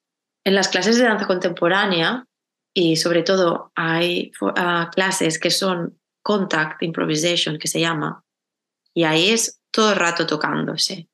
en 0.45 0.55
las 0.55 0.69
clases 0.69 0.99
de 0.99 1.05
danza 1.05 1.27
contemporánea, 1.27 2.27
y 2.75 2.97
sobre 2.97 3.23
todo 3.23 3.73
hay 3.77 4.33
ah, 4.57 4.91
clases 4.93 5.39
que 5.39 5.51
son 5.51 5.99
contact 6.23 6.83
improvisation, 6.83 7.59
que 7.59 7.69
se 7.69 7.81
llama, 7.81 8.25
y 8.93 9.05
ahí 9.05 9.31
es 9.31 9.61
todo 9.71 9.91
el 9.91 9.97
rato 9.97 10.27
tocándose. 10.27 11.09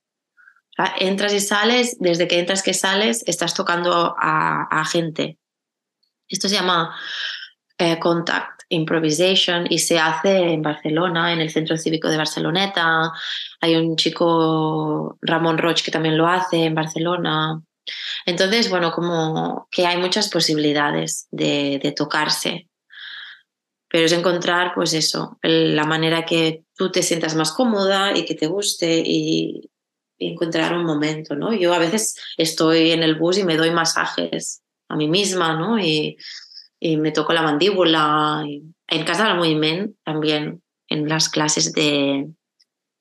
entras 0.99 1.33
y 1.33 1.39
sales, 1.39 1.97
desde 1.99 2.27
que 2.27 2.39
entras 2.39 2.63
que 2.63 2.73
sales, 2.73 3.23
estás 3.27 3.53
tocando 3.53 4.15
a, 4.17 4.83
gente. 4.85 5.37
Esto 6.27 6.49
se 6.49 6.55
llama 6.55 6.95
eh, 7.77 7.99
contact 7.99 8.63
improvisation 8.69 9.67
y 9.69 9.79
se 9.79 9.99
hace 9.99 10.53
en 10.53 10.61
Barcelona, 10.61 11.33
en 11.33 11.41
el 11.41 11.49
Centro 11.49 11.77
Cívico 11.77 12.07
de 12.07 12.17
Barceloneta. 12.17 13.11
Hay 13.59 13.75
un 13.75 13.95
chico, 13.97 15.17
Ramón 15.21 15.57
Roch, 15.57 15.83
que 15.83 15.91
también 15.91 16.17
lo 16.17 16.27
hace 16.27 16.65
en 16.65 16.75
Barcelona. 16.75 17.61
Entonces, 18.25 18.69
bueno, 18.69 18.91
como 18.91 19.67
que 19.71 19.85
hay 19.85 19.97
muchas 19.97 20.29
posibilidades 20.29 21.27
de, 21.31 21.93
tocarse, 21.95 22.69
pero 23.89 24.05
es 24.05 24.11
encontrar, 24.11 24.73
pues 24.73 24.93
eso, 24.93 25.37
la 25.41 25.85
manera 25.85 26.25
que 26.25 26.63
tú 26.75 26.91
te 26.91 27.03
sientas 27.03 27.35
más 27.35 27.51
cómoda 27.51 28.17
y 28.17 28.25
que 28.25 28.35
te 28.35 28.47
guste 28.47 29.01
y, 29.05 29.67
encontrar 30.23 30.77
un 30.77 30.85
momento, 30.85 31.33
¿no? 31.35 31.51
Yo 31.51 31.73
a 31.73 31.79
veces 31.79 32.15
estoy 32.37 32.91
en 32.91 33.01
el 33.01 33.15
bus 33.15 33.39
y 33.39 33.43
me 33.43 33.57
doy 33.57 33.71
masajes 33.71 34.61
a 34.87 34.95
mí 34.95 35.07
misma, 35.07 35.57
¿no? 35.57 35.79
Y, 35.79 36.17
me 36.79 37.11
toco 37.11 37.33
la 37.33 37.41
mandíbula. 37.41 38.43
en 38.87 39.03
casa 39.03 39.27
del 39.27 39.37
movimiento 39.37 39.95
también, 40.03 40.61
en 40.89 41.09
las 41.09 41.29
clases 41.29 41.73
de, 41.73 42.27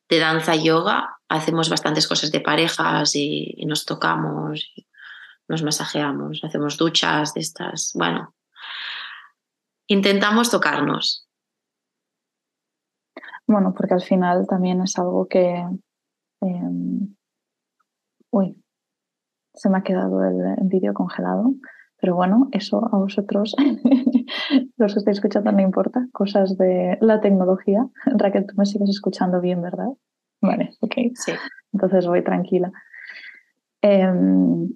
de 0.09 0.19
danza 0.19 0.55
yoga, 0.57 1.20
hacemos 1.31 1.71
bastantes 1.71 2.09
cosas 2.09 2.33
de 2.33 2.41
parejas 2.41 3.15
y, 3.15 3.65
nos 3.67 3.87
tocamos, 3.87 4.75
nos 5.49 5.63
masajeamos, 5.63 6.43
hacemos 6.43 6.77
duchas 6.77 7.33
de 7.35 7.41
estas. 7.41 7.93
Bueno, 7.95 8.35
intentamos 9.87 10.51
tocarnos. 10.51 11.29
Bueno, 13.47 13.73
porque 13.77 13.95
al 13.95 14.03
final 14.03 14.47
también 14.49 14.83
es 14.83 14.99
algo 14.99 15.27
que... 15.29 15.65
Em, 16.41 17.15
uy, 18.31 18.63
se 19.55 19.71
me 19.71 19.79
ha 19.79 19.83
quedado 19.83 20.25
el, 20.25 20.69
vídeo 20.69 20.95
congelado. 20.95 21.55
Pero 22.01 22.17
bueno, 22.17 22.49
eso 22.53 22.89
a 22.93 22.97
vosotros, 22.97 23.55
los 24.79 24.95
que 24.95 24.99
estáis 24.99 25.19
escuchando, 25.19 25.53
no 25.53 25.61
importa. 25.61 26.09
Cosas 26.13 26.57
de 26.57 26.99
la 27.01 27.21
tecnología. 27.21 27.87
Raquel, 28.07 28.47
tú 28.47 28.55
me 28.57 28.67
sigues 28.67 28.89
escuchando 28.89 29.41
bien, 29.41 29.63
¿verdad? 29.63 29.91
Vale, 30.41 30.71
ok. 30.81 30.95
Sí. 31.15 31.33
Entonces 31.73 32.07
voy 32.07 32.23
tranquila. 32.25 32.73
Em, 33.83 34.69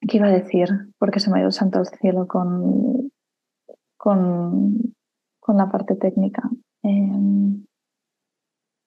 ¿Qué 0.00 0.16
iba 0.18 0.26
a 0.26 0.30
decir? 0.30 0.68
Porque 0.98 1.20
se 1.20 1.30
me 1.30 1.36
ha 1.36 1.40
ido 1.40 1.48
el 1.48 1.52
santo 1.52 1.78
al 1.78 1.86
cielo 1.86 2.26
con, 2.26 3.10
con, 3.96 4.78
con 5.40 5.56
la 5.56 5.70
parte 5.70 5.96
técnica. 5.96 6.42
Em, 6.82 7.64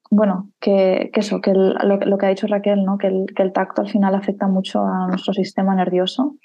bueno, 0.09 0.51
que, 0.59 1.11
eso, 1.13 1.41
que 1.41 1.53
lo, 1.53 2.17
que 2.17 2.25
ha 2.25 2.29
dicho 2.29 2.47
Raquel, 2.47 2.83
¿no? 2.85 2.97
Que 2.97 3.07
el, 3.07 3.25
que 3.35 3.43
el 3.43 3.51
tacto 3.51 3.81
al 3.81 3.89
final 3.89 4.15
afecta 4.15 4.47
mucho 4.47 4.81
a 4.85 5.07
nuestro 5.07 5.33
sistema 5.33 5.75
nervioso. 5.75 6.35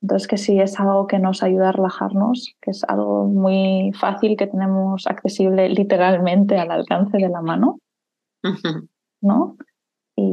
Entonces, 0.00 0.26
que 0.26 0.36
sí 0.36 0.58
es 0.58 0.80
algo 0.80 1.06
que 1.06 1.18
nos 1.18 1.42
ayuda 1.42 1.68
a 1.68 1.72
relajarnos, 1.72 2.56
que 2.60 2.72
es 2.72 2.82
algo 2.88 3.26
muy 3.26 3.92
fácil 3.92 4.36
que 4.36 4.48
tenemos 4.48 5.06
accesible 5.06 5.68
literalmente 5.68 6.58
al 6.58 6.70
alcance 6.70 7.18
de 7.18 7.28
la 7.28 7.40
mano. 7.40 7.78
¿No? 9.22 9.56
Y, 10.16 10.30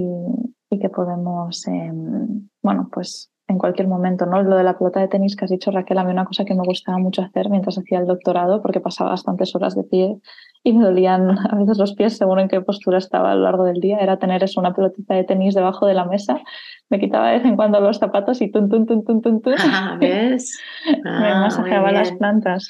que 0.81 0.87
podemos, 0.87 1.67
em, 1.67 2.47
bueno, 2.61 2.89
pues 2.89 3.33
en 3.49 3.57
cualquier 3.57 3.87
momento, 3.87 4.25
¿no? 4.25 4.41
Lo 4.43 4.55
de 4.55 4.63
la 4.63 4.77
pelota 4.77 4.99
de 5.01 5.07
tenis 5.07 5.35
que 5.35 5.43
has 5.43 5.51
dicho, 5.51 5.71
Raquel, 5.71 5.97
a 5.97 6.03
mí 6.03 6.11
una 6.11 6.23
cosa 6.23 6.45
que 6.45 6.53
me 6.53 6.63
gustaba 6.63 6.99
mucho 6.99 7.23
hacer 7.23 7.49
mientras 7.49 7.77
hacía 7.77 7.99
el 7.99 8.05
doctorado, 8.05 8.61
porque 8.61 8.79
pasaba 8.79 9.09
bastantes 9.09 9.53
horas 9.55 9.75
de 9.75 9.83
pie 9.83 10.19
y 10.63 10.73
me 10.73 10.85
dolían 10.85 11.31
a 11.31 11.55
veces 11.55 11.79
los 11.79 11.95
pies 11.95 12.15
según 12.15 12.39
en 12.39 12.47
qué 12.47 12.61
postura 12.61 12.99
estaba 12.99 13.31
a 13.31 13.35
lo 13.35 13.41
largo 13.41 13.63
del 13.63 13.81
día. 13.81 13.97
Era 13.97 14.19
tener 14.19 14.43
eso, 14.43 14.59
una 14.59 14.73
pelotita 14.73 15.15
de 15.15 15.23
tenis 15.23 15.55
debajo 15.55 15.87
de 15.87 15.95
la 15.95 16.05
mesa. 16.05 16.39
Me 16.89 16.99
quitaba 16.99 17.31
de 17.31 17.39
vez 17.39 17.45
en 17.45 17.55
cuando 17.55 17.79
los 17.79 17.97
zapatos 17.97 18.39
y 18.41 18.51
tun, 18.51 18.69
tun, 18.69 18.85
tun, 18.85 19.03
tun, 19.03 19.21
tun, 19.21 19.41
tun. 19.41 19.55
Ah, 19.59 19.97
¿Ves? 19.99 20.59
me 21.03 21.33
masajeaba 21.33 21.91
las 21.91 22.11
plantas. 22.13 22.67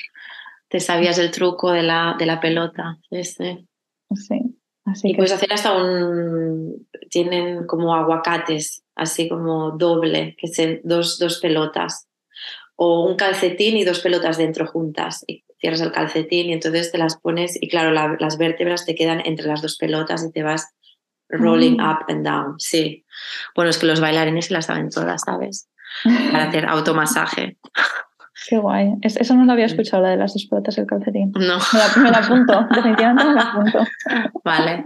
Te 0.69 0.79
sabías 0.79 1.19
el 1.19 1.31
truco 1.31 1.71
de 1.71 1.83
la, 1.83 2.15
de 2.17 2.25
la 2.25 2.39
pelota. 2.39 2.97
Sí, 3.09 3.23
sí. 3.23 3.67
Sí. 4.15 4.55
Así 4.91 5.09
y 5.09 5.11
que 5.11 5.17
puedes 5.17 5.31
hacer 5.33 5.51
hasta 5.53 5.73
un... 5.75 6.87
Tienen 7.09 7.65
como 7.65 7.95
aguacates, 7.95 8.83
así 8.95 9.27
como 9.29 9.71
doble, 9.71 10.35
que 10.37 10.47
son 10.47 10.79
dos, 10.83 11.17
dos 11.19 11.39
pelotas. 11.39 12.07
O 12.75 13.05
un 13.05 13.15
calcetín 13.15 13.77
y 13.77 13.83
dos 13.83 13.99
pelotas 13.99 14.37
dentro 14.37 14.65
juntas. 14.67 15.23
Y 15.27 15.43
cierras 15.59 15.81
el 15.81 15.91
calcetín 15.91 16.47
y 16.49 16.53
entonces 16.53 16.91
te 16.91 16.97
las 16.97 17.17
pones 17.19 17.57
y 17.61 17.67
claro, 17.67 17.91
la- 17.91 18.15
las 18.19 18.37
vértebras 18.37 18.85
te 18.85 18.95
quedan 18.95 19.21
entre 19.25 19.47
las 19.47 19.61
dos 19.61 19.75
pelotas 19.77 20.23
y 20.23 20.31
te 20.31 20.43
vas 20.43 20.69
rolling 21.29 21.77
Mm. 21.77 21.89
up 21.89 21.97
and 22.07 22.25
down. 22.25 22.55
Sí. 22.59 23.05
Bueno, 23.55 23.69
es 23.69 23.77
que 23.77 23.85
los 23.85 23.99
bailarines 23.99 24.45
se 24.45 24.53
las 24.53 24.65
saben 24.67 24.89
todas, 24.89 25.21
¿sabes? 25.25 25.67
Para 26.31 26.45
hacer 26.49 26.65
automasaje. 26.67 27.57
Qué 28.47 28.57
guay. 28.57 28.95
Es- 29.01 29.17
eso 29.17 29.35
no 29.35 29.45
lo 29.45 29.51
había 29.51 29.65
escuchado, 29.65 30.03
la 30.03 30.09
de 30.09 30.17
las 30.17 30.33
dos 30.33 30.45
pelotas 30.45 30.77
y 30.77 30.81
el 30.81 30.87
calcetín. 30.87 31.31
No, 31.33 31.57
Me 31.73 31.79
la, 31.79 32.03
me 32.03 32.11
la 32.11 32.17
apunto, 32.19 32.67
definitivamente 32.75 33.25
me 33.25 33.33
la 33.33 33.41
apunto. 33.41 33.79
vale. 34.43 34.85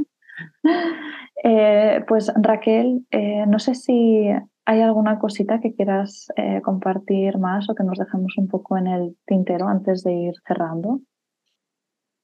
Eh, 1.43 2.03
pues 2.07 2.31
Raquel, 2.35 3.05
eh, 3.11 3.45
no 3.47 3.59
sé 3.59 3.75
si 3.75 4.29
hay 4.65 4.81
alguna 4.81 5.19
cosita 5.19 5.59
que 5.59 5.73
quieras 5.75 6.27
eh, 6.37 6.61
compartir 6.61 7.37
más 7.37 7.69
o 7.69 7.75
que 7.75 7.83
nos 7.83 7.97
dejemos 7.99 8.33
un 8.37 8.47
poco 8.47 8.77
en 8.77 8.87
el 8.87 9.17
tintero 9.25 9.67
antes 9.67 10.03
de 10.03 10.13
ir 10.13 10.33
cerrando. 10.47 11.01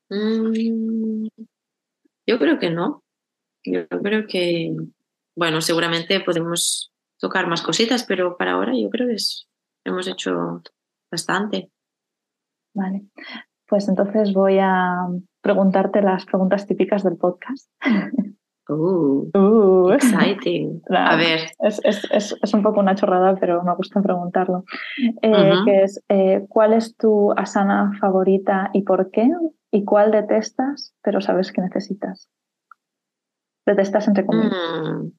Mm, 0.09 1.27
yo 2.27 2.39
creo 2.39 2.59
que 2.59 2.69
no. 2.69 3.03
Yo 3.65 3.87
creo 3.89 4.25
que, 4.27 4.73
bueno, 5.35 5.61
seguramente 5.61 6.19
podemos 6.21 6.93
tocar 7.19 7.47
más 7.47 7.61
cositas, 7.61 8.05
pero 8.05 8.37
para 8.37 8.53
ahora 8.53 8.71
yo 8.75 8.89
creo 8.89 9.07
que 9.07 9.15
es- 9.15 9.47
hemos 9.83 10.07
hecho 10.07 10.61
bastante. 11.11 11.69
Vale. 12.73 13.03
Pues 13.67 13.87
entonces 13.87 14.33
voy 14.33 14.57
a 14.59 15.07
preguntarte 15.41 16.01
las 16.01 16.25
preguntas 16.25 16.65
típicas 16.67 17.03
del 17.03 17.17
podcast. 17.17 17.69
Uh, 18.71 19.31
Uh, 19.33 19.89
exciting. 19.93 20.79
A 20.91 21.15
ver, 21.15 21.39
Es, 21.57 21.81
es- 21.83 22.07
es- 22.11 22.35
es 22.39 22.53
un 22.53 22.61
poco 22.61 22.79
una 22.79 22.93
chorrada, 22.93 23.35
pero 23.39 23.63
me 23.63 23.73
gusta 23.73 23.99
preguntarlo. 23.99 24.63
Eh, 25.23 25.53
que 25.65 25.81
es, 25.81 26.03
eh, 26.07 26.45
¿cuál 26.47 26.73
es 26.73 26.95
tu 26.95 27.31
asana 27.31 27.93
favorita 27.99 28.69
y 28.71 28.83
por 28.83 29.09
qué? 29.09 29.27
¿Y 29.71 29.85
cuál 29.85 30.11
detestas, 30.11 30.93
pero 31.01 31.19
sabes 31.19 31.51
que 31.51 31.61
necesitas? 31.61 32.29
Detestas 33.65 34.07
entre 34.07 34.27
comillas. 34.27 34.53
Mm, 34.53 35.11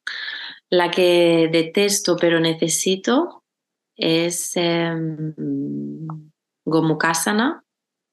La 0.71 0.91
que 0.93 1.49
detesto 1.53 2.15
pero 2.21 2.39
necesito 2.39 3.40
es 4.01 4.57
em, 4.57 5.35
Gomukhasana, 6.65 7.63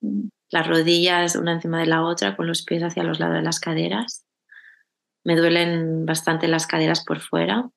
Mm. 0.01 0.27
las 0.51 0.67
rodillas 0.67 1.35
una 1.35 1.53
encima 1.53 1.79
de 1.79 1.87
la 1.87 2.03
otra 2.03 2.35
con 2.37 2.45
los 2.45 2.61
pies 2.63 2.83
hacia 2.83 3.03
los 3.03 3.19
lados 3.19 3.35
de 3.37 3.41
las 3.41 3.59
caderas. 3.59 4.25
Me 5.25 5.35
duelen 5.35 6.05
bastante 6.05 6.47
las 6.47 6.67
caderas 6.67 7.03
por 7.03 7.19
fuera. 7.19 7.69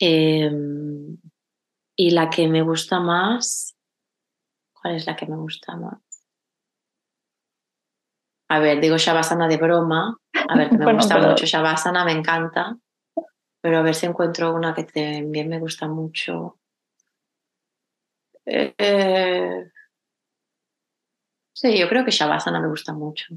Em, 0.00 1.18
y 1.96 2.10
la 2.10 2.28
que 2.30 2.48
me 2.48 2.62
gusta 2.62 2.98
más, 3.00 3.76
¿cuál 4.74 4.96
es 4.96 5.06
la 5.06 5.14
que 5.16 5.26
me 5.26 5.36
gusta 5.36 5.76
más? 5.76 6.00
A 8.50 8.58
ver, 8.58 8.80
digo 8.80 8.96
Shavasana 8.98 9.46
de 9.48 9.56
broma. 9.56 10.18
A 10.48 10.56
ver, 10.56 10.68
que 10.70 10.78
me 10.78 10.84
Bueno, 10.84 10.98
gusta 10.98 11.14
pero- 11.16 11.28
mucho 11.30 11.46
Shavasana, 11.46 12.04
me 12.04 12.12
encanta. 12.12 12.76
Pero 13.62 13.78
a 13.78 13.82
ver 13.82 13.94
si 13.94 14.06
encuentro 14.06 14.52
una 14.54 14.74
que 14.74 14.84
también 14.84 15.48
me 15.48 15.60
gusta 15.60 15.86
mucho. 15.88 16.58
Eh, 18.44 18.74
eh, 18.76 19.70
sí, 21.54 21.78
yo 21.78 21.88
creo 21.88 22.04
que 22.04 22.10
Shavasana 22.10 22.60
me 22.60 22.66
gusta 22.68 22.92
mucho. 22.92 23.36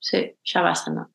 Sí, 0.00 0.34
Shavasana. 0.42 1.10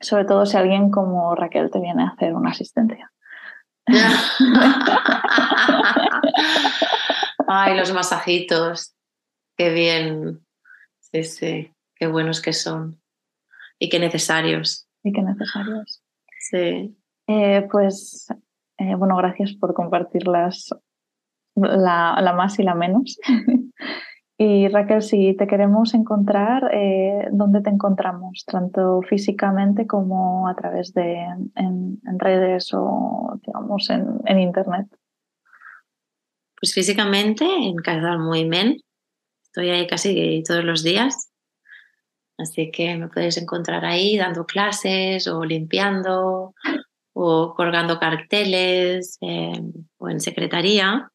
Sobre 0.00 0.24
todo 0.24 0.46
si 0.46 0.56
alguien 0.56 0.90
como 0.90 1.34
Raquel 1.34 1.68
te 1.70 1.80
viene 1.80 2.04
a 2.04 2.10
hacer 2.10 2.32
una 2.32 2.50
asistencia. 2.50 3.12
Ay, 7.48 7.76
los 7.76 7.92
masajitos. 7.92 8.94
Qué 9.56 9.70
bien. 9.70 10.46
Sí, 11.00 11.24
sí. 11.24 11.74
Qué 11.96 12.06
buenos 12.06 12.40
que 12.40 12.52
son. 12.52 13.02
Y 13.80 13.88
qué 13.88 13.98
necesarios. 13.98 14.88
Y 15.02 15.12
qué 15.12 15.22
necesarios. 15.22 16.01
Sí. 16.42 16.96
Eh, 17.28 17.68
pues, 17.70 18.26
eh, 18.78 18.94
bueno, 18.96 19.16
gracias 19.16 19.54
por 19.54 19.74
compartirlas 19.74 20.70
la, 21.54 22.18
la 22.20 22.32
más 22.32 22.58
y 22.58 22.64
la 22.64 22.74
menos. 22.74 23.16
y 24.38 24.68
Raquel, 24.68 25.02
si 25.02 25.36
te 25.36 25.46
queremos 25.46 25.94
encontrar, 25.94 26.68
eh, 26.74 27.28
¿dónde 27.30 27.62
te 27.62 27.70
encontramos? 27.70 28.44
Tanto 28.44 29.02
físicamente 29.02 29.86
como 29.86 30.48
a 30.48 30.56
través 30.56 30.92
de 30.94 31.14
en, 31.54 32.00
en 32.04 32.18
redes 32.18 32.70
o, 32.74 33.38
digamos, 33.46 33.88
en, 33.90 34.20
en 34.26 34.40
internet. 34.40 34.88
Pues 36.60 36.74
físicamente 36.74 37.44
en 37.44 37.76
Casa 37.76 38.10
del 38.10 38.18
Moviment. 38.18 38.80
Estoy 39.44 39.70
ahí 39.70 39.86
casi 39.86 40.42
todos 40.46 40.64
los 40.64 40.82
días. 40.82 41.31
Así 42.38 42.70
que 42.70 42.96
me 42.96 43.08
podéis 43.08 43.36
encontrar 43.36 43.84
ahí 43.84 44.16
dando 44.16 44.46
clases 44.46 45.26
o 45.28 45.44
limpiando 45.44 46.54
o 47.12 47.54
colgando 47.54 47.98
carteles 47.98 49.18
eh, 49.20 49.60
o 49.98 50.08
en 50.08 50.20
secretaría. 50.20 51.10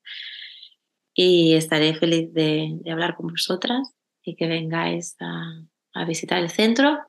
Y 1.13 1.55
estaré 1.55 1.95
feliz 1.95 2.32
de, 2.34 2.70
de 2.82 2.91
hablar 2.91 3.15
con 3.15 3.28
vosotras 3.28 3.93
y 4.24 4.36
que 4.36 4.47
vengáis 4.47 5.15
a, 5.20 5.63
a 5.97 6.05
visitar 6.05 6.39
el 6.39 6.49
centro. 6.49 6.99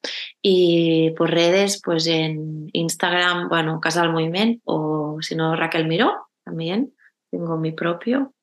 Y 0.43 1.11
por 1.11 1.31
redes, 1.31 1.81
pues 1.85 2.07
en 2.07 2.69
Instagram, 2.73 3.49
bueno, 3.49 3.81
Casa 3.81 4.03
del 4.03 4.13
Moviment 4.13 4.61
o 4.65 5.19
si 5.21 5.35
no, 5.35 5.55
Raquel 5.57 5.87
Miró 5.87 6.13
también. 6.45 6.95
Tengo 7.31 7.59
mi 7.59 7.73
propio, 7.73 8.35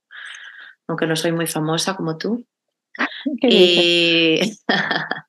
aunque 0.88 1.08
no 1.08 1.16
soy 1.16 1.32
muy 1.32 1.48
famosa 1.48 1.96
como 1.96 2.18
tú. 2.18 2.46
¿Qué 3.42 3.48
dices? 3.48 4.64
Y, 4.68 4.74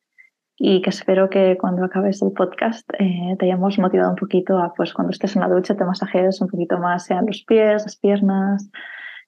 y 0.56 0.80
que 0.80 0.88
espero 0.88 1.28
que 1.28 1.58
cuando 1.60 1.84
acabes 1.84 2.22
el 2.22 2.32
podcast 2.32 2.88
eh, 2.98 3.36
te 3.38 3.44
hayamos 3.44 3.78
motivado 3.78 4.08
un 4.08 4.16
poquito 4.16 4.56
a, 4.56 4.72
pues 4.72 4.94
cuando 4.94 5.10
estés 5.10 5.36
en 5.36 5.42
la 5.42 5.48
ducha 5.48 5.76
te 5.76 5.84
masajees 5.84 6.40
un 6.40 6.48
poquito 6.48 6.78
más, 6.78 7.04
sean 7.04 7.26
los 7.26 7.44
pies, 7.44 7.82
las 7.82 7.96
piernas, 7.96 8.70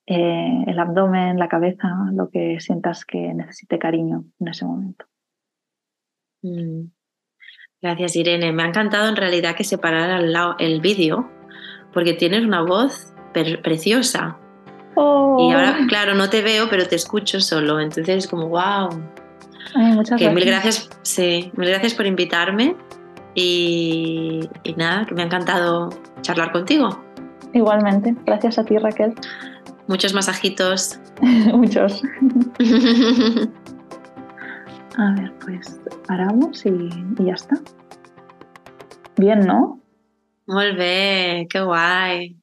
eh, 0.06 0.64
el 0.66 0.78
abdomen, 0.78 1.38
la 1.38 1.48
cabeza, 1.48 1.88
lo 2.12 2.28
que 2.30 2.60
sientas 2.60 3.04
que 3.04 3.32
necesite 3.34 3.78
cariño 3.78 4.24
en 4.40 4.48
ese 4.48 4.64
momento. 4.64 5.06
Mm. 6.42 6.90
Gracias, 7.80 8.16
Irene. 8.16 8.52
Me 8.52 8.62
ha 8.62 8.66
encantado 8.66 9.08
en 9.08 9.16
realidad 9.16 9.54
que 9.54 9.64
separara 9.64 10.18
el 10.58 10.80
vídeo, 10.80 11.30
porque 11.92 12.14
tienes 12.14 12.44
una 12.44 12.62
voz 12.62 13.12
preciosa. 13.62 14.38
Oh. 14.94 15.36
Y 15.40 15.52
ahora, 15.52 15.76
claro, 15.88 16.14
no 16.14 16.30
te 16.30 16.40
veo, 16.40 16.68
pero 16.70 16.86
te 16.86 16.96
escucho 16.96 17.40
solo. 17.40 17.80
Entonces, 17.80 18.26
como, 18.26 18.48
wow. 18.48 18.88
muchas 19.74 20.18
que 20.18 20.24
gracias. 20.24 20.34
Mil 20.34 20.44
gracias, 20.44 20.90
sí, 21.02 21.50
mil 21.56 21.68
gracias 21.68 21.94
por 21.94 22.06
invitarme. 22.06 22.76
Y, 23.34 24.48
y 24.62 24.74
nada, 24.74 25.04
que 25.04 25.14
me 25.14 25.22
ha 25.22 25.26
encantado 25.26 25.90
charlar 26.20 26.52
contigo. 26.52 27.04
Igualmente. 27.52 28.14
Gracias 28.24 28.58
a 28.58 28.64
ti, 28.64 28.78
Raquel. 28.78 29.14
Muchos 29.86 30.14
masajitos. 30.14 30.98
Muchos. 31.52 32.02
A 34.96 35.12
ver, 35.14 35.32
pues 35.44 35.80
paramos 36.06 36.64
y, 36.64 36.70
y, 36.70 37.24
ya 37.24 37.34
está. 37.34 37.56
Bien, 39.16 39.40
¿no? 39.40 39.80
Muy 40.46 40.74
bien, 40.74 41.48
qué 41.48 41.60
guay. 41.60 42.36